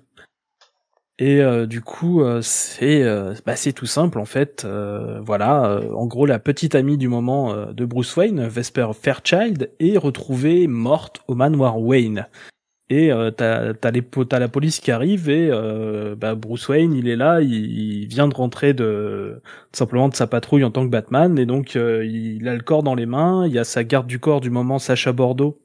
[1.20, 4.64] Et euh, du coup, euh, c'est euh, bah, tout simple en fait.
[4.66, 9.98] Euh, voilà, en gros, la petite amie du moment de Bruce Wayne, Vesper Fairchild, est
[9.98, 12.28] retrouvée morte au manoir Wayne.
[12.90, 15.50] Et t'as t'as la police qui arrive et
[16.18, 19.42] bah, Bruce Wayne, il est là, il, vient de rentrer de
[19.72, 22.94] simplement de sa patrouille en tant que Batman et donc il a le corps dans
[22.94, 23.48] les mains.
[23.48, 25.60] Il y a sa garde du corps du moment, Sacha Bordeaux,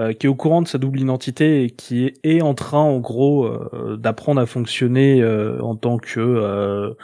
[0.00, 3.00] euh, qui est au courant de sa double identité et qui est, en train en
[3.00, 6.94] gros euh, d'apprendre à fonctionner euh, en tant que euh,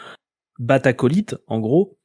[0.61, 1.99] batacolite en gros.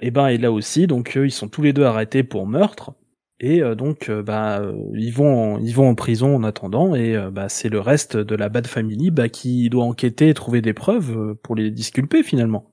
[0.00, 2.94] Et ben est là aussi donc ils sont tous les deux arrêtés pour meurtre.
[3.40, 4.62] Et donc bah
[4.94, 6.94] ils vont en, ils vont en prison en attendant.
[6.94, 10.62] Et bah c'est le reste de la Bad Family bah, qui doit enquêter et trouver
[10.62, 12.72] des preuves pour les disculper finalement.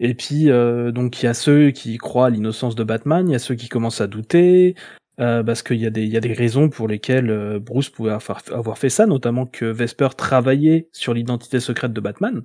[0.00, 3.36] Et puis donc il y a ceux qui croient à l'innocence de Batman il y
[3.36, 4.74] a ceux qui commencent à douter
[5.20, 7.88] euh, parce qu'il y a des il y a des raisons pour lesquelles euh, Bruce
[7.88, 12.42] pouvait avoir, fait ça, notamment que Vesper travaillait sur l'identité secrète de Batman.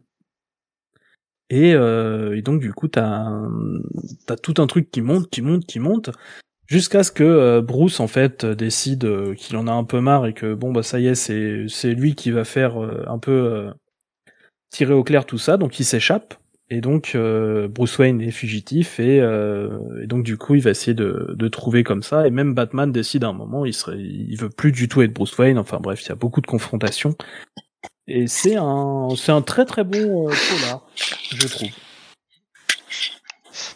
[1.50, 3.26] Et, euh, donc du coup t'as
[4.44, 6.12] tout un truc qui monte, qui monte, qui monte,
[6.68, 10.34] Jusqu'à ce que euh, Bruce en fait décide qu'il en a un peu marre et
[10.36, 13.72] que bon bah ça y est c'est lui qui va faire un peu
[14.70, 16.36] tirer au clair tout ça donc il s'échappe
[16.70, 19.70] et donc euh, Bruce Wayne est fugitif et, euh,
[20.04, 22.92] et donc du coup il va essayer de, de trouver comme ça et même Batman
[22.92, 25.80] décide à un moment il serait il veut plus du tout être Bruce Wayne enfin
[25.82, 27.16] bref il y a beaucoup de confrontations
[28.08, 30.86] et c'est un c'est un très très bon euh, polar
[31.32, 31.70] je trouve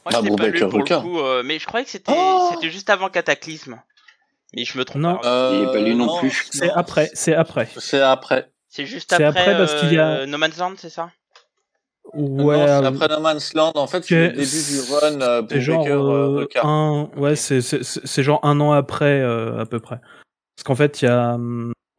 [0.05, 1.91] Moi, Ah, je bon, pas bah, lu pour le coup, euh, mais je croyais que
[1.91, 3.81] c'était Oh c'était juste avant Cataclysme.
[4.55, 5.01] Mais je me trompe.
[5.01, 5.17] Non.
[5.17, 5.27] pas.
[5.51, 6.47] Euh, Il est pas lu non plus.
[6.51, 8.51] c'est après c'est après C'est après.
[8.67, 11.09] C'est juste après, après parce qu'il y a- No Man's Land, c'est ça?
[12.13, 13.71] Ouais Non, c'est euh, après No Man's Land.
[13.75, 17.61] En fait, c'est le début du run euh, C'est genre euh, euh, un, ouais, c'est
[17.61, 19.99] c'est c'est genre un an après euh, à peu près.
[20.55, 21.37] Parce qu'en fait, il y a,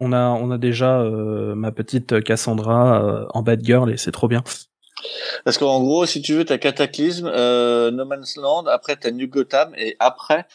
[0.01, 4.13] on a on a déjà euh, ma petite Cassandra euh, en bad girl et c'est
[4.13, 4.43] trop bien.
[5.45, 9.27] Parce qu'en gros, si tu veux, t'as Cataclysme, euh, No Man's Land, après t'as New
[9.29, 10.47] Gotham, et après,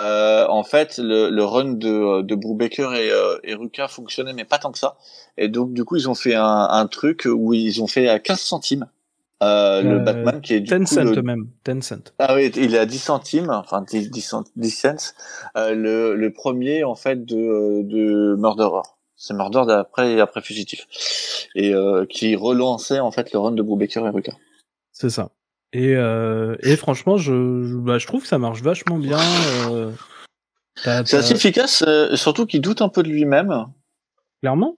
[0.00, 4.44] euh, en fait, le, le run de, de Brubaker et, euh, et Ruka fonctionnait, mais
[4.44, 4.96] pas tant que ça.
[5.38, 8.18] Et donc, du coup, ils ont fait un, un truc où ils ont fait à
[8.18, 8.86] 15 centimes
[9.42, 11.96] euh, le Euh, Batman qui est du 10 coup cents le- même, 10 cents.
[12.18, 15.12] Ah oui, il est à 10 centimes, enfin 10, 10, cent- 10 cents,
[15.56, 18.82] euh, le, le premier en fait de, de Murderer.
[19.16, 20.86] C'est Murderer d'après après Fugitif.
[21.54, 24.32] Et euh, qui relançait en fait le run de Brubaker et Ruka.
[24.92, 25.30] C'est ça.
[25.74, 29.18] Et euh, et franchement, je je, bah, je trouve que ça marche vachement bien.
[29.70, 29.90] euh,
[30.76, 33.52] C'est assez efficace, euh, surtout qu'il doute un peu de lui-même.
[34.40, 34.76] clairement.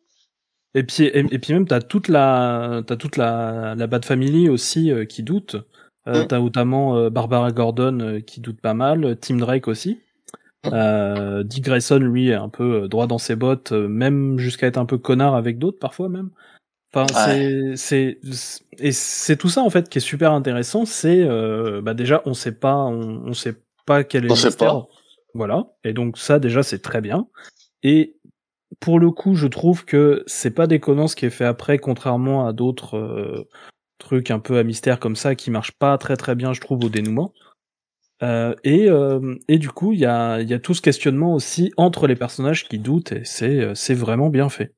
[0.75, 4.49] Et puis et, et puis même t'as toute la t'as toute la la Bat Family
[4.49, 5.57] aussi euh, qui doute.
[6.09, 6.27] Euh, Mm.
[6.29, 9.99] T'as notamment euh, Barbara Gordon euh, qui doute pas mal, Tim Drake aussi.
[10.67, 14.87] Euh, Dick Grayson lui est un peu droit dans ses bottes, même jusqu'à être un
[14.87, 16.31] peu connard avec d'autres parfois même.
[16.95, 18.19] Enfin c'est c'est
[18.79, 20.87] et c'est tout ça en fait qui est super intéressant.
[20.87, 23.57] C'est euh, bah déjà on sait pas on, on sait
[23.87, 24.73] pas quel est On le sait mystère.
[24.73, 24.89] pas.
[25.35, 25.67] Voilà.
[25.85, 27.29] Et donc ça déjà c'est très bien.
[27.83, 28.17] Et
[28.81, 32.47] pour le coup, je trouve que c'est pas déconnant ce qui est fait après, contrairement
[32.47, 33.49] à d'autres euh,
[33.99, 36.85] trucs un peu à mystère comme ça qui marchent pas très très bien, je trouve,
[36.85, 37.33] au dénouement.
[38.23, 41.73] Euh, et, euh, et du coup, il y a, y a tout ce questionnement aussi
[41.77, 44.75] entre les personnages qui doutent, et c'est euh, c'est vraiment bien fait.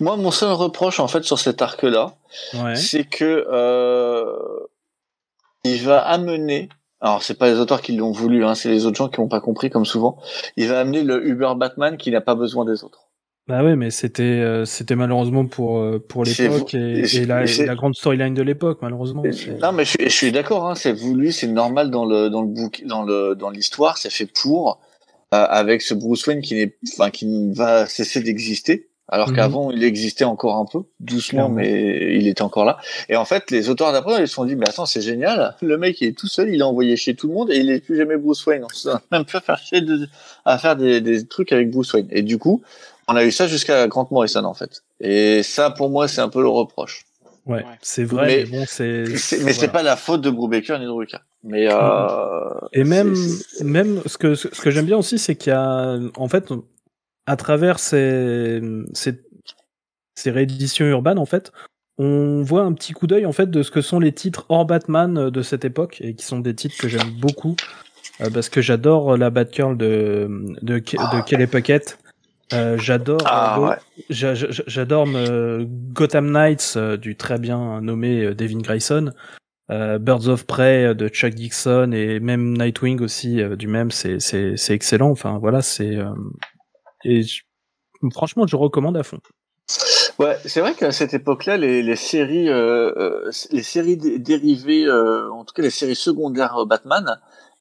[0.00, 2.14] Moi, mon seul reproche en fait sur cet arc-là,
[2.54, 2.76] Ouais.
[2.76, 4.32] c'est que euh,
[5.64, 6.68] il va amener.
[7.00, 9.28] Alors, c'est pas les auteurs qui l'ont voulu, hein, c'est les autres gens qui n'ont
[9.28, 10.18] pas compris, comme souvent.
[10.56, 13.04] Il va amener le Uber Batman qui n'a pas besoin des autres.
[13.46, 17.74] Bah ouais, mais c'était euh, c'était malheureusement pour euh, pour l'époque et, la, et la
[17.76, 19.22] grande storyline de l'époque, malheureusement.
[19.62, 22.42] Non, mais je, suis- je suis d'accord, hein, c'est voulu, c'est normal dans le dans
[22.42, 24.80] le book, dans le dans l'histoire, c'est fait pour
[25.32, 29.36] euh, avec ce Bruce Wayne qui n'est, enfin qui va cesser d'exister, alors Mhm.
[29.36, 32.78] qu'avant il existait encore un peu, doucement, mais il était encore là.
[33.08, 35.76] Et en fait, les auteurs d'après ils se sont dit, mais attends, c'est génial, le
[35.78, 37.80] mec il est tout seul, il est envoyé chez tout le monde et il est
[37.80, 38.64] plus jamais Bruce Wayne.
[38.64, 40.06] On s'est même pas faire chier de,
[40.44, 42.08] à faire des, des trucs avec Bruce Wayne.
[42.10, 42.62] Et du coup,
[43.08, 44.82] on a eu ça jusqu'à Grant Morrison en fait.
[45.00, 47.04] Et ça, pour moi, c'est un peu le reproche.
[47.46, 47.64] Ouais, Ouais.
[47.80, 49.04] c'est vrai, mais, Mais- bon, c'est.
[49.16, 49.72] C'est- mais c'est voilà.
[49.72, 51.22] pas la faute de Brubaker ni de Ruka.
[51.44, 53.14] Mais euh, Et même,
[53.62, 56.50] même ce que ce que j'aime bien aussi, c'est qu'il y a, en fait,
[57.28, 58.60] à travers ces
[58.94, 59.20] ces,
[60.14, 61.52] ces rééditions urbaines, en fait,
[61.98, 64.64] on voit un petit coup d'œil en fait de ce que sont les titres hors
[64.64, 67.56] Batman de cette époque et qui sont des titres que j'aime beaucoup
[68.20, 70.28] euh, parce que j'adore la Batgirl de
[70.62, 71.98] de, de Kelly Puckett.
[72.54, 73.76] Euh, j'adore Ah, euh, ouais.
[74.08, 79.12] j'adore euh, Gotham Knights euh, du très bien nommé euh, Devin Grayson.
[79.70, 83.90] Euh, Birds of Prey euh, de Chuck Dixon et même Nightwing aussi euh, du même,
[83.90, 85.10] c'est c'est excellent.
[85.10, 86.08] Enfin voilà, c'est euh,
[87.04, 87.42] et je-
[88.12, 89.18] franchement je recommande à fond.
[90.18, 94.84] Ouais, c'est vrai qu'à cette époque-là, les, les séries, euh, euh, les séries dé- dérivées,
[94.86, 97.18] euh, en tout cas les séries secondaires euh, Batman,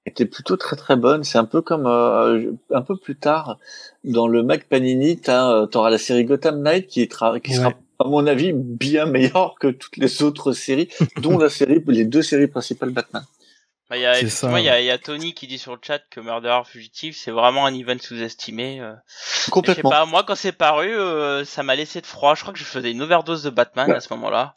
[0.08, 1.24] étaient plutôt très très bonnes.
[1.24, 3.60] C'est un peu comme euh, un peu plus tard
[4.04, 7.76] dans le Mac Panini, euh, t'auras la série Gotham Knight qui, qui sera Ouais.
[8.00, 10.88] à mon avis bien meilleure que toutes les autres séries,
[11.22, 13.24] dont la série, les deux séries principales Batman.
[13.90, 15.48] Bah, il y a, C'est effectivement, ça, il y, a, il y a Tony qui
[15.48, 18.82] dit sur le chat que Murderer Fugitive, c'est vraiment un event sous-estimé.
[18.82, 18.94] euh.
[19.08, 19.90] Je sais Complètement.
[19.90, 22.36] pas, moi, quand c'est paru, euh, ça m'a laissé de froid.
[22.36, 24.56] Je crois que je faisais une overdose de Batman à ce moment-là.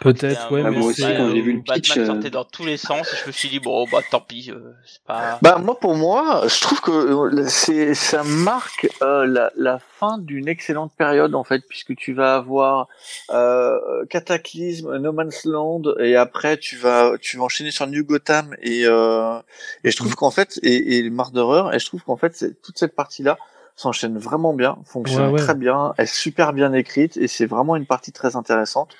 [0.00, 2.64] Peut-être, ouais, mais moi aussi, quand j'ai vu le pitch, Batman euh, sortait dans tous
[2.64, 5.38] les sens, et je me suis dit, bon, bah, tant pis, euh, c'est pas...
[5.42, 10.16] Bah moi pour moi, je trouve que euh, c'est ça marque euh, la, la fin
[10.16, 12.88] d'une excellente période en fait puisque tu vas avoir
[13.30, 13.78] euh,
[14.08, 18.86] Cataclysme, No Man's Land et après tu vas tu vas enchaîner sur New Gotham et
[18.86, 19.38] euh,
[19.84, 22.78] et je trouve qu'en fait et, et Murderer et je trouve qu'en fait c'est- toute
[22.78, 23.36] cette partie là
[23.80, 25.38] s'enchaîne vraiment bien, fonctionne Ouais, ouais.
[25.40, 28.94] très bien, est super bien écrite et c'est vraiment une partie très intéressante.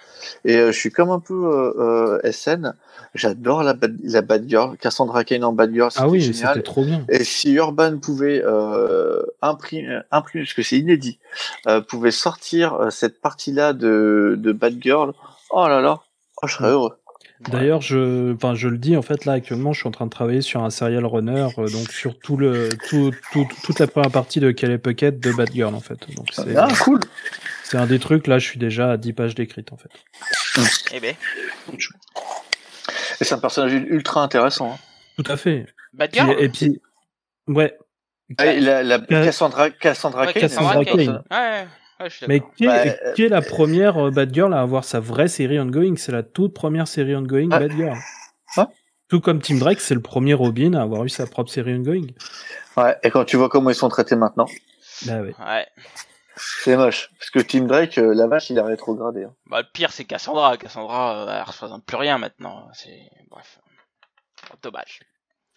[0.44, 2.74] Et euh, je suis comme un peu euh, euh, SN,
[3.14, 6.48] j'adore la bad, la bad girl, Cassandra Cain en bad girl, c'était Ah oui, génial.
[6.54, 7.04] c'était trop bien.
[7.10, 11.18] Et si Urban pouvait euh, imprimer, imprimer, parce que c'est inédit,
[11.66, 15.12] euh, pouvait sortir euh, cette partie-là de, de Bad Girl,
[15.50, 16.00] oh là là,
[16.42, 16.70] oh, je serais Ouais.
[16.72, 16.96] heureux.
[17.48, 20.10] D'ailleurs, je, enfin, je le dis en fait là actuellement, je suis en train de
[20.10, 24.10] travailler sur un serial runner, euh, donc sur tout le, tout, tout- toute la première
[24.10, 25.98] partie de Puckett de Bad Girl en fait.
[26.16, 27.00] Donc c'est, Ah, cool.
[27.64, 29.88] c'est un des trucs là, je suis déjà à 10 pages d'écrite en fait.
[30.92, 31.14] Eh ben,
[33.20, 34.72] Et c'est un personnage ultra intéressant.
[34.74, 34.78] Hein.
[35.22, 35.66] Tout à fait.
[35.94, 36.80] Bad Puis- Girl et puis,
[37.48, 37.76] ouais.
[38.38, 41.66] Ah, et la, la, Ca- Cassandra, Cassandra Ouais, Cain, Cassandra Ouais,
[42.04, 44.60] ouais, suis Mais qui est, Bah, euh, qui est la première euh, Bad Girl à
[44.60, 45.96] avoir sa vraie série ongoing?
[45.96, 47.58] C'est la toute première série ongoing Ah.
[47.60, 47.96] Bad Girl.
[48.56, 48.68] Ah.
[49.08, 52.06] Tout comme Tim Drake, c'est le premier Robin à avoir eu sa propre série ongoing.
[52.76, 54.46] Ouais, et quand tu vois comment ils sont traités maintenant,
[55.06, 55.34] Bah ouais.
[55.38, 55.66] Ouais.
[56.36, 57.10] c'est moche.
[57.18, 59.24] Parce que Tim Drake, euh, la vache, il a rétrogradé.
[59.24, 59.34] Hein.
[59.46, 60.56] Bah, le pire, c'est Cassandra.
[60.56, 62.68] Cassandra, euh, elle représente plus rien maintenant.
[62.72, 63.00] C'est,
[63.30, 63.58] bref.
[64.62, 65.00] Dommage.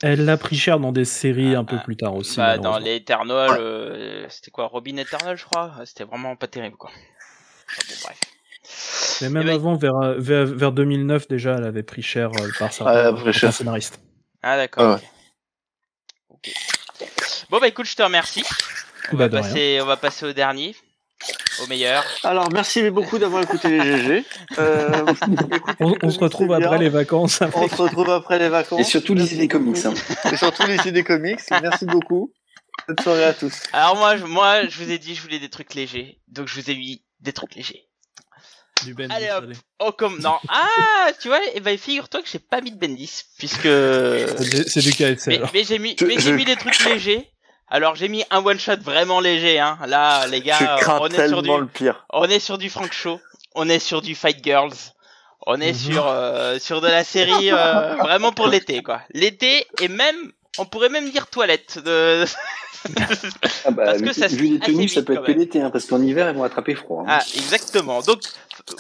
[0.06, 2.36] Elle l'a pris cher dans des séries un peu Ah, plus tard aussi.
[2.36, 5.74] Bah, dans les Eternals, euh, c'était quoi Robin Eternal, je crois?
[5.86, 6.92] C'était vraiment pas terrible, quoi.
[6.92, 8.20] Enfin, bon, bref.
[9.22, 12.32] Mais même Eh ben- avant, vers, euh, vers, vers 2009, déjà, elle avait pris cher
[12.42, 14.00] euh, par sa Ah, scénariste.
[14.42, 15.00] Ah, d'accord.
[15.00, 16.38] Ah.
[17.50, 18.44] Bon, bah, écoute, je te remercie.
[19.10, 20.76] On, Bah, va de passer, on va passer au dernier.
[21.62, 22.04] Au meilleur.
[22.24, 24.26] Alors, merci beaucoup d'avoir écouté les GG.
[24.58, 25.06] Euh,
[25.80, 26.58] On, on se retrouve bien.
[26.62, 27.42] après les vacances.
[27.54, 28.80] On se retrouve après les vacances.
[28.80, 29.78] Et surtout lisez des comics.
[29.86, 29.94] Hein.
[30.32, 31.40] Et surtout lisez des comics.
[31.62, 32.32] Merci beaucoup.
[32.88, 33.54] Bonne soirée à tous.
[33.72, 36.20] Alors, moi, je, moi, je vous ai dit, je voulais des trucs légers.
[36.28, 37.88] Donc, je vous ai mis des trucs légers.
[38.84, 39.44] Du Ben Allez, Bendis, hop.
[39.46, 39.56] allez.
[39.80, 40.36] Oh, comme, non.
[40.50, 43.24] Ah, tu vois, et ben, figure-toi que j'ai pas mis de Bendis.
[43.38, 43.62] Puisque.
[43.64, 45.28] C'est du KFC.
[45.28, 47.30] Mais, mais j'ai mis, Je- mais j'ai je- mis des trucs légers.
[47.76, 49.60] Alors j'ai mis un one shot vraiment léger.
[49.60, 49.80] Hein.
[49.88, 52.06] Là, les gars, on est sur du, le pire.
[52.12, 53.20] on est sur du Frank Show,
[53.56, 54.76] on est sur du Fight Girls,
[55.48, 55.92] on est Mhm.
[55.94, 59.02] sur euh, sur de la série euh, vraiment pour l'été quoi.
[59.12, 61.80] L'été et même, on pourrait même dire toilette.
[61.84, 62.26] De...
[63.66, 65.62] Ah bah, Parce que vu, ça se vu les tenues, ça peut être que l'été,
[65.62, 67.02] hein, parce qu'en hiver, elles vont attraper froid.
[67.08, 67.18] hein.
[67.20, 68.02] ah exactement.
[68.02, 68.20] Donc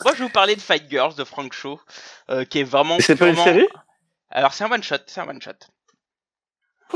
[0.03, 1.79] moi je vais vous parler de Fight Girls de Frank Show,
[2.29, 2.97] euh, qui est vraiment.
[2.99, 3.67] C'est pas une série?
[4.29, 5.51] Alors c'est un one shot, c'est un one shot.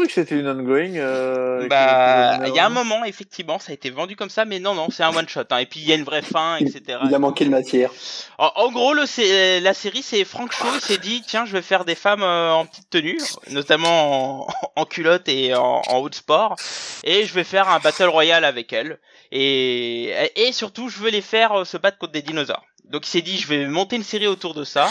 [0.05, 0.95] Que c'était une ongoing.
[0.95, 4.59] Euh, Bah, il y a un moment, effectivement, ça a été vendu comme ça, mais
[4.59, 5.41] non, non, c'est un one shot.
[5.49, 5.57] Hein.
[5.57, 6.99] Et puis il y a une vraie fin, etc.
[7.05, 7.91] Il a manqué de matière.
[8.37, 11.53] En, en gros, le, c'est, la série, c'est Frank Shaw il s'est dit, tiens, je
[11.53, 13.19] vais faire des femmes euh, en petite tenue,
[13.49, 16.55] notamment en, en culotte et en, en haut de sport,
[17.03, 18.99] et je vais faire un battle royale avec elles.
[19.31, 22.63] Et, et surtout, je veux les faire euh, se battre contre des dinosaures.
[22.85, 24.87] Donc il s'est dit, je vais monter une série autour de ça,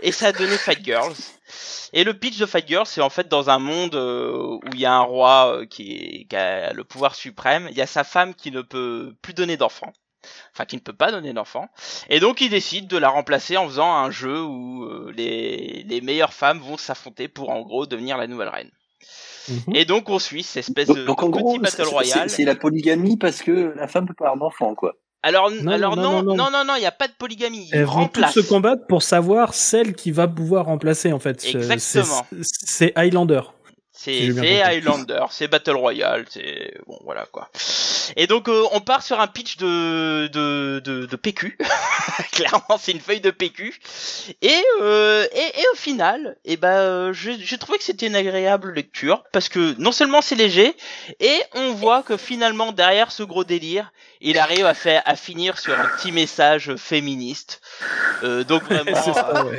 [0.00, 1.14] et ça a donné Fight Girls.
[1.92, 4.80] Et le pitch de Fight Girls, c'est en fait dans un monde euh, où il
[4.80, 7.86] y a un roi euh, qui, est- qui a le pouvoir suprême, il y a
[7.86, 9.92] sa femme qui ne peut plus donner d'enfants,
[10.54, 11.68] enfin qui ne peut pas donner d'enfants,
[12.08, 16.00] et donc il décide de la remplacer en faisant un jeu où euh, les, les
[16.00, 18.70] meilleures femmes vont s'affronter pour en gros devenir la nouvelle reine.
[19.48, 19.74] Mhm.
[19.74, 22.30] Et donc on suit cette espèce Donc, de donc, en petit gros, battle c'est- royale.
[22.30, 24.94] c'est c'est la polygamie parce que la femme peut pas avoir d'enfant, quoi.
[25.24, 27.68] Alors, Non, alors non, non, non, il n'y a pas de polygamie.
[27.72, 31.44] Elles vont se combattre pour savoir celle qui va pouvoir remplacer en fait.
[31.44, 32.26] Exactement.
[32.42, 33.42] C'est Highlander.
[34.04, 34.62] C'est.
[34.62, 37.48] Highlander, c'est Battle Royale, c'est bon voilà quoi.
[38.16, 41.56] Et donc euh, on part sur un pitch de de de, de PQ.
[42.32, 43.78] Clairement c'est une feuille de PQ.
[44.42, 44.50] Et
[44.80, 49.22] euh, et, et au final, et ben euh, j'ai trouvé que c'était une agréable lecture
[49.32, 50.74] parce que non seulement c'est léger
[51.20, 55.58] et on voit que finalement derrière ce gros délire, il arrive à faire à finir
[55.58, 57.60] sur un petit message féministe.
[58.24, 58.94] Euh, donc vraiment.
[59.00, 59.58] Ça, ouais.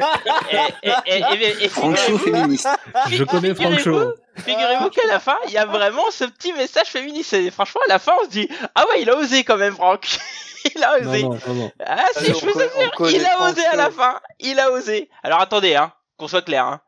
[0.83, 2.67] et, et, et, et- et Franchement, figurez-vous- féministe.
[3.09, 4.13] Je connais Frank Shaw.
[4.37, 7.33] Figurez-vous qu'à la fin, il y a vraiment ce petit message féministe.
[7.33, 9.75] Et franchement, à la fin, on se dit Ah ouais, il a osé quand même,
[9.75, 10.17] Franck.
[10.75, 11.23] il a osé.
[11.23, 11.71] non, non, non.
[11.85, 14.19] Ah si, Allez, je vous assure, il a Franck osé à la fin.
[14.39, 15.09] Il a osé.
[15.23, 16.65] Alors attendez, hein, qu'on soit clair.
[16.65, 16.81] Hein.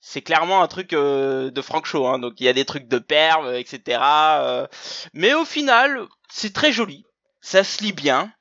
[0.00, 2.06] C'est clairement un truc euh, de Frank Shaw.
[2.06, 2.18] Hein.
[2.18, 4.00] Donc il y a des trucs de perve, etc.
[4.02, 4.66] euh.
[5.12, 7.04] Mais au final, c'est très joli.
[7.40, 8.32] Ça se lit bien.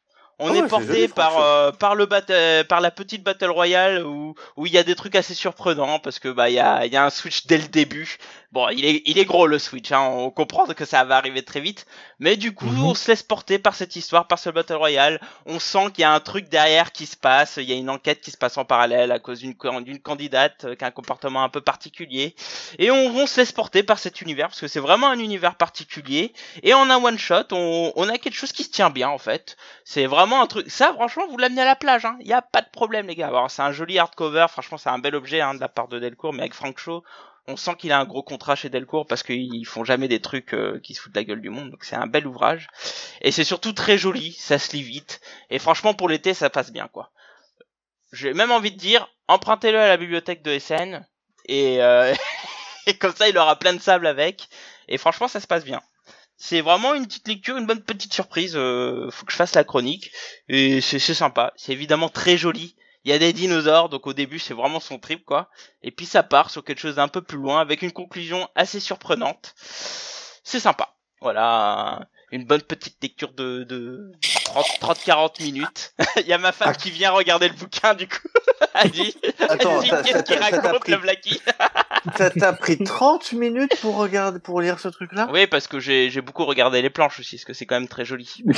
[0.43, 4.03] On Ah est porté par euh, par le bat- euh, par la petite battle royale
[4.05, 6.85] où où il y a des trucs assez surprenants parce que bah il y a
[6.85, 8.17] il y a un switch dès le début.
[8.51, 11.41] Bon, il est il est gros le switch hein, on comprend que ça va arriver
[11.41, 11.85] très vite,
[12.19, 12.83] mais du coup, Mhm.
[12.83, 15.21] on se laisse porter par cette histoire, par ce battle royale.
[15.45, 17.89] On sent qu'il y a un truc derrière qui se passe, il y a une
[17.89, 20.87] enquête qui se passe en parallèle à cause d'une can- d'une candidate euh, qui a
[20.87, 22.35] un comportement un peu particulier
[22.77, 25.55] et on, on se laisse porter par cet univers parce que c'est vraiment un univers
[25.55, 29.07] particulier et en un one shot, on, on a quelque chose qui se tient bien
[29.07, 29.55] en fait.
[29.85, 30.69] C'est vraiment un truc.
[30.69, 32.05] Ça, franchement, vous l'amenez à la plage.
[32.19, 33.27] Il n'y a pas de problème, les gars.
[33.27, 34.47] Alors, c'est un joli hardcover.
[34.49, 37.01] Franchement, c'est un bel objet hein, de la part de Delcourt, mais avec Frank Shaw,
[37.47, 40.53] On sent qu'il a un gros contrat chez Delcourt parce qu'ils font jamais des trucs
[40.53, 41.71] euh, qui se foutent la gueule du monde.
[41.71, 42.67] Donc c'est un bel ouvrage.
[43.21, 45.21] Et c'est surtout très joli, ça se lit vite.
[45.49, 47.11] Et franchement pour l'été ça passe bien quoi.
[48.13, 51.05] J'ai même envie de dire, empruntez-le à la bibliothèque de SN.
[51.45, 52.13] Et, euh,
[52.87, 54.47] et comme ça il aura plein de sable avec.
[54.87, 55.81] Et franchement ça se passe bien.
[56.43, 58.53] C'est vraiment une petite lecture, une bonne petite surprise.
[58.55, 60.11] Euh, faut que je fasse la chronique.
[60.49, 61.53] Et c'est sympa.
[61.55, 62.75] C'est évidemment très joli.
[63.03, 65.49] Il y a des dinosaures, donc au début c'est vraiment son trip quoi.
[65.81, 68.79] Et puis ça part sur quelque chose d'un peu plus loin avec une conclusion assez
[68.79, 69.53] surprenante.
[70.43, 70.95] C'est sympa.
[71.21, 74.11] Voilà, une bonne petite lecture de, de
[74.81, 75.93] 30-40 minutes.
[76.17, 78.27] Il y a ma femme qui vient regarder le bouquin du coup.
[78.73, 81.39] Elle dit, Attends, qu'est-ce qu'il raconte pris- le Blacky
[82.15, 85.29] T'as pris 30 minutes pour regarder, pour lire ce truc-là?
[85.31, 88.05] Oui, parce que j'ai beaucoup regardé les planches aussi, parce que c'est quand même très
[88.05, 88.43] joli.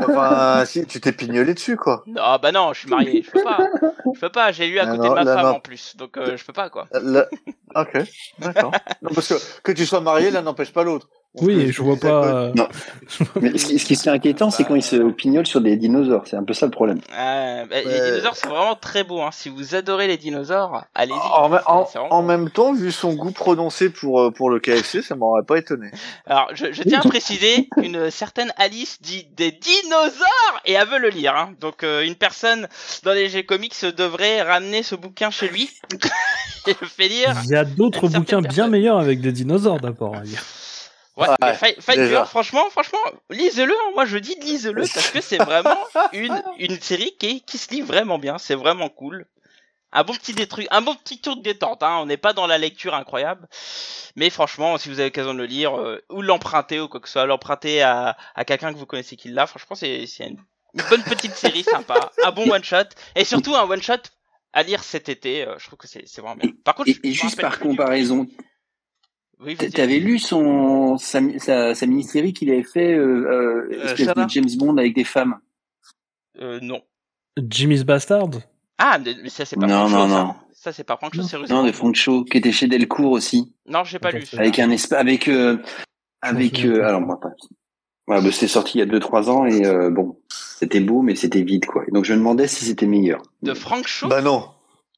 [0.00, 2.04] Enfin, si, tu t'es pignolé dessus, quoi.
[2.16, 3.58] Ah bah non, je suis marié, je peux pas.
[4.14, 6.16] Je peux pas, j'ai lu à Ah côté non, de ma femme en plus, donc
[6.16, 6.88] euh, je peux pas quoi.
[7.74, 7.98] Ok,
[8.38, 8.72] d'accord.
[9.14, 11.08] Parce que que tu sois marié, l'un n'empêche pas l'autre.
[11.34, 12.24] Oui, et je vois pas.
[12.24, 12.66] euh, Non.
[13.40, 16.24] Mais ce qui, ce qui serait inquiétant, c'est quand il se pignole sur des dinosaures.
[16.26, 17.00] C'est un peu ça le problème.
[17.16, 19.30] Euh, bah, Les dinosaures c'est vraiment très beau, hein.
[19.32, 21.14] si vous adorez les dinosaures, allez-y.
[21.14, 22.26] En, ma- en- C'est- c'est vraiment en beau.
[22.28, 25.92] même temps, vu son goût prononcé pour euh, pour le KFC, ça m'aurait pas étonné.
[26.26, 30.98] Alors, je, je tiens à préciser qu'une certaine Alice dit des dinosaures et elle veut
[30.98, 31.36] le lire.
[31.36, 31.52] Hein.
[31.60, 32.66] Donc, euh, une personne
[33.04, 35.70] dans les G Comics devrait ramener ce bouquin chez lui
[36.66, 37.36] et le fait lire.
[37.44, 38.70] Il y a d'autres Certaines bouquins bien personnes.
[38.72, 40.16] meilleurs avec des dinosaures d'abord.
[40.16, 40.42] à lire.
[41.20, 42.00] Ouais, Ouais, mais Fight.
[42.08, 42.98] Girl, franchement, franchement,
[43.30, 43.72] lisez-le.
[43.74, 43.90] hein.
[43.94, 45.78] Moi, je dis lisez-le parce que c'est vraiment
[46.12, 48.38] une une série qui qui se lit vraiment bien.
[48.38, 49.26] C'est vraiment cool.
[49.92, 51.82] Un bon petit détruit, un bon petit tour de détente.
[51.82, 51.98] Hein.
[52.00, 53.48] On n'est pas dans la lecture incroyable,
[54.14, 57.08] mais franchement, si vous avez l'occasion de le lire euh, ou l'emprunter ou quoi que
[57.08, 59.48] ce soit, l'emprunter à, à quelqu'un que vous connaissez qui l'a.
[59.48, 60.36] Franchement, c'est une,
[60.74, 62.84] une bonne petite série sympa, un bon one shot
[63.16, 63.94] et surtout un one shot
[64.52, 65.44] à lire cet été.
[65.44, 66.52] euh, je trouve que c'est vraiment bien.
[66.64, 68.28] Par contre, Et, je- juste par du- comparaison,
[69.44, 69.72] oui, t- vas-y.
[69.72, 74.28] t'avais lu son sa, sa, sa mini-série qu'il avait fait, euh, euh, Euh, espèce de
[74.28, 75.38] James Bond avec des femmes.
[76.40, 76.82] Euh, non.
[77.48, 78.28] Jimmy's Bastard?
[78.78, 80.34] Ah, mais ça c'est pas Non, Franck non, non.
[80.52, 81.28] Ça c'est pas Franck Shaw, Non.
[81.28, 81.50] c'est Russe.
[81.50, 84.24] Non, de Frank Shaw, qui était chez Delcourt aussi, Non, j'ai pas lu.
[84.36, 85.58] Avec un espa- avec euh,
[86.22, 87.30] avec euh, alors moi pas.
[88.08, 91.14] Ouais, bah, c'était sorti il y a 2-3 ans et euh, bon, c'était beau mais
[91.14, 91.84] c'était vide quoi.
[91.88, 93.22] Et donc je me demandais si c'était meilleur.
[93.42, 94.08] De Frank Shaw?
[94.08, 94.48] Bah non.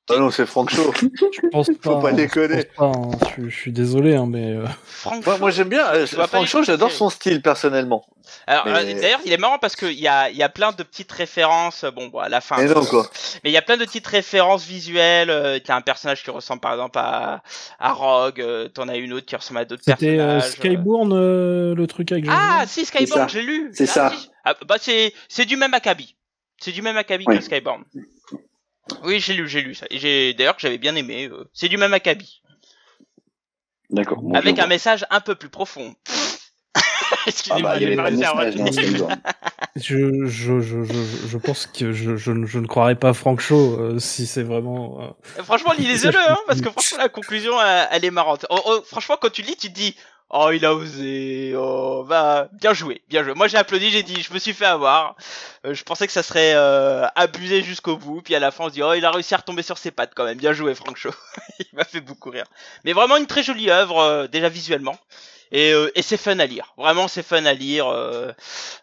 [0.09, 0.93] Bah non, c'est Franck Shaw.
[1.01, 1.75] Je pense pas.
[1.81, 2.63] Faut pas hein, déconner.
[2.63, 3.33] Je, pense pas, hein.
[3.39, 5.87] Je- je suis désolé, hein, mais euh, Frank Moi, Shaw moi j'aime bien.
[5.95, 8.05] euh, Franck Shaw, j'adore son style personnellement.
[8.49, 10.73] Alors Mais- euh, d'ailleurs, il est marrant parce qu'il y a, il y a plein
[10.73, 11.85] de petites références.
[11.95, 12.57] Bon, bon à la fin.
[12.59, 13.09] Mais non quoi.
[13.45, 15.31] Mais il y a plein de petites références visuelles.
[15.31, 17.43] Euh, T'as un personnage qui ressemble par exemple à,
[17.79, 18.41] à Rogue.
[18.41, 20.51] euh, T'en as une autre qui ressemble à d'autres c'était euh, personnages.
[20.51, 22.25] Skybourne euh, le truc avec.
[22.29, 22.85] Ah, si.
[22.85, 23.71] Skyborn, j'ai lu.
[23.73, 24.13] C'est Ah, ça.
[24.45, 26.17] Ah, bah c'est, c'est du même acabit.
[26.59, 27.39] C'est du même acabit Oui.
[27.39, 27.85] que Skyborn.
[29.05, 29.87] Oui, j'ai lu, j'ai lu ça.
[29.91, 31.29] Et j'ai d'ailleurs que j'avais bien aimé.
[31.31, 32.43] euh, c'est du même acabit.
[33.91, 34.23] D'accord.
[34.23, 35.95] Bon, avec un message un peu plus profond.
[37.51, 39.09] Ah bah, j'ai pas réussi à retenir.
[39.77, 43.41] Je, je, je, je, je pense que je, je, ne- je ne croirais pas Frank
[43.41, 45.15] Shaw euh, si c'est vraiment.
[45.39, 48.47] euh, Franchement, lisez-le, hein, parce que franchement, la conclusion, elle, elle est marrante.
[48.51, 49.95] Oh, oh, franchement, quand tu lis, tu te dis,
[50.33, 53.35] oh, il a osé, oh, bah, bien joué, bien joué.
[53.35, 55.17] Moi, j'ai applaudi, j'ai dit, je me suis fait avoir.
[55.67, 58.69] Euh, je pensais que ça serait euh, abusé jusqu'au bout, puis à la fin, on
[58.69, 60.39] se dit, oh, il a réussi à retomber sur ses pattes quand même.
[60.39, 61.13] Bien joué, Frank Shaw.
[61.61, 62.47] il m'a fait beaucoup rire.
[62.85, 64.97] Mais vraiment une très jolie œuvre, euh, déjà visuellement.
[65.53, 66.73] Et, euh, et c'est fun à lire.
[66.79, 68.33] Vraiment, c'est fun à lire euh,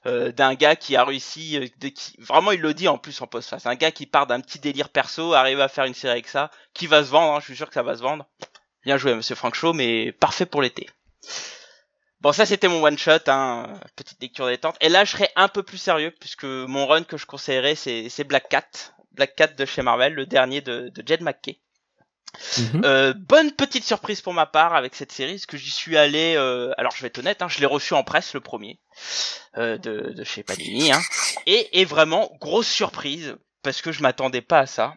[0.06, 1.72] euh, d'un gars qui a réussi.
[1.96, 3.66] qui, vraiment, il le dit en plus en post-face.
[3.66, 6.52] Un gars qui part d'un petit délire perso, arrive à faire une série avec ça,
[6.76, 7.34] qui va se vendre.
[7.34, 8.26] hein, je suis sûr que ça va se vendre.
[8.86, 10.88] Bien joué, Monsieur Frank Shaw, mais parfait pour l'été.
[12.22, 14.76] Bon, ça c'était mon one shot, hein, petite lecture détente.
[14.82, 18.24] Et là, je serai un peu plus sérieux puisque mon run que je conseillerais, c'est
[18.26, 18.68] Black Cat,
[19.14, 21.62] Black Cat de chez Marvel, le dernier de, de Jed McKay.
[22.58, 22.82] mhm.
[22.84, 26.36] Euh, bonne petite surprise pour ma part avec cette série, parce que j'y suis allé.
[26.36, 28.82] euh, alors je vais être honnête, hein, je l'ai reçu en presse le premier
[29.58, 31.02] euh, de, de chez Panini, hein,
[31.46, 34.96] et, et vraiment grosse surprise parce que je m'attendais pas à ça.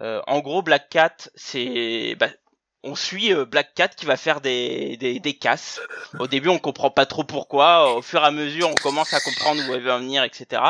[0.00, 2.30] En gros, Black Cat, c'est bah,
[2.82, 5.80] on suit euh, Black Cat qui va faire des, des, des casses.
[6.18, 7.94] Au début, on comprend pas trop pourquoi.
[7.94, 10.62] Au fur et à mesure, on commence à comprendre où elle va venir, etc.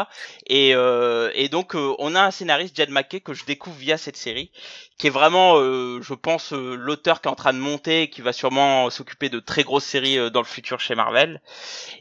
[0.47, 3.97] Et, euh, et donc, euh, on a un scénariste, Jed McKay, que je découvre via
[3.97, 4.51] cette série,
[4.99, 8.11] qui est vraiment, euh, je pense, euh, l'auteur qui est en train de monter et
[8.11, 11.41] qui va sûrement s'occuper de très grosses séries euh, dans le futur chez Marvel,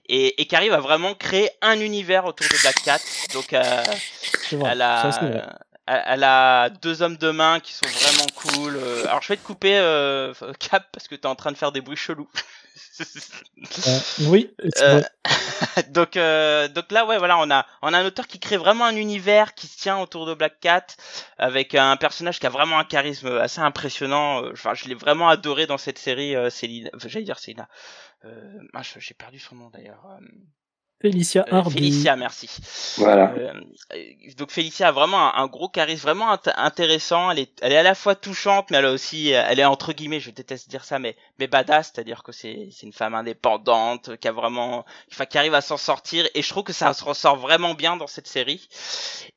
[0.08, 3.00] et, et qui arrive à vraiment créer un univers autour de Black Cat.
[3.34, 3.84] Donc, euh,
[4.50, 4.72] C'est vrai.
[6.06, 8.78] Elle a, deux hommes de main qui sont vraiment cool.
[8.78, 11.72] Euh, Alors je vais te couper euh, Cap parce que t'es en train de faire
[11.72, 12.30] des bruits chelous.
[13.02, 14.54] Euh, oui.
[14.82, 15.02] Euh,
[15.90, 18.86] donc, euh, donc là, ouais, voilà, on a, on a un auteur qui crée vraiment
[18.86, 20.86] un univers qui se tient autour de Black Cat,
[21.38, 24.44] avec un personnage qui a vraiment un charisme assez impressionnant.
[24.52, 26.36] Enfin, je l'ai vraiment adoré dans cette série.
[26.36, 27.68] Euh, Céline, enfin, j'allais dire Céline.
[28.26, 28.60] Euh,
[28.98, 30.06] j'ai perdu son nom d'ailleurs.
[31.06, 31.74] Euh, Félicia euh, Hardy.
[31.76, 32.50] Félicia, merci.
[32.98, 33.34] Voilà.
[33.38, 33.54] Euh,
[33.94, 34.04] euh,
[34.38, 37.32] donc Félicia a vraiment un, un gros charisme, vraiment int- intéressant.
[37.32, 39.94] Elle est, elle est à la fois touchante, mais elle a aussi, elle est entre
[39.94, 44.18] guillemets, je déteste dire ça, mais mais badass, c'est-à-dire que c'est c'est une femme indépendante
[44.18, 46.28] qui a vraiment, enfin qui arrive à s'en sortir.
[46.36, 48.68] Et je trouve que ça se ressort vraiment bien dans cette série.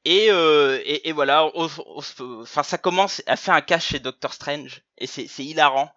[0.04, 4.82] Et euh, et, et voilà, enfin ça commence à faire un cache chez Doctor Strange
[4.98, 5.90] et c'est hilarant.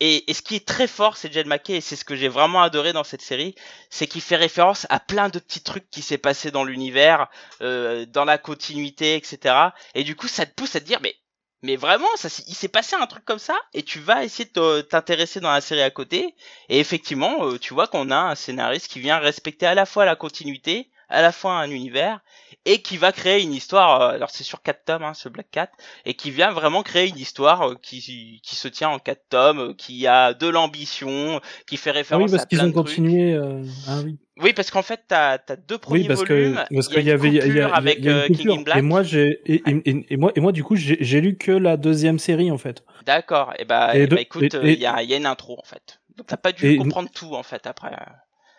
[0.00, 2.28] Et, et ce qui est très fort, c'est Jed McKay, et c'est ce que j'ai
[2.28, 3.54] vraiment adoré dans cette série,
[3.90, 7.28] c'est qu'il fait référence à plein de petits trucs qui s'est passé dans l'univers,
[7.62, 9.56] euh, dans la continuité, etc.
[9.94, 11.16] Et du coup, ça te pousse à te dire, mais
[11.64, 14.82] mais vraiment, ça, il s'est passé un truc comme ça, et tu vas essayer de
[14.82, 16.34] t'intéresser dans la série à côté.
[16.68, 20.04] Et effectivement, euh, tu vois qu'on a un scénariste qui vient respecter à la fois
[20.04, 22.20] la continuité, à la fois un univers,
[22.64, 24.00] et qui va créer une histoire.
[24.00, 25.70] euh, alors c'est sur quatre tomes, hein, ce Black Cat,
[26.04, 29.58] et qui vient vraiment créer une histoire euh, qui qui se tient en quatre tomes,
[29.70, 32.86] euh, qui a de l'ambition, qui fait Ah référence oui, parce qu'ils ont de trucs.
[32.86, 33.32] continué.
[33.34, 34.16] euh, Ah oui.
[34.40, 36.64] Oui, parce qu'en fait, t'as as deux premiers Oui, parce que volumes.
[36.74, 38.78] parce y qu'il y avait y a- y a- avec y a King in Black.
[38.78, 41.52] Et moi j'ai et, et- et- et moi et moi du coup j'ai lu que
[41.52, 42.82] la deuxième série en fait.
[43.06, 43.52] D'accord.
[43.58, 46.00] Et bah, Et eh bah, écoute, il y, a, y a une intro en fait.
[46.16, 47.90] Donc t'as pas dû comprendre tout en fait après.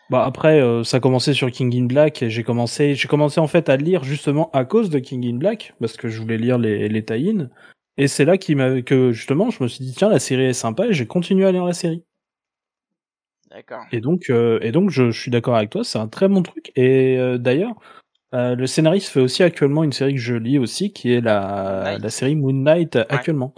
[0.09, 3.39] Bah après euh, ça a commencé sur King in Black et j'ai commencé j'ai commencé
[3.39, 6.37] en fait à lire justement à cause de King in Black parce que je voulais
[6.37, 7.49] lire les les tie-in
[7.97, 10.53] et c'est là qui m'a que justement je me suis dit tiens la série est
[10.53, 12.03] sympa et j'ai continué à lire la série.
[13.55, 13.85] D'accord.
[13.91, 16.43] Et donc, euh, et donc je, je suis d'accord avec toi, c'est un très bon
[16.43, 16.71] truc.
[16.75, 17.75] Et euh, d'ailleurs,
[18.33, 21.97] euh, le scénariste fait aussi actuellement une série que je lis aussi, qui est la,
[21.99, 23.53] la série Moon Knight actuellement.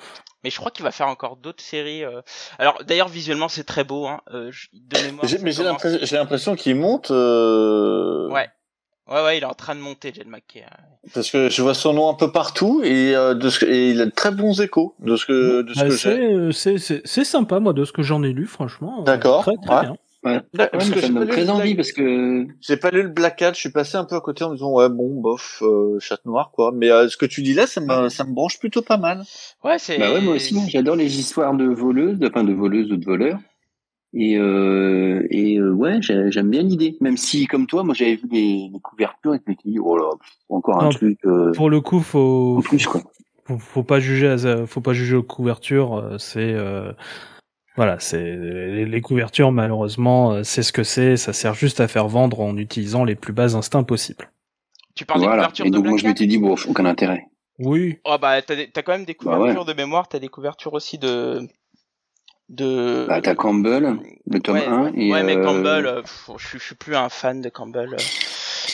[0.47, 2.05] Mais je crois qu'il va faire encore d'autres séries.
[2.05, 2.21] euh.
[2.57, 4.07] Alors d'ailleurs visuellement c'est très beau.
[4.07, 4.21] Hein.
[4.33, 5.27] Euh, je- de mémoire.
[5.27, 7.11] J'ai- ça Mais j'ai commence- l'impression, j'ai l'impression qu'il monte.
[7.11, 8.47] euh, Ouais.
[9.09, 10.63] Ouais ouais, il est en train de monter, Jed McKay.
[10.63, 10.77] hein.
[11.13, 13.89] Parce que je vois son nom un peu partout et, euh, de ce que- et
[13.89, 16.33] il a de très bons échos de ce que, de ce Bah, que c'est, j'ai.
[16.33, 18.99] euh, c'est, c'est, c'est sympa, moi, de ce que j'en ai lu, franchement.
[19.01, 19.81] euh, D'accord, Très, très ouais.
[19.81, 19.97] bien.
[20.27, 20.33] Ouais.
[20.35, 21.77] Ouais, Ouais, parce mais que ça j'ai me pas donne lu très le envie Black-
[21.77, 24.43] parce que J'ai pas lu le Black Cat, je suis passé un peu à côté
[24.43, 26.71] en disant ouais bon bof euh, chat noir quoi.
[26.73, 29.23] Mais euh, ce que tu dis là, ça me ça me branche plutôt pas mal.
[29.63, 29.97] Ouais, c'est.
[29.97, 33.05] bah ouais moi aussi hein, j'adore les histoires de voleuses, enfin de voleuses ou de
[33.05, 33.39] voleurs.
[34.13, 36.95] Et euh, et euh, ouais j'ai- j'aime bien l'idée.
[37.01, 39.79] Même si comme toi moi j'avais vu les, les couvertures et que je m'étais dit
[39.79, 40.09] oh là
[40.49, 43.01] encore un Non, truc euh, Pour le coup, faut, en plus quoi.
[43.45, 46.15] faut, faut pas juger, à- faut pas juger aux couvertures.
[46.19, 46.93] C'est, euh,
[47.77, 51.15] voilà, c'est les, couvertures, malheureusement, euh, c'est ce que c'est.
[51.15, 54.31] Ça sert juste à faire vendre en utilisant les plus bas instincts possibles.
[54.95, 57.27] Tu parles des couvertures Et de donc moi Black je m'étais dit bon aucun intérêt.
[57.59, 57.99] Oui.
[58.03, 59.37] Oh bah t'as des- quand même des Bah ouais.
[59.37, 61.47] couvertures de mémoire, t'as des couvertures aussi de
[62.49, 63.05] de.
[63.07, 66.57] Bah t'as Campbell, le tome ouais, 1 et ouais, mais euh, Campbell, euh, pff, je,
[66.57, 67.95] je suis plus un fan de Campbell.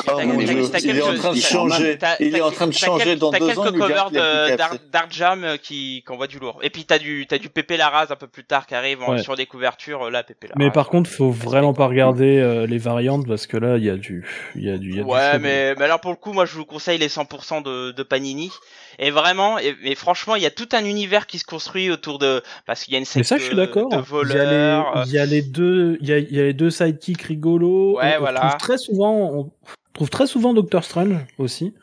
[0.07, 1.97] Oh T'as- mon t'as- Dieu, t'as il est quelques- en train de t'as- changer.
[1.97, 3.65] t'as- Il est t'as- en train de t'as changer quelques- dans t'as deux quelques ans.
[3.65, 4.79] il nous dira covers qu'il a plus de qu'à Dar- faire.
[4.91, 6.59] Dark Jam euh, qui qui envoient du lourd.
[6.63, 9.35] Et puis t'as du t'as du Pépé Larraz un peu plus tard qui arrive sur
[9.35, 10.03] des couvertures.
[10.03, 10.59] euh, Là, Pépé Larraz.
[10.63, 13.89] Mais par contre, faut vraiment pas regarder euh, les variantes parce que là, il y
[13.89, 14.25] a du,
[14.55, 16.33] il y a du, il y a du Ouais, mais, mais alors pour le coup,
[16.33, 18.51] moi je vous conseille les 100% de, de Panini.
[18.99, 22.19] Et vraiment, et, mais franchement, il y a tout un univers qui se construit autour
[22.19, 22.43] de.
[22.67, 23.89] Parce qu'il y a une secte ça, je suis de- d'accord.
[23.89, 25.03] de Il y a voleurs.
[25.03, 27.21] les, il y a les deux, il y a, il y a les deux sidekicks
[27.23, 27.97] rigolos.
[27.97, 28.55] Ouais, on, voilà.
[28.59, 29.51] très souvent, on
[29.93, 31.73] trouve très souvent Doctor Strange aussi,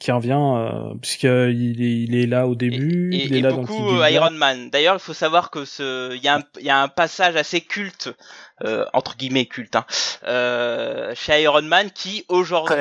[0.00, 1.28] qui revient euh, puisqu'il
[1.82, 4.10] est, il est là au début, et, il est et là dans beaucoup King euh.
[4.10, 4.70] Iron Man.
[4.70, 7.36] D'ailleurs, il faut savoir que ce, il y a un, il y a un passage
[7.36, 8.10] assez culte,
[8.64, 9.86] euh, entre guillemets culte, hein,
[10.26, 12.74] euh, chez Iron Man qui aujourd'hui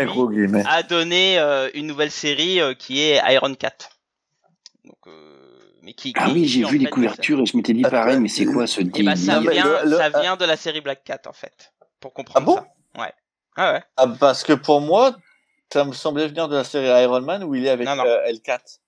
[0.65, 3.89] a donné euh, une nouvelle série euh, qui est Iron Cat.
[4.85, 5.11] Donc, euh,
[5.81, 8.19] mais qui, Ah qui est oui, j'ai vu les couvertures et je m'étais dit pareil,
[8.19, 8.87] mais c'est quoi ce ça.
[8.95, 11.73] Et bah ça vient, le- le- ça vient de la série Black Cat en fait,
[11.99, 12.55] pour comprendre Ah bon?
[12.55, 13.01] ça.
[13.01, 13.13] Ouais.
[13.55, 13.83] Ah ouais.
[13.97, 15.15] Ah, parce que pour moi,
[15.71, 18.05] ça me semblait venir de la série Iron Man où il est avec Non, non.
[18.05, 18.79] euh, L4.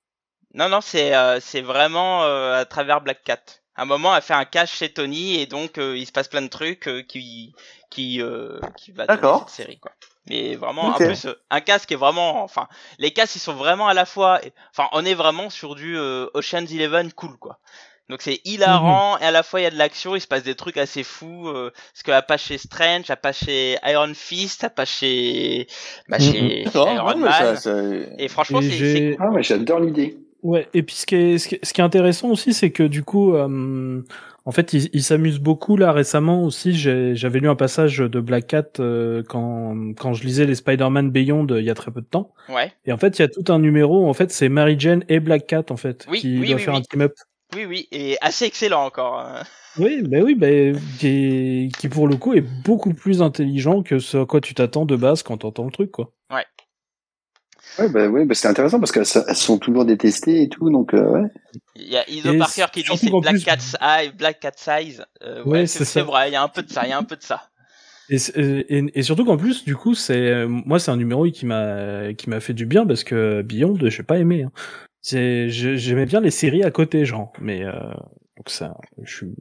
[0.54, 3.42] Non non, c'est euh, c'est vraiment euh, à travers Black Cat.
[3.76, 6.30] À un moment, elle fait un cache chez Tony et donc euh, il se passe
[6.30, 7.54] plein de trucs euh, qui
[7.90, 9.50] qui euh, qui va D'accord.
[9.50, 9.92] cette série quoi.
[10.28, 12.68] Mais vraiment, en plus, un casque est vraiment, enfin,
[12.98, 14.40] les casques ils sont vraiment à la fois,
[14.72, 17.60] enfin, on est vraiment sur du euh, Ocean's Eleven cool quoi.
[18.10, 20.44] Donc c'est hilarant et à la fois il y a de l'action, il se passe
[20.44, 21.48] des trucs assez fous.
[21.48, 25.66] Euh, parce que pas chez Strange, à pas chez Iron Fist, à pas chez,
[26.08, 26.24] bah, Mhm.
[26.24, 27.32] chez, chez D'accord, Iron ouais, mais Man.
[27.34, 27.82] ça, ça-
[28.20, 29.18] Et franchement, c'est.
[29.20, 30.18] Ah ouais, j'adore l'idée.
[30.44, 32.70] Ouais, et puis ce qui est, ce qui est, ce qui est intéressant aussi, c'est
[32.70, 34.04] que du coup, euh,
[34.46, 36.74] en fait, il, il s'amuse beaucoup là récemment aussi.
[36.76, 41.10] j'ai- J'avais lu un passage de Black Cat euh, quand quand je lisais les Spider-Man
[41.10, 42.32] Beyond euh, il y a très peu de temps.
[42.50, 42.72] Ouais.
[42.86, 44.08] Et en fait, il y a tout un numéro.
[44.08, 46.64] En fait, c'est Mary Jane et Black Cat en fait Oui, qui oui, doivent oui,
[46.64, 46.80] faire oui.
[46.82, 47.14] un team up.
[47.56, 49.20] Oui, oui, et assez excellent encore.
[49.20, 49.44] hein.
[49.78, 50.48] Oui, bah oui, bah,
[51.00, 54.86] qui, qui pour le coup est beaucoup plus intelligent que ce à quoi tu t'attends
[54.86, 56.12] de base quand t'entends le truc, quoi.
[57.80, 60.94] Ouais, bah, ouais, bah, c'est intéressant parce qu'elles elles sont toujours détestées et tout, donc,
[60.94, 61.30] euh, ouais.
[61.76, 64.52] Il y a Iso Et Parker qui dit c'est Black plus- Cat's Eye, Black Cat
[64.56, 65.06] Size.
[65.24, 66.98] Euh, ouais, Ouais, c'est vrai, il y a un peu de ça, il y a
[66.98, 67.50] un peu de ça.
[68.08, 71.26] Et, c'est- et, et surtout qu'en plus, du coup, c'est euh, moi, c'est un numéro
[71.32, 74.44] qui m'a qui m'a fait du bien parce que Beyond, j'ai pas aimé.
[74.44, 74.52] Hein.
[75.08, 77.72] C'est je- j'aimais bien les séries à côté, genre, mais euh,
[78.38, 78.74] donc ça,
[79.04, 79.36] je suis.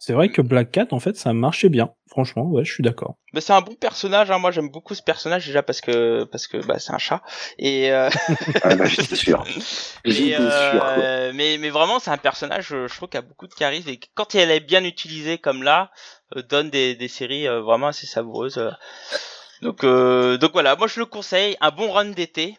[0.00, 1.92] C'est vrai que Black Cat, en fait, ça marchait bien.
[2.08, 3.14] Franchement, ouais, je suis d'accord.
[3.32, 4.38] Mais c'est un bon personnage, hein.
[4.40, 7.22] moi j'aime beaucoup ce personnage déjà parce que parce que bah, c'est un chat.
[7.56, 8.10] Et euh,
[8.64, 9.44] Ah, bah, sûr.
[10.04, 13.46] Et, sûr, euh, mais, mais vraiment, c'est un personnage, je, je trouve, qui a beaucoup
[13.46, 15.92] de charisme et quand elle est bien utilisée comme là,
[16.36, 18.58] euh, donne des, des séries euh, vraiment assez savoureuses.
[18.58, 18.70] euh.
[19.62, 22.58] Donc, euh, donc voilà, moi je le conseille, un bon run d'été.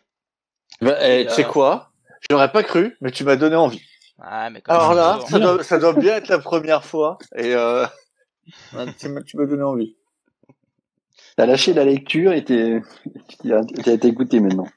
[0.80, 1.92] Bah, eh, tu sais euh, quoi?
[2.30, 3.82] J'aurais pas cru, mais tu m'as donné envie.
[4.20, 7.18] Ah, mais Alors là, ça doit, ça doit bien être la première fois.
[7.36, 7.86] Et euh,
[9.00, 9.96] tu m'as donné envie.
[11.36, 12.82] T'as lâché la lecture et t'es,
[13.42, 14.68] tu as t'écouté maintenant.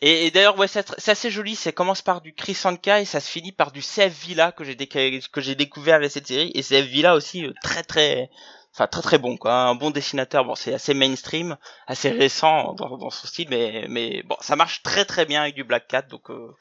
[0.00, 1.56] Et, et d'ailleurs, ouais, c'est c'est assez joli.
[1.56, 4.64] Ça commence par du Chris Anka et ça se finit par du CF Villa que
[4.64, 6.52] j'ai découvert avec cette série.
[6.54, 8.30] Et CF Villa aussi euh, très très,
[8.76, 9.52] enfin très très bon quoi.
[9.54, 10.44] Un bon dessinateur.
[10.44, 14.82] Bon, c'est assez mainstream, assez récent dans, dans son style, mais mais bon, ça marche
[14.82, 16.02] très très bien avec du Black Cat.
[16.02, 16.54] Donc euh,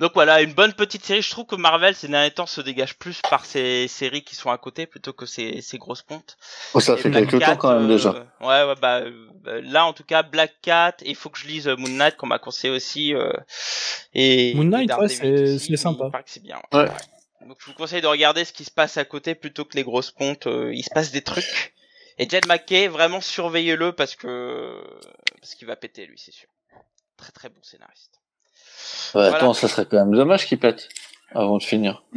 [0.00, 1.22] donc voilà, une bonne petite série.
[1.22, 4.50] Je trouve que Marvel ces derniers temps se dégage plus par ces séries qui sont
[4.50, 6.36] à côté plutôt que ces ces grosses pontes.
[6.74, 8.10] Oh, ça Et fait Black quelques Cat, temps quand même euh, déjà.
[8.40, 10.96] Ouais, ouais, bah euh, là en tout cas Black Cat.
[11.04, 13.14] Il faut que je lise euh, Moon Knight qu'on m'a conseillé aussi.
[13.14, 13.30] euh,
[14.14, 16.06] et Moon Knight, ouais, c'est- sympa.
[16.06, 16.60] Il paraît que c'est bien.
[16.72, 16.88] Ouais.
[17.46, 19.82] Donc je vous conseille de regarder ce qui se passe à côté plutôt que les
[19.84, 20.46] grosses pontes.
[20.46, 21.74] euh, il se passe des trucs.
[22.18, 24.82] Et Jed McKay, vraiment surveillez-le parce que
[25.40, 26.48] parce qu'il va péter lui, c'est sûr.
[27.16, 28.20] Très très bon scénariste.
[29.14, 29.36] Ouais, Voilà.
[29.36, 30.88] Attends, ça serait quand même dommage qu'il pète
[31.34, 32.02] avant de finir.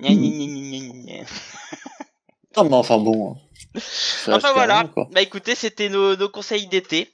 [0.00, 1.24] Gna, gna, gna.
[2.56, 3.36] Non, mais enfin bon.
[4.28, 4.84] Enfin voilà.
[5.10, 7.10] Bah écoutez, c'était nos, nos conseils d'été.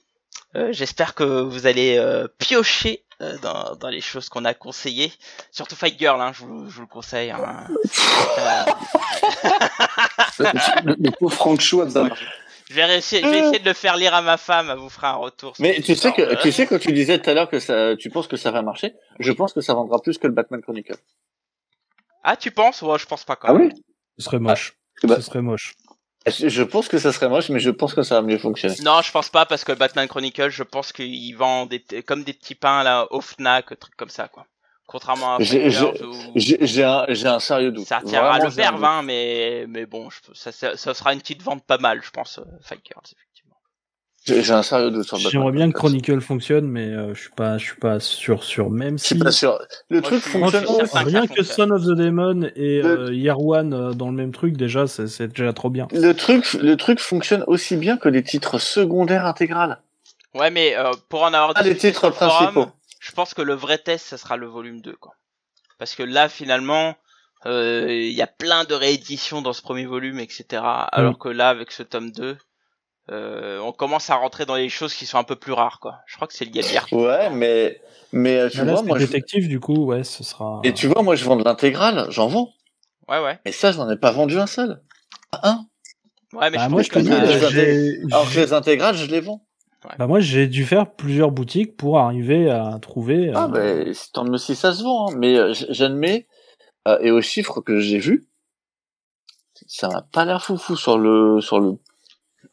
[0.55, 5.11] Euh, J'espère que vous allez euh, piocher euh, dans, dans les choses qu'on a conseillées.
[5.51, 7.31] Surtout Fight Girl, hein, je, vous, je vous le conseille.
[7.31, 7.67] Hein.
[10.39, 12.09] Le, le pauvre Frank Shaw a besoin
[12.67, 14.69] je, vais réussir, je vais essayer de le faire lire à ma femme.
[14.71, 15.53] Elle vous fera un retour.
[15.59, 18.09] Mais tu sais que tu sais quand tu disais tout à l'heure que ça, tu
[18.09, 18.93] penses que ça va marcher.
[19.19, 20.95] Je pense que ça vendra plus que le Batman Chronicle.
[22.23, 22.81] Ah, tu penses?
[22.81, 23.71] Ouais, je pense pas quand Ah même.
[23.73, 23.83] oui?
[24.17, 24.73] Ce serait moche.
[25.03, 25.75] bah- Ce serait moche.
[26.27, 28.75] Je pense que ça serait moche, mais je pense que ça va mieux fonctionner.
[28.83, 32.33] Non, je pense pas parce que Batman Chronicle, je pense qu'il vend des, comme des
[32.33, 34.45] petits pains là au Fnac, trucs comme ça quoi.
[34.87, 35.69] Contrairement à J'ai-
[36.65, 37.85] J'ai un, j'ai un sérieux doute.
[37.87, 38.85] ça tirera Vraiment, le doute.
[38.85, 42.09] hein, mais mais bon, je, ça, ça, ça sera une petite vente pas mal, je
[42.11, 42.37] pense.
[42.39, 43.34] euh, Fight Girls, effectivement.
[44.25, 45.31] J'ai j'ai un sérieux doute sur Batman.
[45.31, 46.19] J'aimerais bien que Chronicle.
[46.21, 48.69] Fonctionne, mais euh, je suis pas, je suis pas sûr, sûr.
[48.71, 49.59] Même Je si suis pas sûr.
[49.89, 50.65] Le Moi, truc je fonctionne.
[50.67, 51.43] je rien que.
[51.43, 55.07] Son of the Demon et Le- euh, One euh, dans le même truc, déjà, c'est
[55.07, 55.87] c'est déjà trop bien.
[55.91, 59.79] Le truc, le truc fonctionne aussi bien que les titres secondaires intégrales.
[60.33, 62.71] Ouais, mais euh, pour en avoir Ah, les titres forum, principaux.
[62.99, 65.13] je pense que le vrai test, ça sera le volume 2, quoi.
[65.77, 66.95] Parce que là, finalement,
[67.45, 70.63] euh, il y a plein de rééditions dans ce premier volume, etc.
[70.91, 72.37] Alors que là, avec ce tome 2,
[73.11, 75.99] euh, on commence à rentrer dans les choses qui sont un peu plus rares, quoi.
[76.07, 76.87] Je crois que c'est le Gabiard.
[76.91, 77.79] Ouais, mais
[78.11, 79.05] mais euh, tu Mais là, vois, moi, je...
[79.05, 80.61] détective, du coup, ouais, ce sera.
[80.63, 82.49] et tu vois, moi, je vends de l'intégrale, j'en vends.
[83.07, 83.39] Ouais, ouais.
[83.45, 84.81] Mais ça, j'en ai pas vendu un seul.
[85.31, 85.65] Pas Un.
[86.33, 89.21] Ouais, mais Bah, je moi, je te dis, euh, Alors que les intégrales, je les
[89.21, 89.45] vends.
[89.99, 93.31] bah, moi, j'ai dû faire plusieurs boutiques pour arriver à trouver.
[93.35, 93.47] Ah, euh,
[93.85, 95.15] ben, c'est tant mieux si ça se vend, hein.
[95.17, 96.27] mais j'admets,
[96.87, 98.25] euh, et aux chiffres que j'ai vus,
[99.67, 101.77] ça m'a pas l'air foufou sur le, sur le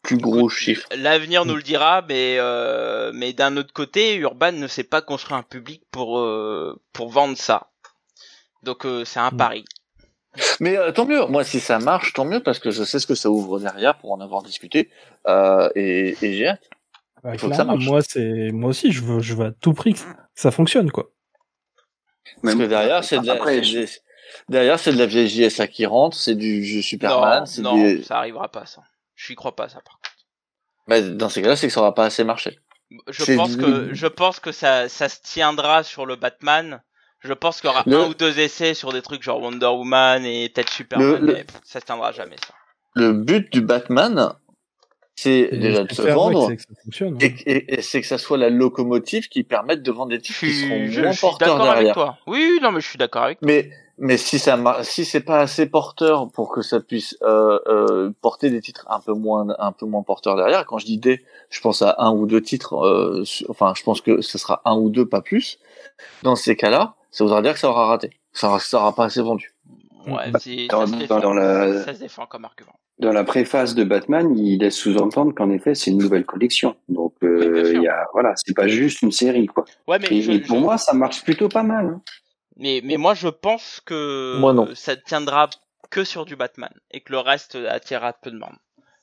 [0.03, 0.87] plus gros chiffre.
[0.95, 5.37] L'avenir nous le dira, mais euh, mais d'un autre côté, Urban ne sait pas construire
[5.37, 7.71] un public pour euh, pour vendre ça.
[8.61, 9.37] Donc euh, c'est un Mm.
[9.37, 9.65] pari.
[10.59, 13.07] Mais euh, tant mieux, moi si ça marche, tant mieux, parce que je sais ce
[13.07, 14.89] que ça ouvre derrière pour en avoir discuté,
[15.27, 16.69] euh, et, et j'ai hâte.
[17.23, 17.85] bah, il faut que ça marche.
[17.85, 19.99] Moi, c'est, moi aussi, je veux, je veux à tout prix que
[20.35, 21.11] ça fonctionne, quoi.
[22.41, 23.87] Parce que derrière, c'est de la, Après, c'est des-
[24.49, 27.75] derrière, c'est de la vieille JSA qui rentre, c'est du jeu Superman, non, c'est non,
[27.75, 28.01] des...
[28.03, 28.81] ça arrivera pas ça.
[29.25, 30.11] Je n'y crois pas ça par contre.
[30.87, 32.59] Bah, dans ces cas-là, c'est que ça aura pas assez marché.
[33.07, 36.81] Je pense que je pense que ça ça se tiendra sur le Batman.
[37.21, 39.67] Je pense qu'il y aura Le- un ou deux essais sur des trucs genre Wonder
[39.67, 42.53] Woman et peut-être Superman, Le- mais pff, ça se tiendra jamais ça.
[42.95, 44.33] Le but du Batman,
[45.15, 47.17] c'est déjà de se ouais, vendre, ça hein.
[47.21, 50.21] et, et- et c'est que ça soit la locomotive qui permette de vendre des Je
[50.23, 51.93] titres qui seront je- moins je suis porteurs d'accord avec derrière.
[51.95, 52.17] toi.
[52.27, 53.47] Oui, non mais je suis d'accord avec toi.
[53.47, 57.59] Mais mais si ça mar- si c'est pas assez porteur pour que ça puisse euh,
[57.67, 60.65] euh, porter des titres un peu moins un peu moins porteurs derrière.
[60.65, 62.75] Quand je dis des, je pense à un ou deux titres.
[62.85, 65.59] euh, su- enfin, je pense que ce sera un ou deux, pas plus.
[66.23, 68.11] Dans ces cas-là, ça voudra dire que ça aura raté.
[68.33, 69.53] Ça, ça aura pas assez vendu.
[70.07, 72.73] Ouais, Bah, c'est- dans- ça, se défend, dans la- ça se défend comme argument.
[72.99, 76.75] Dans la préface de Batman, il laisse sous-entendre qu'en effet, c'est une nouvelle collection.
[76.89, 79.65] Donc, Oui, euh, il y a, voilà, c'est pas juste une série, quoi.
[79.87, 81.85] Ouais, mais, Et, je- et pour je- moi, ça marche plutôt pas mal.
[81.87, 82.01] hein.
[82.57, 84.69] Mais, mais moi, je pense que Moi, non.
[84.75, 85.49] ça tiendra
[85.89, 88.55] que sur du Batman et que le reste attirera peu de monde.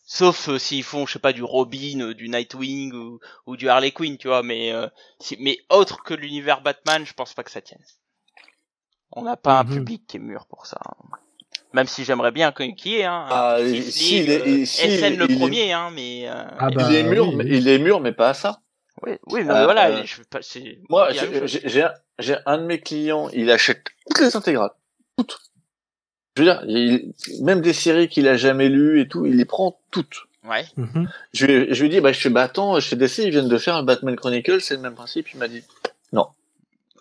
[0.04, 3.68] Sauf euh, s'ils font, je sais pas, du Robin, euh, du Nightwing ou, ou du
[3.68, 4.42] Harley Quinn, tu vois.
[4.42, 4.88] Mais, euh,
[5.20, 7.82] si- mais autre que l'univers Batman, je pense pas que ça tienne.
[9.12, 9.74] On n'a pas un Mhm.
[9.74, 10.78] public qui est mûr pour ça.
[10.84, 11.16] hein.
[11.72, 13.26] Même si j'aimerais bien qu'il y ait, hein.
[13.30, 15.72] Ah, un il- si, League, il est- euh, il- si, SN le il est- premier,
[15.72, 16.28] hein, mais.
[16.28, 18.34] euh, Ah mais- bah, il est mûr, oui, mais il est mûr, mais pas à
[18.34, 18.60] ça.
[19.02, 20.78] Oui, oui, non, Euh, mais voilà, euh, je veux pas, c'est.
[20.88, 21.60] Moi, j'ai- chose.
[21.64, 21.86] j'ai
[22.18, 24.70] j'ai un, un de mes clients, il achète toutes les intégrales,
[25.16, 25.38] toutes.
[26.36, 27.12] Je veux dire, il-
[27.42, 30.16] même des séries qu'il a jamais lues et tout, il les prend toutes.
[30.44, 30.64] Ouais.
[30.76, 31.08] Mhm.
[31.34, 33.30] Je lui, ai- je lui ai dit, bah, je fais, bah, attends, chez DC, ils
[33.30, 35.32] viennent de faire un Batman Chronicle, c'est le même principe.
[35.34, 35.62] Il m'a dit,
[36.12, 36.28] non.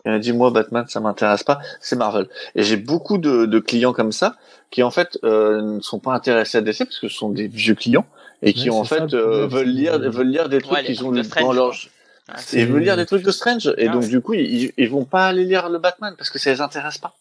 [0.06, 2.28] Il m'a dit, moi, Batman, ça m'intéresse pas, c'est Marvel.
[2.56, 4.38] Et j'ai beaucoup de, de clients comme ça,
[4.72, 7.48] qui, en fait, euh, ne sont pas intéressés à DC, parce que ce sont des
[7.48, 8.06] vieux clients,
[8.42, 11.04] et qui, Ouais, en fait, euh, veulent lire, veulent lire des trucs Ouais, les qu'ils
[11.06, 11.74] ont de lu Strange, dans leur,
[12.54, 14.08] et ils veulent lire des trucs de Strange, et Ah donc, ouais.
[14.08, 16.98] du coup, ils, ils vont pas aller lire le Batman, parce que ça les intéresse
[16.98, 17.16] pas.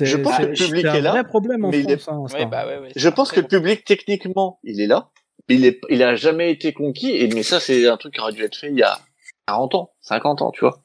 [0.00, 1.72] Je pense que le public c'est est un là, vrai problème en.
[1.72, 5.08] Je pense que le public, techniquement, il est là,
[5.48, 8.20] mais il est, il a jamais été conquis, et, mais ça, c'est un truc qui
[8.20, 8.98] aurait dû être fait il y a
[9.48, 10.80] 40 ans, 50 ans, tu vois.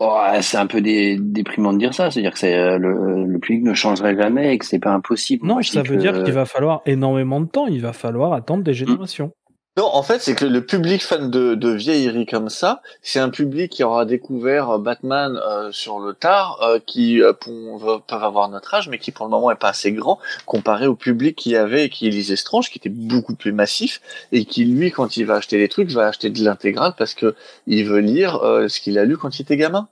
[0.00, 2.10] Ouais, c'est un peu dé- déprimant de dire ça.
[2.10, 5.46] C'est-à-dire que c'est, euh, le, le public ne changerait jamais et que c'est pas impossible.
[5.46, 7.66] Non, ça veut dire qu'il va falloir énormément de temps.
[7.66, 9.32] Il va falloir attendre des générations.
[9.76, 13.30] Non, en fait, c'est que le public fan de, de vieilleries comme ça, c'est un
[13.30, 18.48] public qui aura découvert euh, Batman euh, sur le tard, euh, qui euh, peuvent avoir
[18.48, 21.54] notre âge, mais qui pour le moment est pas assez grand, comparé au public qui
[21.54, 24.00] avait, qui lisait Strange, qui était beaucoup plus massif,
[24.32, 27.36] et qui lui, quand il va acheter des trucs, va acheter de l'intégrale parce que
[27.68, 29.88] il veut lire euh, ce qu'il a lu quand il était gamin.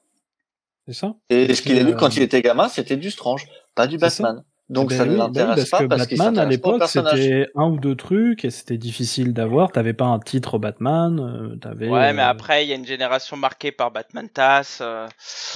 [0.89, 3.47] C'est ça Et ce qu'il a lu quand il était gamin, c'était du Strange,
[3.77, 3.97] pas du.
[3.97, 4.43] Batman.
[4.71, 7.47] Donc Ben ça ne oui, ben l'intéresse oui, pas que parce Batman à l'époque c'était
[7.57, 9.73] un ou deux trucs et c'était difficile d'avoir.
[9.73, 11.19] T'avais pas un titre Batman.
[11.19, 11.89] euh, T'avais.
[11.89, 14.81] Ouais, mais euh, après, il y a une génération marquée par Batman Tass.
[14.83, 15.07] euh,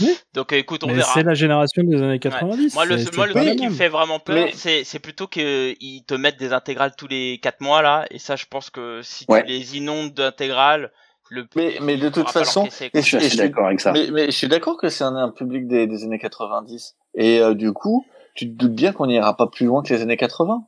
[0.00, 0.16] Oui.
[0.32, 1.10] Donc, écoute, on mais verra.
[1.12, 2.74] c'est la génération des années 90.
[2.74, 4.52] Moi, le, moi, truc qui me fait vraiment peur, Mais-
[4.84, 8.06] c'est, plutôt qu'ils te mettent des intégrales tous les 4 mois, là.
[8.10, 9.42] Et ça, je pense que si Ouais.
[9.42, 10.90] tu les inondes d'intégrales,
[11.28, 12.66] le Mais, mais de toute façon.
[12.94, 13.92] Je suis d'accord avec ça.
[13.92, 16.94] Mais, mais je suis d'accord que c'est un, un public des, des années 90.
[17.14, 20.02] Et euh, du coup, tu te doutes bien qu'on n'ira pas plus loin que les
[20.02, 20.64] années 80.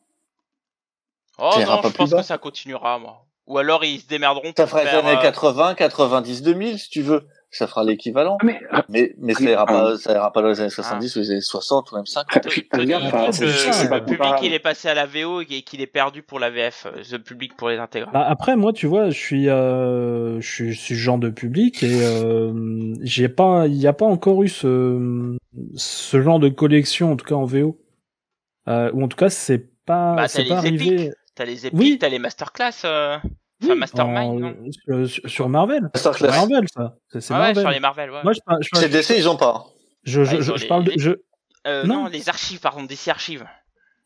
[1.38, 2.18] Oh non, pas je plus pense bas.
[2.18, 3.26] que ça continuera, moi.
[3.46, 6.88] Ou alors, ils se démerderont Ça pour fera les années euh, 80, 90, 2000, si
[6.88, 7.26] tu veux.
[7.56, 8.36] Ça fera l'équivalent.
[8.42, 9.72] Mais, euh, Mais, mais ça ira ah.
[9.72, 12.42] pas, ça ira pas dans les années 70 ou les années 60 ou même 50.
[12.42, 15.06] te- Puis, te regarde, dis enfin, que c'est le, public, il est passé à la
[15.06, 18.12] VO et qu'il est perdu pour la VF, euh, le public pour les intégrales.
[18.12, 21.30] Bah, après, moi, tu vois, je suis, euh, je suis, je suis ce genre de
[21.30, 25.36] public et euh, j'ai pas, il n'y a pas encore eu ce,
[25.76, 27.78] ce genre de collection, en tout cas en VO.
[28.66, 31.10] Euh, ou en tout cas, c'est pas, Bah, t'as c'est les pas arrivé.
[31.34, 31.98] T'as les épiques, Oui.
[32.00, 33.18] t'as les masterclass, euh...
[33.64, 34.54] enfin Oui, mastermind, en- non
[34.86, 35.90] sur, sur- sur Marvel.
[35.94, 36.28] C'est Masterclass.
[36.38, 36.96] Marvel, ça.
[37.12, 37.62] C'est c'est Ah ouais, Marvel.
[37.62, 38.22] sur les Marvel, ouais.
[38.22, 39.66] Moi, je, parle- je, parle- Chez DC, ils ont pas.
[40.04, 41.10] je, je, Ah, ils je- ont je les- parle de, les- je,
[41.66, 42.04] Euh, non.
[42.04, 42.06] non.
[42.08, 43.44] les archives, pardon, DC archives.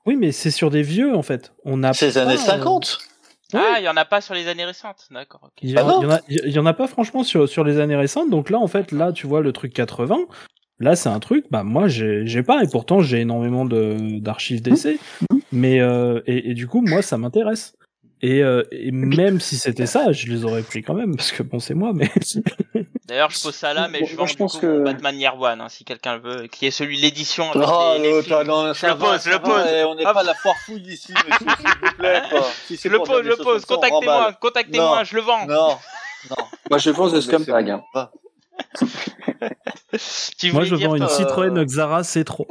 [0.07, 1.53] oui, mais c'est sur des vieux, en fait.
[1.65, 2.99] On a C'est les pas, années euh, 50.
[3.55, 3.61] Ouais.
[3.63, 5.51] Ah, il y en a pas sur les années récentes, d'accord.
[5.63, 7.97] Il y, Bah en- a, il y en a pas franchement sur, sur les années
[7.97, 8.29] récentes.
[8.31, 10.19] Donc là, en fait, là, tu vois le truc 80.
[10.81, 11.47] Là, c'est un truc.
[11.51, 14.99] Bah moi, j'ai pas et pourtant j'ai énormément de d'archives d'essais.
[15.51, 17.75] Mais euh, et, et du coup, moi, ça m'intéresse.
[18.21, 21.43] Et, euh, et même si c'était ça, je les aurais pris quand même parce que
[21.45, 21.93] bon, c'est moi.
[21.95, 22.11] Mais
[23.07, 24.83] D'ailleurs, je pose ça là, mais Moi, je moi, vends je du pense coup que-
[24.85, 27.51] Batman Year One, hein, si quelqu'un le veut, qui est celui l'édition.
[27.53, 28.37] avec Oh, les- les films.
[28.41, 29.63] ah non, Je le pose, je le pose.
[29.73, 30.15] eh, On n'est Hop.
[30.15, 32.45] pas à la foire fouille ici, monsieur, s'il vous plaît, quoi.
[32.67, 33.65] Si Je le pose, je le pose.
[33.65, 35.05] Contactez-moi, contactez-moi, Non.
[35.05, 35.47] je le vends.
[35.47, 35.77] Non,
[36.31, 36.37] non.
[36.71, 37.71] moi, je pense de C'est bon, scumbag.
[37.71, 37.83] hein.
[40.37, 42.45] Tu moi, je vends une toi, Citroën euh, Xara C3.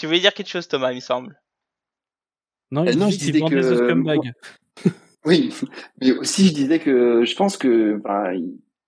[0.00, 1.38] Tu voulais dire quelque chose, Thomas, il me semble.
[2.70, 4.88] Non, Euh, il non, dit je disais que-.
[5.26, 5.52] Oui,
[6.00, 8.00] mais aussi je disais que je pense que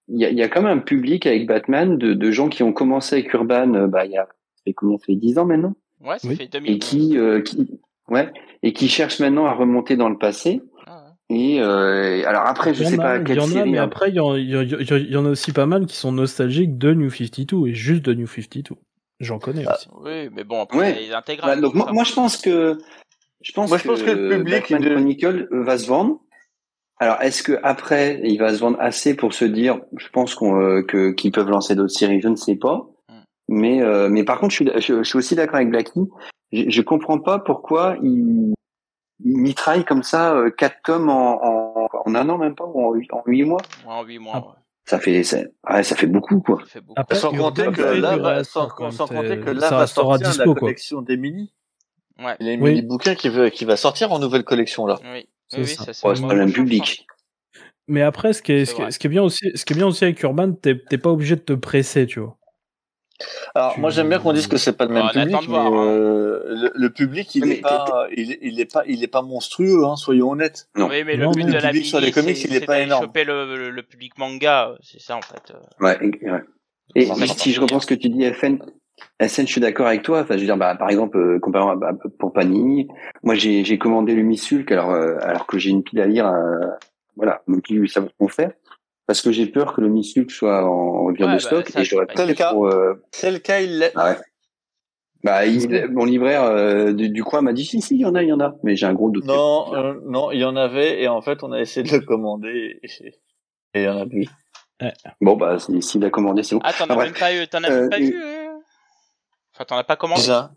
[0.08, 2.48] il y a, il y a quand même un public avec Batman de, de gens
[2.48, 5.16] qui ont commencé avec Urban euh, bah il y a ça fait combien ça fait
[5.16, 5.74] 10 ans maintenant?
[6.00, 6.36] Ouais, ça Oui.
[6.36, 6.78] fait et 2000.
[6.78, 7.78] qui euh, qui
[8.08, 8.32] ouais
[8.62, 11.36] et qui cherchent maintenant à remonter dans le passé Ah, ouais.
[11.38, 13.78] et euh, alors après je sais a, pas il y quelle en a, série mais
[13.78, 13.82] hein.
[13.84, 15.96] après, il y, en, il y en- il y en a aussi pas mal qui
[15.96, 18.74] sont nostalgiques de New 52 et juste de New 52.
[19.22, 19.74] J'en connais Ah.
[19.74, 19.88] aussi.
[20.00, 20.92] Oui, mais bon, après, Ouais.
[20.94, 21.54] les intégrales.
[21.56, 22.76] Bah, donc moi, je pense que
[23.40, 26.20] je pense Moi, je pense que le public, Batman de- Chronicle euh, va se vendre
[27.00, 30.60] alors est-ce que après il va se vendre assez pour se dire je pense qu'on
[30.60, 33.22] euh, que qu'ils peuvent lancer d'autres séries je ne sais pas Hmm.
[33.48, 36.02] mais euh, mais par contre je suis je, je suis aussi d'accord avec Blacky
[36.52, 38.54] je, je comprends pas pourquoi il,
[39.24, 42.02] il mitraille comme ça euh, quatre tomes en, en quoi.
[42.06, 43.60] En un an, même pas, ou en huit, en huit mois.
[43.86, 44.38] En 8 mois, Ah.
[44.46, 44.61] ouais.
[44.84, 45.38] Ça fait, ça,
[45.70, 46.58] ouais, ça fait beaucoup, quoi.
[46.64, 46.94] Ça fait beaucoup.
[46.96, 49.86] Après, Sans compter que là, va- reste, sans, même, sans compter que là ça va
[49.86, 50.54] sortir dispo, la quoi.
[50.60, 51.52] collection des mini.
[52.18, 52.36] Ouais.
[52.40, 52.74] Les Oui.
[52.74, 54.98] mini bouquins qui, veut- qui va sortir en nouvelle collection là.
[55.04, 55.84] Oui, C'est oui, oui, ça.
[55.84, 57.06] ça c'est le même public.
[57.86, 59.64] Mais après, ce qui est, C'est ce qui est, ce qui est bien aussi, ce
[59.64, 62.36] qui est bien aussi avec Urban, t'es t'es pas obligé de te presser, tu vois.
[63.54, 65.46] Alors Tu- moi j'aime bien qu'on dise que c'est pas le même attend public, de
[65.46, 65.84] voir, mais hein.
[65.84, 69.08] euh, le, le public il Mais est pas, il, est- il est pas, il est
[69.08, 70.68] pas monstrueux, hein, soyons honnêtes.
[70.76, 70.88] Non.
[70.88, 72.64] Oui, mais Non, le but de Le la public mini, sur les comics, il est
[72.66, 73.04] pas énorme.
[73.04, 75.52] choper le, le, le public manga, c'est ça en fait.
[75.80, 76.40] Ouais, et- ouais.
[76.94, 77.62] Et si ça je va.
[77.62, 78.58] reprends ce que tu dis, FN,
[79.20, 80.20] SN, je suis d'accord avec toi.
[80.20, 82.86] Enfin, je veux dire, bah, par exemple, euh, comparant à, à- pour Panini,
[83.22, 86.26] moi, j'ai, j'ai commandé le Missulk, alors, euh, alors que j'ai une pile à lire,
[86.26, 86.58] euh,
[87.16, 88.56] voilà, donc ils savent ce qu'on fait.
[89.06, 91.80] Parce que j'ai peur que le Missulk soit en rupture Ouais, de bah, stock ça,
[91.80, 92.52] et j'aurais pas le cas.
[92.52, 93.92] pour, euh, C'est le cas, il l'est.
[93.96, 94.18] ah ouais.
[95.24, 98.14] Bah, il- mon libraire euh, du, du coin m'a dit si, si, il y en
[98.14, 98.54] a, il y en a.
[98.64, 99.24] Mais j'ai un gros doute.
[99.24, 102.04] Non, euh, non, il y en avait et en fait on a essayé de le
[102.04, 102.88] commander et
[103.74, 104.26] et il y en a plus.
[105.20, 106.60] Bon, bah, si- s'il a commandé, c'est bon.
[106.64, 108.48] Ah, t'en as Ah, même pas eu, t'en as Euh, même pas vu euh
[109.54, 110.50] Enfin, t'en as pas commandé Déjà.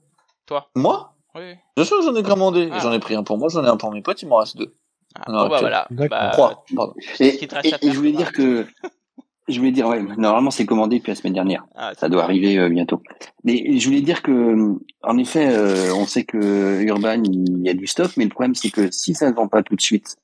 [0.47, 1.13] Toi Moi?
[1.35, 1.53] Oui.
[1.75, 2.69] Bien sûr que j'en ai commandé.
[2.71, 2.79] Ah.
[2.79, 4.57] J'en ai pris un pour moi, j'en ai un pour mes potes, il m'en reste
[4.57, 4.73] deux.
[5.15, 5.87] Ah, bah voilà.
[5.91, 6.93] Bah, Trois, pardon.
[7.19, 8.65] Et, je voulais dire que,
[9.47, 11.65] je voulais dire, ouais, normalement, c'est commandé depuis la semaine dernière.
[11.75, 13.01] Ah, Ça doit arriver euh, bientôt.
[13.43, 17.73] Mais je voulais dire que, en effet, euh, on sait que Urban, il y a
[17.73, 20.17] du stock, mais le problème, c'est que si ça ne vend pas tout de suite,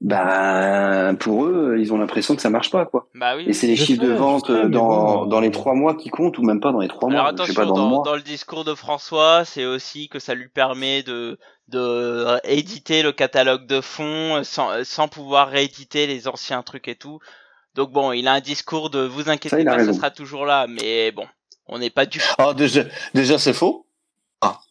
[0.00, 3.08] ben, pour eux, ils ont l'impression que ça marche pas, quoi.
[3.14, 3.44] Bah oui.
[3.46, 5.74] Et c'est les chiffres sais, de vente sais, euh, dans, bon, euh, dans les trois
[5.74, 7.32] mois qui comptent, ou même pas dans les trois Alors mois.
[7.32, 8.02] Je sais attention, pas, dans, le dans, mois.
[8.04, 13.12] dans le discours de François, c'est aussi que ça lui permet de, de éditer le
[13.12, 17.18] catalogue de fond sans, sans pouvoir rééditer les anciens trucs et tout.
[17.74, 20.66] Donc bon, il a un discours de vous inquiétez Ça, pas, ça sera toujours là,
[20.66, 21.26] mais bon,
[21.66, 23.86] on n'est pas du Alors déjà, déjà c'est faux.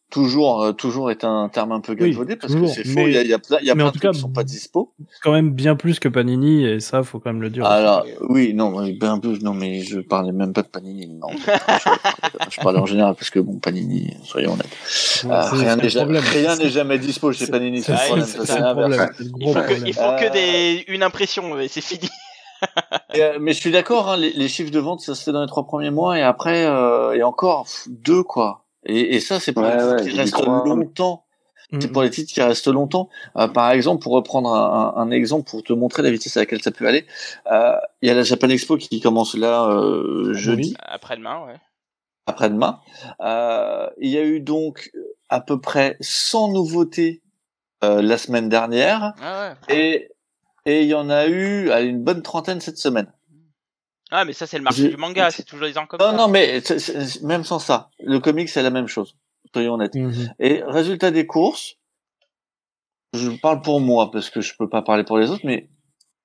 [0.10, 2.96] Toujours, euh, toujours est un terme un peu Oui, galvaudé parce toujours, que c'est faux.
[2.96, 4.12] mais- Il y a, il y a plein, il y a plein de trucs cas,
[4.12, 4.92] qui sont pas dispo.
[5.22, 7.64] Quand même bien plus que Panini, et ça, faut quand même le dire.
[7.66, 11.28] Alors, oui, non, oui, ben plus, non, mais je parlais même pas de Panini, non.
[11.32, 11.36] je,
[12.50, 14.66] je parlais en général parce que bon, Panini, soyons honnêtes.
[15.26, 16.24] Ouais, Euh, rien n'est jamais, problème.
[16.44, 19.10] rien n'est jamais dispo chez Panini, c'est le problème,
[19.40, 22.10] Il faut que, il faut que des, une impression, et c'est fini.
[23.14, 25.32] Et, euh, mais je suis d'accord, hein, les, les chiffres de vente, ça se fait
[25.32, 28.66] dans les trois premiers mois et après, euh, et encore pff, deux, quoi.
[28.86, 30.64] Et, et ça, c'est pour Ouais, les titres ouais, qui restent crois.
[30.66, 31.26] longtemps.
[31.72, 31.82] Mm.
[31.82, 33.10] C'est pour les titres qui restent longtemps.
[33.38, 36.40] Euh, par exemple, pour reprendre un, un- un exemple, pour te montrer la vitesse à
[36.40, 37.06] laquelle ça peut aller,
[37.52, 41.56] euh, il y a la Japan Expo qui commence là euh, jeudi, Après-demain, ouais.
[42.26, 42.80] après-demain.
[43.22, 44.92] Euh, il y a eu donc
[45.30, 47.22] à peu près 100 nouveautés
[47.84, 49.76] euh, la semaine dernière Ah ouais.
[49.76, 50.10] et
[50.66, 53.12] et il y en a eu allez, une bonne trentaine cette semaine.
[54.12, 56.18] Ah, mais ça, c'est le marché du manga, c'est toujours les gens comme Non, ça.
[56.18, 56.62] non, mais
[57.24, 59.16] même sans ça, le comic c'est la même chose.
[59.54, 59.96] Soyons honnêtes.
[59.96, 60.34] Mhm.
[60.40, 61.76] Et résultat des courses,
[63.14, 65.68] je parle pour moi parce que je peux pas parler pour les autres, mais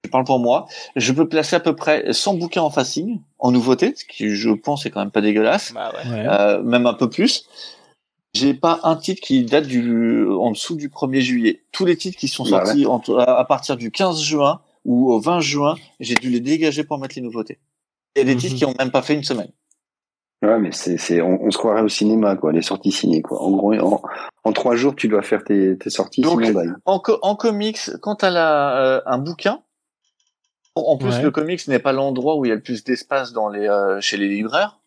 [0.04, 0.66] je parle pour moi.
[0.96, 4.50] Je peux placer à peu près 100 bouquins en facing, en nouveauté, ce qui je
[4.50, 6.10] pense est quand même pas dégueulasse, Bah ouais.
[6.10, 6.26] Ouais.
[6.28, 7.46] euh, même un peu plus.
[8.34, 11.62] J'ai pas un titre qui date du en dessous du 1er juillet.
[11.70, 15.20] Tous les titres qui sont sortis entre- à à partir du 15 juin ou au
[15.20, 17.58] 20 juin, j'ai dû les dégager pour mettre les nouveautés.
[18.16, 18.40] Il y a des Mhm.
[18.40, 19.50] titres qui ont même pas fait une semaine.
[20.42, 23.40] Ouais, mais c'est, c'est, on, on se croirait au cinéma, quoi, les sorties ciné, quoi.
[23.42, 24.02] En gros, en,
[24.44, 27.34] en trois jours, tu dois faire tes, tes sorties, Donc, sinon, bah, En, co- en
[27.34, 29.62] comics, quand tu as un bouquin,
[30.74, 31.22] en en plus Ouais.
[31.22, 34.00] le comics n'est pas l'endroit où il y a le plus d'espace dans les euh,
[34.00, 34.80] chez les libraires.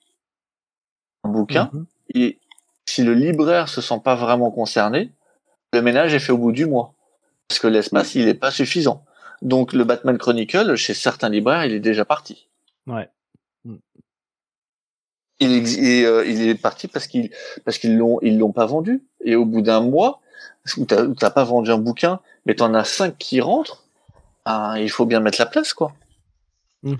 [1.23, 1.85] Un bouquin, Mhm.
[2.13, 2.39] et
[2.85, 5.11] si le libraire se sent pas vraiment concerné,
[5.73, 6.93] le ménage est fait au bout du mois
[7.47, 9.03] parce que l'espace il est pas suffisant.
[9.41, 12.47] Donc le Batman Chronicle chez certains libraires il est déjà parti.
[12.85, 13.09] Ouais.
[15.39, 17.29] Il, et, euh, il est parti parce qu'ils
[17.63, 20.19] parce qu'ils l'ont ils l'ont pas vendu et au bout d'un mois
[20.77, 23.83] où t'as où t'as pas vendu un bouquin mais t'en as cinq qui rentrent
[24.45, 25.93] ah, il faut bien mettre la place quoi
[26.83, 26.97] Mhm.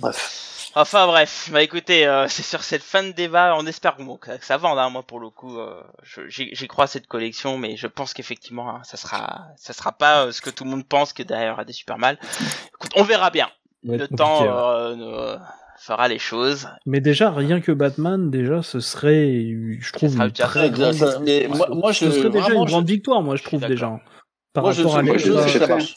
[0.00, 0.38] bref
[0.74, 4.44] Enfin bref, bah écoutez, euh, c'est sur cette fin de débat, on espère que, que
[4.44, 5.82] ça vende, hein, moi pour le coup, euh,
[6.28, 9.92] j'y j'y crois à cette collection, mais je pense qu'effectivement, hein, ça sera, ça sera
[9.92, 11.98] pas euh, ce que tout le monde pense que derrière il y aura des super
[11.98, 12.18] mal.
[12.74, 13.50] Écoute, on verra bien.
[13.84, 15.36] Le temps ouais.
[15.84, 16.68] Fera les choses.
[16.86, 19.44] Mais déjà, rien que Batman, déjà, ce serait,
[19.80, 21.68] je trouve, une déjà très grande Ça, mais victoire.
[21.68, 23.98] moi- moi, je- ce serait déjà vraiment, une grande victoire, moi, je trouve déjà.
[24.52, 25.94] Par moi je rapport, à je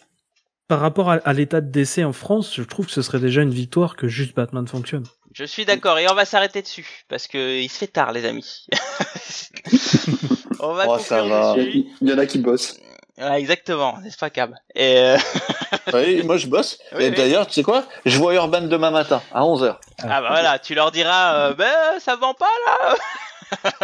[0.68, 3.42] par rapport à, à l'état de décès en France, je trouve que ce serait déjà
[3.44, 5.04] une victoire que juste Batman fonctionne.
[5.34, 8.26] Je suis d'accord, et on va s'arrêter dessus, parce que il se fait tard, les
[8.26, 8.66] amis.
[10.60, 11.56] on va Oh, ça va.
[11.56, 11.86] dessus.
[12.02, 12.80] il y en a qui bossent.
[13.18, 15.18] Ouais, exactement, n'est-ce pas, Cab Et euh,
[15.94, 17.16] Oui, moi je bosse Oui, et oui.
[17.16, 17.86] d'ailleurs tu sais quoi?
[18.06, 21.98] Je vois Urban demain matin à 11h ah bah voilà, tu leur diras, euh, ben
[22.00, 22.96] ça vend pas là.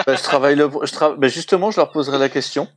[0.07, 2.67] Bah, je travaille le je tra- bah, justement je leur poserai la question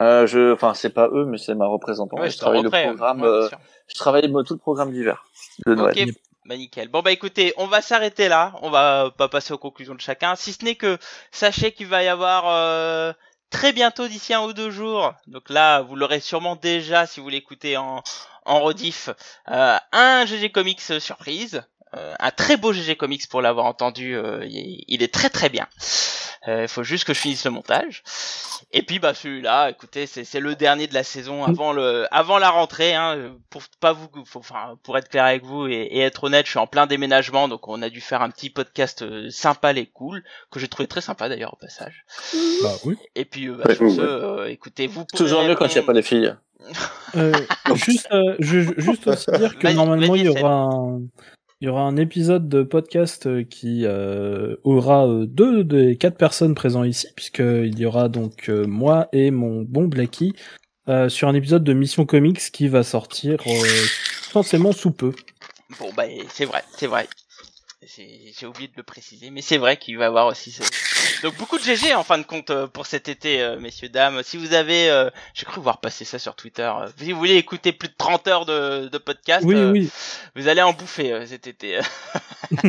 [0.00, 2.18] Euh, je, enfin, c'est pas eux, mais c'est ma représentante.
[2.18, 3.20] Ouais, je travaille le programme.
[3.20, 3.48] ouais, euh,
[3.86, 5.24] je travaille tout le programme d'hiver
[5.66, 5.94] de Noël.
[6.08, 6.14] Ok,
[6.46, 6.88] bah nickel.
[6.88, 8.54] Bon bah écoutez, on va s'arrêter là.
[8.62, 10.96] On va pas passer aux conclusions de chacun, si ce n'est que
[11.30, 13.12] sachez qu'il va y avoir euh,
[13.50, 15.12] très bientôt d'ici un ou deux jours.
[15.26, 18.02] Donc là, vous l'aurez sûrement déjà si vous l'écoutez en
[18.46, 19.10] en rediff.
[19.50, 21.62] euh, un GG Comics surprise.
[21.96, 25.48] Euh, un très beau GG Comics pour l'avoir entendu, euh, il, il est très très
[25.48, 25.66] bien.
[26.46, 28.02] Il faut juste que je finisse le montage.
[28.72, 32.38] Et puis bah celui-là, écoutez, c'est c'est le dernier de la saison avant le avant
[32.38, 32.94] la rentrée.
[32.94, 36.46] Hein, pour pas vous, faut- enfin pour être clair avec vous et, et être honnête,
[36.46, 39.72] je suis en plein déménagement, donc on a dû faire un petit podcast euh, sympa
[39.74, 42.06] et cool que j'ai trouvé très sympa d'ailleurs au passage.
[42.62, 42.96] Bah oui.
[43.16, 43.94] Et puis euh, bah, Ouais, sur ouais.
[43.96, 46.34] ce, euh, écoutez, vous Toujours mieux quand il n'y a pas les filles.
[47.16, 47.32] Euh,
[47.74, 51.00] juste, euh, je, juste aussi dire que normalement il y aura un,
[51.60, 56.16] il y aura un épisode de podcast euh, qui euh, aura euh, deux des quatre
[56.16, 60.32] personnes présentes ici, puisque il y aura donc euh, moi et mon bon Blacky
[60.88, 63.84] euh, sur un épisode de Mission Comics qui va sortir euh,
[64.22, 65.12] forcément sous peu.
[65.78, 67.06] Bon bah c'est vrai, c'est vrai.
[67.86, 70.62] J'ai oublié de le préciser, mais c'est vrai qu'il va y avoir aussi ce...
[71.22, 74.22] Donc beaucoup de GG en fin de compte euh, pour cet été, euh, messieurs, dames.
[74.22, 74.90] Si vous avez...
[74.90, 76.62] euh, J'ai cru voir passer ça sur Twitter.
[76.80, 79.90] euh, si vous voulez écouter plus de 30 heures de, de podcast, Oui, euh, oui.
[80.36, 81.78] vous allez en bouffer euh, cet été.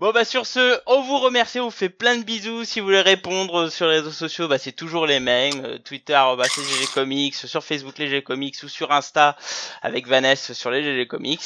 [0.00, 2.64] bon bah sur ce, on vous remercie, on vous fait plein de bisous.
[2.64, 5.78] Si vous voulez répondre sur les réseaux sociaux, bah c'est toujours les mêmes.
[5.84, 9.36] Twitter, bah c'est GG Comics, sur Facebook les GG Comics ou sur Insta
[9.82, 11.40] avec Vanessa sur les GG Comics.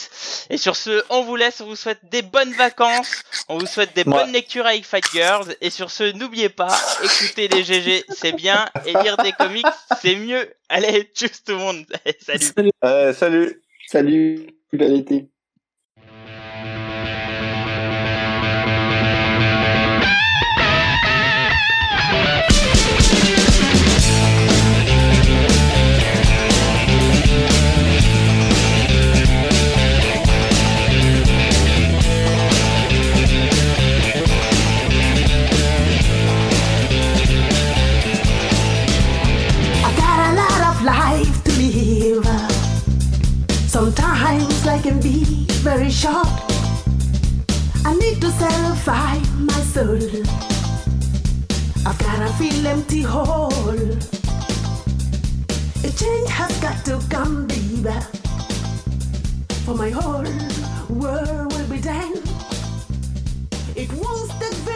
[0.50, 3.94] Et sur ce, on vous laisse, on vous souhaite des bonnes vacances, on vous souhaite
[3.94, 4.12] des Ouais.
[4.12, 5.45] bonnes lectures avec Fight Girls.
[5.60, 9.66] Et sur ce, n'oubliez pas, écouter les GG c'est bien et lire des comics
[10.01, 10.48] c'est mieux.
[10.68, 11.86] Allez, tchuss tout le monde,
[12.20, 12.44] salut.
[12.44, 12.70] Salut.
[12.85, 13.62] Euh, salut.
[13.86, 15.05] Salut, bel
[45.97, 46.28] short.
[47.85, 49.14] I need to satisfy
[49.51, 49.98] my soul.
[51.86, 53.51] I've gotta feel empty hole.
[55.89, 57.97] A change has got to come, baby.
[59.64, 60.28] For my whole
[61.01, 62.14] world will be done.
[63.74, 64.27] It won't
[64.66, 64.75] very